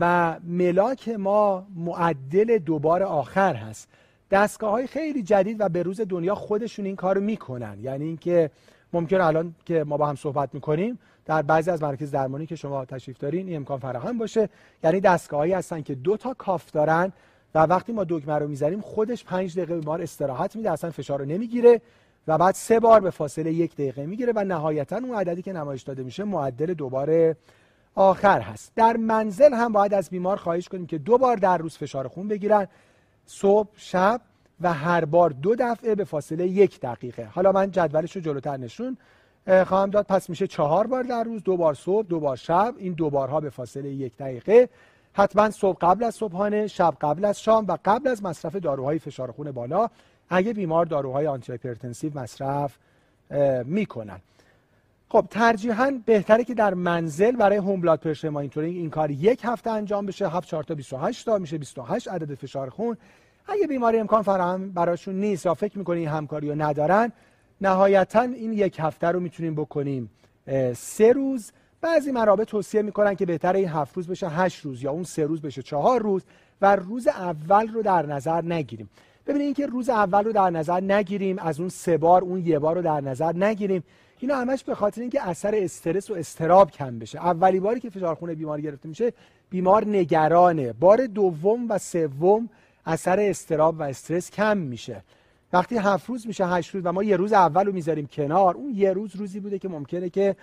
و 0.00 0.36
ملاک 0.44 1.08
ما 1.08 1.66
معدل 1.74 2.58
دوبار 2.58 3.02
آخر 3.02 3.54
هست. 3.54 3.88
دستگاه 4.30 4.70
های 4.70 4.86
خیلی 4.86 5.22
جدید 5.22 5.56
و 5.60 5.68
به 5.68 5.82
روز 5.82 6.00
دنیا 6.00 6.34
خودشون 6.34 6.84
این 6.86 6.96
کارو 6.96 7.20
می‌کنن. 7.20 7.78
یعنی 7.82 8.04
اینکه 8.04 8.50
ممکن 8.92 9.20
الان 9.20 9.54
که 9.64 9.84
ما 9.84 9.96
با 9.96 10.06
هم 10.06 10.14
صحبت 10.14 10.54
می‌کنیم 10.54 10.98
در 11.24 11.42
بعضی 11.42 11.70
از 11.70 11.82
مراکز 11.82 12.10
درمانی 12.10 12.46
که 12.46 12.56
شما 12.56 12.84
تشریف 12.84 13.18
دارین 13.18 13.46
این 13.46 13.56
امکان 13.56 13.78
فراهم 13.78 14.18
باشه. 14.18 14.48
یعنی 14.84 15.00
دستگاهایی 15.00 15.52
هستن 15.52 15.82
که 15.82 15.94
دو 15.94 16.16
تا 16.16 16.34
کاف 16.34 16.70
دارن 16.70 17.12
و 17.54 17.58
وقتی 17.58 17.92
ما 17.92 18.04
دکمه 18.08 18.34
رو 18.34 18.48
می‌زنیم 18.48 18.80
خودش 18.80 19.24
پنج 19.24 19.56
دقیقه 19.56 19.78
بیمار 19.78 20.02
استراحت 20.02 20.56
میده 20.56 20.70
اصلا 20.70 20.90
فشار 20.90 21.18
رو 21.18 21.24
نمی‌گیره 21.24 21.80
و 22.26 22.38
بعد 22.38 22.54
سه 22.54 22.80
بار 22.80 23.00
به 23.00 23.10
فاصله 23.10 23.52
یک 23.52 23.74
دقیقه 23.74 24.06
می‌گیره 24.06 24.32
و 24.36 24.44
نهایتا 24.44 24.96
اون 24.96 25.14
عددی 25.14 25.42
که 25.42 25.52
نمایش 25.52 25.82
داده 25.82 26.02
میشه 26.02 26.24
معدل 26.24 26.74
دوباره 26.74 27.36
آخر 27.94 28.40
هست. 28.40 28.72
در 28.76 28.96
منزل 28.96 29.54
هم 29.54 29.72
باید 29.72 29.94
از 29.94 30.10
بیمار 30.10 30.36
خواهش 30.36 30.68
کنیم 30.68 30.86
که 30.86 30.98
دو 30.98 31.18
بار 31.18 31.36
در 31.36 31.58
روز 31.58 31.76
فشار 31.76 32.08
خون 32.08 32.28
بگیرن 32.28 32.68
صبح 33.26 33.68
شب 33.76 34.20
و 34.60 34.72
هر 34.72 35.04
بار 35.04 35.30
دو 35.30 35.54
دفعه 35.54 35.94
به 35.94 36.04
فاصله 36.04 36.46
یک 36.48 36.80
دقیقه. 36.80 37.24
حالا 37.24 37.52
من 37.52 37.70
جدولش 37.70 38.16
رو 38.16 38.22
جلوتر 38.22 38.56
نشون 38.56 38.96
خواهم 39.66 39.90
داد. 39.90 40.06
پس 40.06 40.30
میشه 40.30 40.46
چهار 40.46 40.86
بار 40.86 41.02
در 41.02 41.24
روز 41.24 41.42
دو 41.42 41.56
بار 41.56 41.74
صبح 41.74 42.06
دو 42.06 42.20
بار 42.20 42.36
شب 42.36 42.74
این 42.78 42.92
دو 42.92 43.10
بارها 43.10 43.40
به 43.40 43.50
فاصله 43.50 43.88
یک 43.88 44.16
دقیقه. 44.16 44.68
حتما 45.12 45.50
صبح 45.50 45.78
قبل 45.80 46.04
از 46.04 46.14
صبحانه 46.14 46.66
شب 46.66 46.94
قبل 47.00 47.24
از 47.24 47.42
شام 47.42 47.64
و 47.68 47.76
قبل 47.84 48.08
از 48.08 48.22
مصرف 48.22 48.56
داروهای 48.56 48.98
فشار 48.98 49.32
خون 49.32 49.50
بالا. 49.50 49.88
اگه 50.28 50.52
بیمار 50.52 50.86
داروهای 50.86 51.26
آنتی 51.26 51.52
مصرف 52.14 52.78
می‌کنن. 53.64 54.20
خب 55.08 55.26
ترجیحاً 55.30 56.00
بهتره 56.06 56.44
که 56.44 56.54
در 56.54 56.74
منزل 56.74 57.36
برای 57.36 57.56
هوم 57.56 57.80
بلاد 57.80 58.00
پرشر 58.00 58.28
مانیتورینگ 58.28 58.76
این 58.76 58.90
کار 58.90 59.10
یک 59.10 59.40
هفته 59.44 59.70
انجام 59.70 60.06
بشه. 60.06 60.28
7 60.28 60.48
4 60.48 60.64
تا 60.64 60.74
28 60.74 61.26
تا 61.26 61.38
میشه 61.38 61.58
28 61.58 62.08
عدد 62.08 62.34
فشار 62.34 62.70
خون. 62.70 62.96
اگه 63.46 63.66
بیماری 63.66 63.98
امکان 63.98 64.22
فراهم 64.22 64.72
براشون 64.72 65.14
نیست 65.14 65.46
یا 65.46 65.54
فکر 65.54 65.78
می‌کنین 65.78 66.08
همکاری 66.08 66.48
رو 66.48 66.62
ندارن 66.62 67.12
نهایتا 67.60 68.20
این 68.20 68.52
یک 68.52 68.76
هفته 68.80 69.06
رو 69.06 69.20
می‌تونیم 69.20 69.54
بکنیم 69.54 70.10
سه 70.74 71.12
روز. 71.12 71.52
بعضی 71.82 72.12
منابع 72.12 72.44
توصیه 72.44 72.82
می‌کنن 72.82 73.14
که 73.14 73.26
بهتره 73.26 73.58
این 73.58 73.68
هفت 73.68 73.96
روز 73.96 74.08
بشه 74.08 74.28
هشت 74.28 74.64
روز 74.64 74.82
یا 74.82 74.90
اون 74.90 75.04
سه 75.04 75.24
روز 75.24 75.42
بشه 75.42 75.62
چهار 75.62 76.02
روز 76.02 76.22
و 76.62 76.76
روز 76.76 77.06
اول 77.06 77.68
رو 77.68 77.82
در 77.82 78.06
نظر 78.06 78.42
نگیریم. 78.44 78.90
ببینید 79.26 79.44
اینکه 79.44 79.66
روز 79.66 79.88
اول 79.88 80.24
رو 80.24 80.32
در 80.32 80.50
نظر 80.50 80.80
نگیریم 80.80 81.38
از 81.38 81.60
اون 81.60 81.68
سه 81.68 81.96
بار 81.96 82.22
اون 82.22 82.46
یه 82.46 82.58
بار 82.58 82.76
رو 82.76 82.82
در 82.82 83.00
نظر 83.00 83.32
نگیریم 83.36 83.84
اینا 84.18 84.36
همش 84.36 84.64
به 84.64 84.74
خاطر 84.74 85.00
اینکه 85.00 85.28
اثر 85.28 85.54
استرس 85.54 86.10
و 86.10 86.14
استراب 86.14 86.70
کم 86.70 86.98
بشه. 86.98 87.18
اولی 87.18 87.60
باری 87.60 87.80
که 87.80 87.90
فشار 87.90 88.14
خون 88.14 88.34
بیمار 88.34 88.60
گرفته 88.60 88.88
میشه 88.88 89.12
بیمار 89.50 89.86
نگرانه. 89.86 90.72
بار 90.72 91.06
دوم 91.06 91.70
و 91.70 91.78
سوم 91.78 92.48
اثر 92.86 93.20
استراب 93.20 93.80
و 93.80 93.82
استرس 93.82 94.30
کم 94.30 94.58
میشه. 94.58 95.02
وقتی 95.52 95.76
هفت 95.76 96.08
روز 96.08 96.26
میشه 96.26 96.46
هشت 96.46 96.74
روز 96.74 96.82
و 96.86 96.92
ما 96.92 97.02
یه 97.02 97.16
روز 97.16 97.32
اول 97.32 97.66
رو 97.66 97.72
می‌ذاریم 97.72 98.06
کنار 98.06 98.54
اون 98.54 98.72
یه 98.74 98.92
روز 98.92 99.16
روزی 99.16 99.40
بوده 99.40 99.58
که 99.58 99.68
ممکنه 99.68 100.10
که 100.10 100.36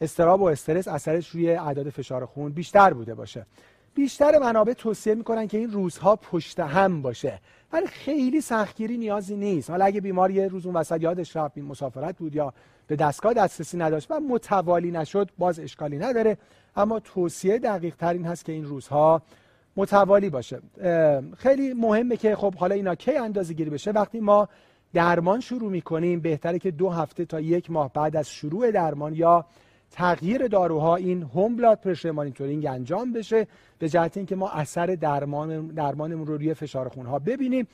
استراب 0.00 0.40
و 0.40 0.44
استرس 0.44 0.88
اثرش 0.88 1.30
روی 1.30 1.50
اعداد 1.50 1.90
فشار 1.90 2.26
خون 2.26 2.52
بیشتر 2.52 2.92
بوده 2.92 3.14
باشه. 3.14 3.46
بیشتر 3.94 4.38
منابع 4.38 4.72
توصیه 4.72 5.14
می‌کنن 5.14 5.46
که 5.46 5.58
این 5.58 5.70
روزها 5.70 6.16
پشت 6.16 6.60
هم 6.60 7.02
باشه. 7.02 7.40
ولی 7.72 7.86
خیلی 7.86 8.40
سختگیری 8.40 8.98
نیازی 8.98 9.36
نیست. 9.36 9.70
حالا 9.70 9.84
اگه 9.84 10.00
بیمار 10.00 10.30
یه 10.30 10.48
روز 10.48 10.66
اون 10.66 10.76
وسط 10.76 11.02
یادش 11.02 11.36
رفت 11.36 11.58
مسافرت 11.58 12.16
بود 12.18 12.34
یا 12.34 12.52
به 12.86 12.96
دستگاه 12.96 13.34
دسترسی 13.34 13.76
نداشت 13.76 14.10
و 14.10 14.20
متوالی 14.20 14.90
نشد 14.90 15.30
باز 15.38 15.60
اشکالی 15.60 15.98
نداره. 15.98 16.38
اما 16.76 17.00
توصیه 17.00 17.58
دقیق 17.58 17.96
تر 17.96 18.16
هست 18.16 18.44
که 18.44 18.52
این 18.52 18.64
روزها 18.64 19.22
متوالی 19.76 20.30
باشه. 20.30 20.60
خیلی 21.36 21.74
مهمه 21.74 22.16
که 22.16 22.36
خب 22.36 22.54
حالا 22.54 22.74
اینا 22.74 22.94
کی 22.94 23.16
اندازه 23.16 23.54
گیری 23.54 23.70
بشه؟ 23.70 23.90
وقتی 23.90 24.20
ما 24.20 24.48
درمان 24.92 25.40
شروع 25.40 25.70
می‌کنیم 25.70 26.20
بهتره 26.20 26.58
که 26.58 26.70
دو 26.70 26.90
هفته 26.90 27.24
تا 27.24 27.40
یک 27.40 27.70
ماه 27.70 27.92
بعد 27.92 28.16
از 28.16 28.30
شروع 28.30 28.70
درمان 28.70 29.14
یا 29.14 29.44
تغییر 29.94 30.48
داروها 30.48 30.96
این 30.96 31.22
هوم 31.22 31.56
بلاد 31.56 31.80
پرشر 31.80 32.10
مانیتورینگ 32.10 32.66
انجام 32.66 33.12
بشه 33.12 33.46
به 33.78 33.88
جهت 33.88 34.16
اینکه 34.16 34.36
ما 34.36 34.50
اثر 34.50 34.86
درمان 34.86 35.66
درمانمون 35.66 36.26
رو 36.26 36.36
روی 36.36 36.54
فشار 36.54 36.88
خونها 36.88 37.18
ببینیم 37.18 37.66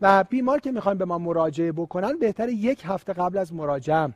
و 0.00 0.24
بیمار 0.24 0.60
که 0.60 0.72
می‌خوایم 0.72 0.98
به 0.98 1.04
ما 1.04 1.18
مراجعه 1.18 1.72
بکنن 1.72 2.18
بهتره 2.18 2.52
یک 2.52 2.82
هفته 2.84 3.12
قبل 3.12 3.38
از 3.38 3.54
مراجعه 3.54 4.08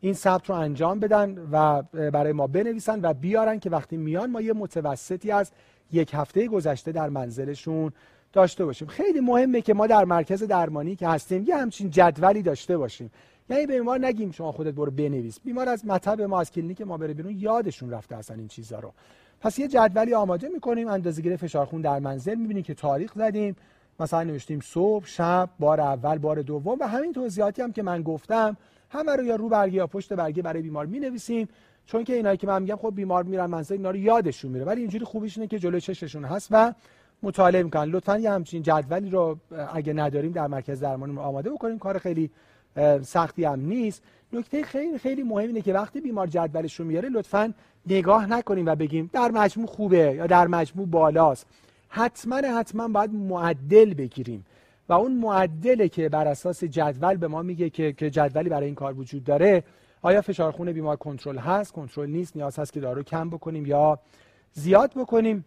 این 0.00 0.14
ثبت 0.14 0.50
رو 0.50 0.56
انجام 0.56 1.00
بدن 1.00 1.48
و 1.52 1.82
برای 2.10 2.32
ما 2.32 2.46
بنویسن 2.46 3.00
و 3.02 3.14
بیارن 3.14 3.58
که 3.58 3.70
وقتی 3.70 3.96
میان 3.96 4.30
ما 4.30 4.40
یه 4.40 4.52
متوسطی 4.52 5.30
از 5.30 5.52
یک 5.92 6.10
هفته 6.14 6.48
گذشته 6.48 6.92
در 6.92 7.08
منزلشون 7.08 7.92
داشته 8.32 8.64
باشیم. 8.64 8.88
خیلی 8.88 9.20
مهمه 9.20 9.60
که 9.60 9.74
ما 9.74 9.86
در 9.86 10.04
مرکز 10.04 10.42
درمانی 10.42 10.96
که 10.96 11.08
هستیم 11.08 11.44
یه 11.46 11.56
همچین 11.56 11.90
جدولی 11.90 12.42
داشته 12.42 12.76
باشیم. 12.78 13.10
یعنی 13.50 13.66
به 13.66 13.78
بیمار 13.78 14.06
نگیم 14.06 14.30
شما 14.30 14.52
خودت 14.52 14.74
برو 14.74 14.90
بنویس. 14.90 15.40
بیمار 15.40 15.68
از 15.68 15.86
مطب 15.86 16.20
ما 16.20 16.40
از 16.40 16.50
کلینیک 16.50 16.80
ما 16.80 16.96
بره 16.96 17.14
بیرون 17.14 17.38
یادشون 17.38 17.90
رفته 17.90 18.16
اصلا 18.16 18.36
این 18.36 18.48
چیزا 18.48 18.78
رو. 18.78 18.92
پس 19.40 19.58
یه 19.58 19.68
جدولی 19.68 20.14
آماده 20.14 20.48
می‌کنیم 20.48 20.88
اندازه‌گیری 20.88 21.36
فشار 21.36 21.66
خون 21.66 21.80
در 21.80 21.98
منزل 21.98 22.34
می‌بینیم 22.34 22.62
که 22.62 22.74
تاریخ 22.74 23.12
زدیم. 23.14 23.56
مثلا 24.00 24.22
نوشتیم 24.22 24.60
صبح 24.60 25.06
شب 25.06 25.48
بار 25.58 25.80
اول 25.80 26.18
بار 26.18 26.42
دوم 26.42 26.78
و 26.80 26.84
همین 26.84 27.12
توضیحاتی 27.12 27.62
هم 27.62 27.72
که 27.72 27.82
من 27.82 28.02
گفتم 28.02 28.56
همه 28.90 29.16
رو 29.16 29.24
یا 29.24 29.36
رو 29.36 29.48
برگه 29.48 29.74
یا 29.74 29.86
پشت 29.86 30.12
برگه 30.12 30.42
برای 30.42 30.62
بیمار 30.62 30.86
می‌نویسیم. 30.86 31.48
چون 31.86 32.04
که 32.04 32.14
اینایی 32.14 32.36
که 32.36 32.46
من 32.46 32.62
میگم 32.62 32.76
خب 32.76 32.92
بیمار 32.94 33.24
میرن 33.24 33.46
منزل 33.46 33.74
اینا 33.74 33.90
رو 33.90 33.96
یادشون 33.96 34.50
میره. 34.50 34.64
ولی 34.64 34.80
اینجوری 34.80 35.04
خوبیش 35.04 35.38
اینه 35.38 35.48
که 35.48 35.58
جلوی 35.58 35.80
چششون 35.80 36.24
هست 36.24 36.48
و 36.50 36.74
مطالعه 37.22 37.62
می‌کنن. 37.62 37.84
لطفا 37.84 38.18
یه 38.18 38.30
همچین 38.30 38.62
جدولی 38.62 39.10
رو 39.10 39.38
اگه 39.72 39.92
نداریم 39.92 40.32
در 40.32 40.46
مرکز 40.46 40.80
درمان 40.80 41.18
آماده 41.18 41.50
بکنیم. 41.50 41.78
کار 41.78 41.98
خیلی 41.98 42.30
سختی 43.02 43.44
هم 43.44 43.60
نیست. 43.60 44.02
نکته 44.32 44.62
خیلی 44.62 44.98
خیلی 44.98 45.22
مهم 45.22 45.46
اینه 45.46 45.62
که 45.62 45.72
وقتی 45.72 46.00
بیمار 46.00 46.26
جدولش 46.26 46.74
رو 46.74 46.84
میاره 46.86 47.08
لطفا 47.08 47.54
نگاه 47.86 48.26
نکنیم 48.26 48.66
و 48.66 48.74
بگیم 48.74 49.10
در 49.12 49.30
مجموع 49.30 49.66
خوبه 49.66 49.96
یا 49.96 50.26
در 50.26 50.46
مجموع 50.46 50.86
بالاست. 50.86 51.46
حتما 51.88 52.36
حتما 52.36 52.88
باید 52.88 53.14
معدل 53.14 53.94
بگیریم. 53.94 54.44
و 54.88 54.92
اون 54.92 55.12
معدله 55.12 55.88
که 55.88 56.08
بر 56.08 56.28
اساس 56.28 56.64
جدول 56.64 57.16
به 57.16 57.28
ما 57.28 57.42
میگه 57.42 57.70
که 57.70 57.92
جدولی 57.92 58.48
برای 58.48 58.66
این 58.66 58.74
کار 58.74 58.98
وجود 58.98 59.24
داره 59.24 59.64
آیا 60.02 60.22
فشار 60.22 60.52
خون 60.52 60.72
بیمار 60.72 60.96
کنترل 60.96 61.38
هست؟ 61.38 61.72
کنترل 61.72 62.10
نیست 62.10 62.36
نیاز 62.36 62.58
هست 62.58 62.72
که 62.72 62.80
دارو 62.80 63.02
کم 63.02 63.30
بکنیم 63.30 63.66
یا 63.66 63.98
زیاد 64.52 64.92
بکنیم؟ 64.96 65.44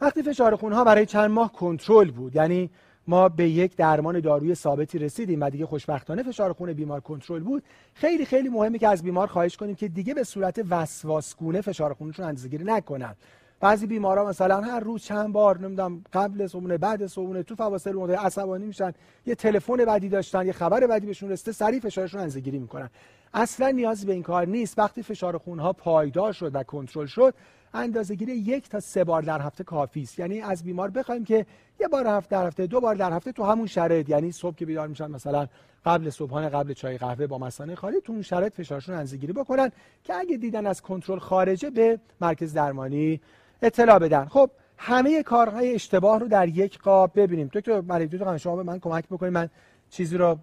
وقتی 0.00 0.22
فشار 0.22 0.56
خون 0.56 0.72
ها 0.72 0.84
برای 0.84 1.06
چند 1.06 1.30
ماه 1.30 1.52
کنترل 1.52 2.10
بود 2.10 2.36
یعنی 2.36 2.70
ما 3.08 3.28
به 3.28 3.48
یک 3.48 3.76
درمان 3.76 4.20
داروی 4.20 4.54
ثابتی 4.54 4.98
رسیدیم 4.98 5.40
و 5.40 5.50
دیگه 5.50 5.66
خوشبختانه 5.66 6.22
فشار 6.22 6.52
خون 6.52 6.72
بیمار 6.72 7.00
کنترل 7.00 7.42
بود. 7.42 7.62
خیلی 7.94 8.24
خیلی 8.24 8.48
مهمه 8.48 8.78
که 8.78 8.88
از 8.88 9.02
بیمار 9.02 9.26
خواهش 9.26 9.56
کنیم 9.56 9.74
که 9.74 9.88
دیگه 9.88 10.14
به 10.14 10.24
صورت 10.24 10.60
وسواسگونه 10.70 11.60
فشار 11.60 11.94
خونشون 11.94 12.26
اندازه‌گیری 12.26 12.64
نکنن. 12.64 13.14
بعضی 13.60 13.86
بیمارا 13.86 14.28
مثلا 14.28 14.60
هر 14.60 14.80
روز 14.80 15.02
چند 15.02 15.32
بار 15.32 15.58
نمی‌دونم 15.58 16.04
قبل 16.12 16.46
صبحونه 16.46 16.78
بعد 16.78 17.06
صبحونه 17.06 17.42
تو 17.42 17.54
فواصل 17.54 17.92
مدل 17.92 18.14
عصبانی 18.14 18.66
میشن 18.66 18.92
یه 19.26 19.34
تلفن 19.34 19.84
بعدی 19.84 20.08
داشتن 20.08 20.46
یه 20.46 20.52
خبر 20.52 20.86
بعدی 20.86 21.06
بهشون 21.06 21.30
رسیده 21.30 21.52
سریع 21.52 21.80
فشارشون 21.80 22.20
اندازه‌گیری 22.20 22.58
می‌کنن. 22.58 22.90
اصلا 23.34 23.70
نیازی 23.70 24.06
به 24.06 24.12
این 24.12 24.22
کار 24.22 24.46
نیست. 24.46 24.78
وقتی 24.78 25.02
فشار 25.02 25.38
خونها 25.38 25.72
پایدار 25.72 26.32
شد 26.32 26.50
و 26.54 26.62
کنترل 26.62 27.06
شد 27.06 27.34
اندازه‌گیری 27.76 28.32
یک 28.32 28.68
تا 28.68 28.80
سه 28.80 29.04
بار 29.04 29.22
در 29.22 29.40
هفته 29.40 29.64
کافی 29.64 30.02
است. 30.02 30.18
یعنی 30.18 30.40
از 30.40 30.64
بیمار 30.64 30.90
بخوایم 30.90 31.24
که 31.24 31.46
یه 31.80 31.88
بار 31.88 32.06
هفته 32.06 32.36
در 32.36 32.46
هفته 32.46 32.66
دو 32.66 32.80
بار 32.80 32.94
در 32.94 33.12
هفته 33.12 33.32
تو 33.32 33.44
همون 33.44 33.66
شرایط. 33.66 34.08
یعنی 34.08 34.32
صبح 34.32 34.56
که 34.56 34.66
بیدار 34.66 34.88
میشن 34.88 35.10
مثلا 35.10 35.46
قبل 35.84 36.10
صبحانه 36.10 36.48
قبل 36.48 36.72
چای 36.72 36.98
قهوه 36.98 37.26
با 37.26 37.38
مثانه 37.38 37.74
خالی 37.74 38.00
تو 38.00 38.12
اون 38.12 38.22
شرایط 38.22 38.54
فشارشون 38.54 38.94
اندازه‌گیری 38.94 39.32
بکنن 39.32 39.72
که 40.04 40.14
اگه 40.14 40.36
دیدن 40.36 40.66
از 40.66 40.82
کنترل 40.82 41.18
خارجه 41.18 41.70
به 41.70 41.98
مرکز 42.20 42.52
درمانی 42.52 43.20
اطلاع 43.62 43.98
بدن. 43.98 44.24
خب 44.24 44.50
همه 44.78 45.22
کارهای 45.22 45.74
اشتباه 45.74 46.20
رو 46.20 46.28
در 46.28 46.48
یک 46.48 46.78
قاب 46.78 47.10
ببینیم. 47.16 47.50
دکتر 47.52 47.80
مریض 47.80 48.10
دکتر 48.10 48.36
شما 48.36 48.56
به 48.56 48.62
من 48.62 48.78
کمک 48.78 49.04
بکنید. 49.10 49.32
من 49.32 49.48
چیزی 49.90 50.16
رو 50.16 50.38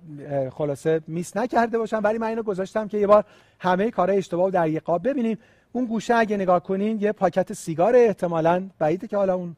خلاصه 0.52 1.02
میس 1.08 1.38
نکرده 1.38 1.78
باشم 1.78 2.02
ولی 2.04 2.18
من 2.18 2.28
اینو 2.28 2.44
گذاشتم 2.44 2.88
که 2.88 2.98
یه 2.98 3.08
بار 3.08 3.26
همه 3.60 3.92
کارهای 3.92 4.18
اشتباه 4.18 4.46
رو 4.46 4.52
در 4.52 4.68
یک 4.68 4.84
قاب 4.84 5.08
ببینیم. 5.08 5.38
اون 5.76 5.86
گوشه 5.86 6.16
اگه 6.16 6.38
نگاه 6.38 6.64
کنین 6.64 7.02
یه 7.02 7.12
پاکت 7.12 7.54
سیگار 7.54 7.96
احتمالاً 7.96 8.70
بعیده 8.80 9.08
که 9.08 9.18
حالا 9.18 9.36
اون 9.36 9.56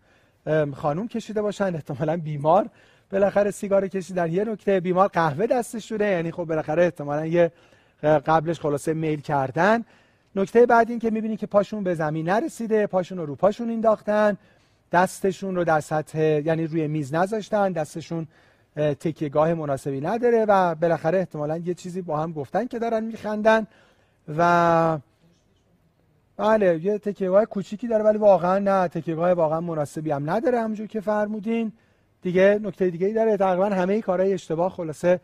خانوم 0.74 1.07
کشیده 1.07 1.41
باشن 1.41 1.76
احتمالاً 1.76 2.18
بیمار. 2.18 2.70
بالاخره 3.11 3.51
سیگار 3.51 3.88
کشیدن 3.88 4.32
یه 4.32 4.43
نکته 4.43 4.80
بیمار 4.80 5.07
قهوه 5.07 5.47
دستش 5.47 5.89
شده 5.89 6.05
یعنی 6.05 6.32
خب 6.32 6.43
بالاخره 6.43 6.84
احتمالاً 6.84 7.26
یه 7.26 7.51
قبلش 8.03 8.59
خلاصه 8.59 8.93
میل 8.93 9.22
کردن. 9.22 9.86
نکته 10.36 10.65
بعد 10.65 10.90
این 10.90 10.99
که 10.99 11.10
می‌بینی 11.10 11.38
که 11.38 11.48
پاشون 11.48 11.84
به 11.84 11.95
زمین 11.95 12.30
نرسیده 12.30 12.88
پاشون 12.88 13.18
رو 13.18 13.26
رو 13.26 13.35
پاشون 13.35 13.69
انداختن 13.69 14.38
دستشون 14.91 15.56
رو 15.56 15.64
در 15.64 15.80
سطح 15.80 16.19
یعنی 16.19 16.68
روی 16.68 16.88
میز 16.88 17.14
نذاشتن 17.14 17.72
دستشون 17.72 18.27
تکیهگاه 18.76 19.53
مناسبی 19.53 20.02
نداره 20.02 20.45
و 20.45 20.76
بالاخره 20.76 21.18
احتمالا 21.18 21.57
یه 21.57 21.73
چیزی 21.73 22.02
با 22.02 22.18
هم 22.18 22.31
گفتن 22.34 22.68
که 22.68 22.80
دارن 22.80 23.03
میخندن 23.03 23.68
و 24.38 24.98
بله 26.38 26.80
یه 26.84 26.98
تکیهگاه 26.98 27.45
کوچیکی 27.45 27.88
داره 27.88 28.03
ولی 28.03 28.18
واقعا 28.18 28.60
نه 28.60 28.88
تکیهگاه 28.88 29.34
واقعا 29.34 29.62
مناسبی 29.62 30.12
هم 30.12 30.30
نداره 30.30 30.60
همونجور 30.60 30.88
که 30.88 31.02
فرمودین. 31.02 31.72
دیگه 32.22 32.60
نکته 32.64 32.90
دیگه 32.90 33.07
ای 33.07 33.14
داره 33.14 33.38
تقریبا 33.38 33.66
همه 33.66 34.02
کارهای 34.02 34.34
اشتباه 34.34 34.72
خلاصه 34.72 35.20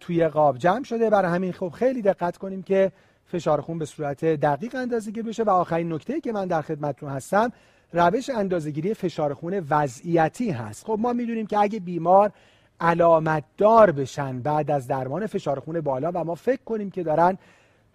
توی 0.00 0.28
قاب 0.28 0.58
جمع 0.58 0.84
شده. 0.84 1.10
برای 1.10 1.30
همین 1.32 1.52
خب 1.52 1.68
خیلی 1.68 2.02
دقت 2.02 2.36
کنیم 2.36 2.62
که 2.62 2.92
فشار 3.26 3.60
خون 3.60 3.78
به 3.78 3.84
صورت 3.84 4.24
دقیق 4.24 4.74
اندازه‌گیری 4.74 5.28
بشه. 5.28 5.42
و 5.42 5.50
آخرین 5.50 5.92
نکته 5.92 6.20
که 6.20 6.32
من 6.32 6.46
در 6.46 6.62
خدمتتون 6.62 7.10
هستم 7.10 7.52
روش 7.92 8.30
اندازه‌گیری 8.30 8.94
فشار 8.94 9.34
خون 9.34 9.66
وضعیتی 9.70 10.50
هست. 10.50 10.86
خب 10.86 10.96
ما 11.00 11.12
می‌دونیم 11.12 11.46
که 11.46 11.58
اگه 11.58 11.80
بیمار 11.80 12.32
علامت 12.80 13.44
دار 13.58 13.90
بشن 13.90 14.40
بعد 14.40 14.70
از 14.70 14.86
درمان 14.86 15.26
فشار 15.26 15.60
خون 15.60 15.80
بالا 15.80 16.10
و 16.14 16.24
ما 16.24 16.34
فکر 16.34 16.62
کنیم 16.64 16.90
که 16.90 17.02
دارن 17.02 17.38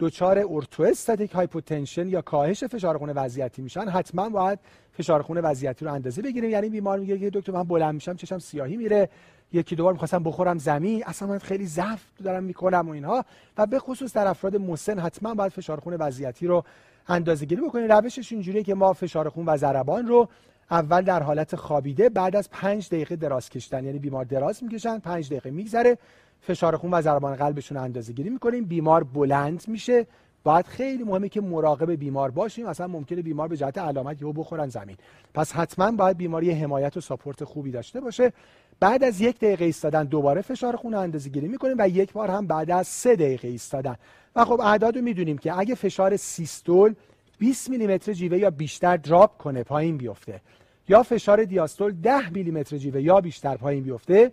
دچار 0.02 0.46
ارتواستاتیک 0.50 1.32
هایپوتنشن 1.32 2.08
یا 2.08 2.22
کاهش 2.22 2.64
فشار 2.64 2.98
خون 2.98 3.10
وضعیتی 3.10 3.62
میشن 3.62 3.82
حتما 3.82 4.30
باید 4.30 4.60
فشار 4.94 5.22
خون 5.22 5.38
وضعیتی 5.38 5.86
رو 5.86 5.94
اندازه 5.94 6.22
بگیریم. 6.22 6.50
یعنی 6.50 6.70
بیمار 6.70 7.00
میگه 7.00 7.20
که 7.20 7.30
دکتر 7.30 7.52
من 7.52 7.64
بلند 7.64 7.94
میشم 7.94 8.16
چشم 8.16 8.40
سیاهی 8.40 8.78
میره 8.78 9.10
یکی 9.54 9.76
دو 9.76 9.84
بار 9.84 9.94
می‌خواستم 9.94 10.24
بخورم 10.24 10.58
زمین 10.58 11.04
اصلا 11.06 11.28
من 11.28 11.38
خیلی 11.38 11.66
ضعف 11.66 12.04
دارم 12.24 12.44
می‌کنم 12.44 12.90
و 12.90 12.92
اینها. 12.92 13.26
و 13.58 13.66
به 13.66 13.80
خصوص 13.80 14.14
در 14.14 14.28
افراد 14.28 14.56
مسن 14.56 15.00
حتما 15.00 15.34
باید 15.34 15.52
فشار 15.52 15.80
خون 15.80 15.94
وضعیتی 15.94 16.48
رو 16.48 16.64
اندازه 17.08 17.46
گیری 17.46 17.62
بکنیم. 17.62 17.92
روشش 17.92 18.32
اینجوریه 18.32 18.64
که 18.64 18.76
ما 18.76 18.94
فشار 18.94 19.30
خون 19.30 19.46
و 19.46 19.58
ضربان 19.58 20.08
رو 20.08 20.28
اول 20.72 21.02
در 21.02 21.24
حالت 21.24 21.56
خوابیده 21.56 22.10
بعد 22.10 22.36
از 22.36 22.50
پنج 22.50 22.88
دقیقه 22.88 23.16
دراز 23.16 23.50
کشتن. 23.50 23.86
یعنی 23.86 24.00
بیمار 24.00 24.26
دراز 24.26 24.64
می‌کشن 24.64 25.00
پنج 25.00 25.28
دقیقه 25.30 25.52
میگذره. 25.52 25.98
فشار 26.42 26.78
خون 26.78 26.94
و 26.94 27.02
ضربان 27.02 27.36
قلبشون 27.36 27.78
رو 27.78 27.84
اندازه 27.84 28.14
گیری 28.14 28.30
می‌کنیم. 28.30 28.66
بیمار 28.66 29.04
بلند 29.04 29.64
میشه. 29.68 30.08
باید 30.44 30.68
خیلی 30.68 31.04
مهمه 31.04 31.30
که 31.30 31.42
مراقب 31.42 31.92
بیمار 31.92 32.32
باشیم. 32.32 32.66
اصلا 32.66 32.88
ممکنه 32.88 33.22
بیمار 33.22 33.48
به 33.48 33.58
جهت 33.58 33.78
علامت 33.78 34.22
یهو 34.22 34.34
بخورن 34.34 34.70
زمین. 34.70 34.98
پس 35.34 35.52
حتما 35.52 35.92
باید 35.92 36.18
بیماری 36.18 36.52
حمایت 36.52 36.98
و 36.98 37.02
ساپورت 37.02 37.44
خوبی 37.44 37.72
داشته 37.72 38.00
باشه. 38.00 38.34
بعد 38.80 39.04
از 39.04 39.22
یک 39.22 39.38
دقیقه 39.38 39.66
ایستادن 39.66 40.04
دوباره 40.04 40.42
فشار 40.42 40.76
خون 40.76 40.94
اندازه 40.94 41.30
گیری 41.30 41.48
می‌کنیم 41.48 41.76
و 41.80 41.88
یک 41.88 42.14
بار 42.14 42.32
هم 42.32 42.48
بعد 42.48 42.72
از 42.72 42.88
سه 42.88 43.16
دقیقه 43.16 43.48
ایستادن. 43.48 43.96
و 44.36 44.46
خب 44.46 44.62
اعداد 44.62 44.96
رو 44.96 45.02
می‌دونیم 45.02 45.38
که 45.38 45.60
اگه 45.60 45.76
فشار 45.76 46.18
سیستول 46.18 46.94
20 47.40 47.70
میلیمتر 47.70 48.14
جیوه 48.14 48.38
یا 48.38 48.50
بیشتر 48.50 48.98
دراپ 48.98 49.38
کنه 49.38 49.64
پایین 49.64 49.98
بیفته. 49.98 50.42
یا 50.90 51.04
فشار 51.04 51.44
دیاستول 51.44 51.92
10 51.92 52.30
میلیمتر 52.30 52.78
جیوه 52.78 53.02
یا 53.02 53.22
بیشتر 53.22 53.58
پایین 53.58 53.84
بیفته. 53.84 54.32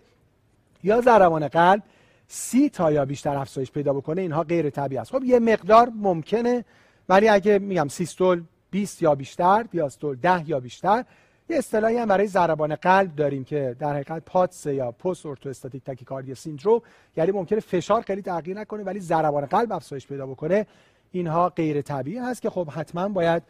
یا 0.83 1.01
ضربان 1.01 1.47
قلب 1.47 1.83
سی 2.31 2.69
تا 2.69 2.91
یا 2.91 3.05
بیشتر 3.05 3.37
افزایش 3.37 3.71
پیدا 3.71 3.93
بکنه 3.93 4.21
اینها 4.21 4.43
غیر 4.43 4.69
طبیعی 4.69 4.99
است. 4.99 5.11
خب 5.11 5.23
یه 5.23 5.39
مقدار 5.39 5.91
ممکنه 5.95 6.65
ولی 7.09 7.27
اگه 7.27 7.59
میگم 7.59 7.87
سیستول 7.87 8.43
20 8.71 9.01
یا 9.01 9.15
بیشتر 9.15 9.63
دیاستول 9.63 10.15
10 10.15 10.49
یا 10.49 10.59
بیشتر 10.59 11.05
یه 11.49 11.57
اصطلاحی 11.57 11.97
هم 11.97 12.07
برای 12.07 12.27
ضربان 12.27 12.75
قلب 12.75 13.15
داریم 13.15 13.43
که 13.43 13.75
در 13.79 13.93
حقیقت 13.93 14.25
پاتس 14.25 14.65
یا 14.65 14.91
پست 14.91 15.25
ارتواستاتیک 15.25 15.83
تاکیکاردیا 15.83 16.35
سیندروم 16.35 16.81
یعنی 17.17 17.31
ممکنه 17.31 17.59
فشار 17.59 18.01
خیلی 18.01 18.21
تغییر 18.21 18.57
نکنه 18.57 18.83
ولی 18.83 18.99
ضربان 18.99 19.45
قلب 19.45 19.71
افزایش 19.71 20.07
پیدا 20.07 20.27
بکنه. 20.27 20.65
اینها 21.11 21.49
غیر 21.49 21.81
طبیعی 21.81 22.17
هست 22.17 22.41
که 22.41 22.49
خب 22.49 22.69
حتما 22.69 23.09
باید 23.09 23.43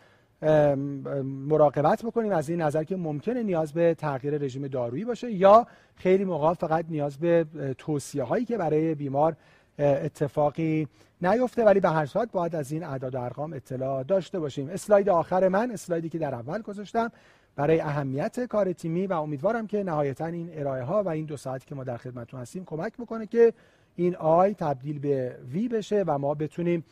مراقبت 1.23 2.03
بکنیم 2.03 2.31
از 2.31 2.49
این 2.49 2.61
نظر 2.61 2.83
که 2.83 2.95
ممکنه 2.95 3.43
نیاز 3.43 3.73
به 3.73 3.93
تغییر 3.93 4.37
رژیم 4.37 4.67
دارویی 4.67 5.05
باشه 5.05 5.31
یا 5.31 5.67
خیلی 5.95 6.25
موقع 6.25 6.53
فقط 6.53 6.85
نیاز 6.89 7.17
به 7.17 7.45
توصیه 7.77 8.23
هایی 8.23 8.45
که 8.45 8.57
برای 8.57 8.95
بیمار 8.95 9.35
اتفاقی 9.79 10.87
نیفته. 11.21 11.63
ولی 11.63 11.79
به 11.79 11.89
هر 11.89 12.05
صورت 12.05 12.31
باید 12.31 12.55
از 12.55 12.71
این 12.71 12.83
اعداد 12.83 13.15
و 13.15 13.21
ارقام 13.21 13.53
اطلاع 13.53 14.03
داشته 14.03 14.39
باشیم. 14.39 14.69
اسلاید 14.69 15.09
آخر 15.09 15.47
من 15.47 15.71
اسلایدی 15.71 16.09
که 16.09 16.17
در 16.17 16.35
اول 16.35 16.61
گذاشتم 16.61 17.11
برای 17.55 17.79
اهمیت 17.79 18.39
کار 18.39 18.73
تیمی 18.73 19.07
و 19.07 19.13
امیدوارم 19.13 19.67
که 19.67 19.83
نهایتا 19.83 20.25
این 20.25 20.49
ارائه 20.53 20.83
ها 20.83 21.03
و 21.03 21.09
این 21.09 21.25
دو 21.25 21.37
ساعتی 21.37 21.65
که 21.65 21.75
ما 21.75 21.83
در 21.83 21.97
خدمتتون 21.97 22.39
هستیم 22.39 22.65
کمک 22.65 22.93
بکنه 22.97 23.25
که 23.25 23.53
این 23.95 24.15
آی 24.15 24.53
تبدیل 24.53 24.99
به 24.99 25.35
وی 25.51 25.67
بشه 25.67 26.03
و 26.07 26.17
ما 26.17 26.33
بتونیم 26.33 26.83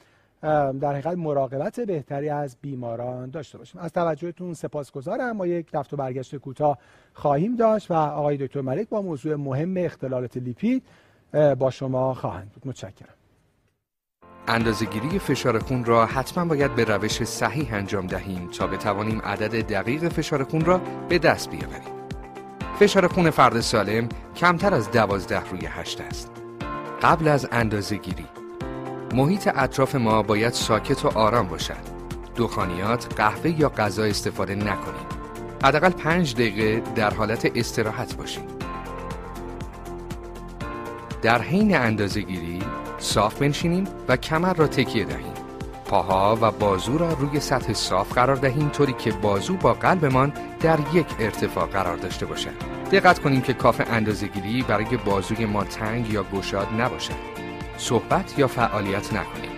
در 0.42 0.92
حقیقت 0.92 1.18
مراقبت 1.18 1.80
بهتری 1.80 2.30
از 2.30 2.58
بیماران 2.62 3.30
داشته 3.30 3.58
باشیم 3.58 3.82
از 3.82 3.94
توجهتون 3.94 4.54
سپاسگزارم 4.54 5.32
ما 5.32 5.48
یک 5.48 5.68
رفت 5.74 5.94
و 5.94 5.98
برگشت 5.98 6.36
کوتاه 6.36 6.78
خواهیم 7.14 7.56
داشت 7.56 7.92
و 7.92 7.94
آقای 7.94 8.38
دکتر 8.38 8.62
ملک 8.62 8.90
با 8.90 9.02
موضوع 9.02 9.36
مهم 9.36 9.78
اختلالات 9.78 10.38
لیپید 10.38 10.84
با 11.60 11.70
شما 11.70 12.14
خواهند 12.14 12.52
بود 12.52 12.68
متشکرم 12.68 13.14
اندازهگیری 14.48 15.20
فشار 15.20 15.60
خون 15.60 15.86
را 15.86 16.06
حتما 16.06 16.46
باید 16.46 16.76
به 16.76 16.84
روش 16.84 17.24
صحیح 17.24 17.74
انجام 17.74 18.08
دهیم 18.08 18.48
تا 18.48 18.68
بتوانیم 18.68 19.22
عدد 19.22 19.68
دقیق 19.68 20.10
فشار 20.10 20.44
خون 20.44 20.66
را 20.66 20.82
به 21.10 21.20
دست 21.20 21.50
بیاوریم. 21.50 21.98
فشار 22.80 23.08
خون 23.08 23.30
فرد 23.30 23.60
سالم 23.60 24.10
کمتر 24.36 24.74
از 24.74 24.92
دوازده 24.92 25.50
روی 25.50 25.66
هشت 25.66 26.02
است. 26.02 26.32
قبل 27.02 27.28
از 27.28 27.48
اندازهگیری 27.52 28.26
محیط 29.14 29.50
اطراف 29.56 29.96
ما 29.96 30.24
باید 30.24 30.54
ساکت 30.54 31.06
و 31.06 31.08
آرام 31.08 31.48
باشد. 31.48 31.98
دخانیات، 32.36 33.14
قهوه 33.16 33.60
یا 33.60 33.70
غذا 33.70 34.04
استفاده 34.04 34.56
نکنید. 34.56 35.18
حداقل 35.64 35.90
پنج 35.90 36.34
دقیقه 36.34 36.82
در 36.96 37.14
حالت 37.14 37.52
استراحت 37.56 38.16
باشید. 38.16 38.58
در 41.22 41.42
حین 41.42 41.78
اندازهگیری 41.78 42.60
صاف 42.98 43.42
بنشینیم 43.42 43.84
و 44.08 44.18
کمر 44.18 44.54
را 44.54 44.68
تکیه 44.68 45.06
دهیم 45.06 45.34
پاها 45.86 46.38
و 46.42 46.52
بازو 46.52 46.98
را 46.98 47.14
روی 47.14 47.40
سطح 47.40 47.74
صاف 47.74 48.14
قرار 48.14 48.36
دهیم 48.36 48.70
طوری 48.70 48.94
که 48.94 49.12
بازو 49.12 49.56
با 49.56 49.74
قلبمان 49.74 50.34
در 50.62 50.80
یک 50.94 51.06
ارتفاع 51.20 51.66
قرار 51.66 51.98
داشته 51.98 52.26
باشد 52.26 52.54
دقت 52.92 53.20
کنیم 53.20 53.42
که 53.42 53.54
کاف 53.54 53.82
اندازهگیری 53.92 54.62
برای 54.62 54.98
بازوی 55.06 55.46
ما 55.46 55.64
تنگ 55.64 56.10
یا 56.10 56.24
گشاد 56.24 56.68
نباشد 56.80 57.37
صحبت 57.78 58.40
یا 58.40 58.48
فعالیت 58.48 59.14
نکنیم 59.14 59.52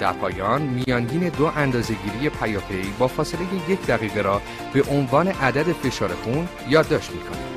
در 0.00 0.12
پایان 0.12 0.62
میانگین 0.62 1.28
دو 1.28 1.46
اندازهگیری 1.56 2.28
پیاپی 2.28 2.92
با 2.98 3.06
فاصله 3.08 3.40
یک 3.68 3.86
دقیقه 3.86 4.22
را 4.22 4.42
به 4.72 4.82
عنوان 4.90 5.28
عدد 5.28 5.72
فشار 5.72 6.08
خون 6.14 6.48
یادداشت 6.68 7.10
می‌کنیم 7.10 7.48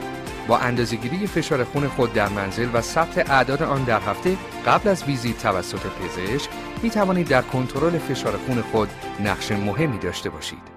با 0.47 0.57
اندازهگیری 0.57 1.27
فشار 1.27 1.63
خون 1.63 1.87
خود 1.87 2.13
در 2.13 2.29
منزل 2.29 2.67
و 2.73 2.81
ثبت 2.81 3.31
اعداد 3.31 3.63
آن 3.63 3.83
در 3.83 3.99
هفته 3.99 4.37
قبل 4.65 4.89
از 4.89 5.03
ویزیت 5.03 5.37
توسط 5.37 5.79
پزشک 5.79 6.49
می 6.83 6.89
توانید 6.89 7.27
در 7.27 7.41
کنترل 7.41 7.97
فشار 7.97 8.37
خون 8.37 8.61
خود 8.61 8.89
نقش 9.19 9.51
مهمی 9.51 9.97
داشته 9.97 10.29
باشید. 10.29 10.70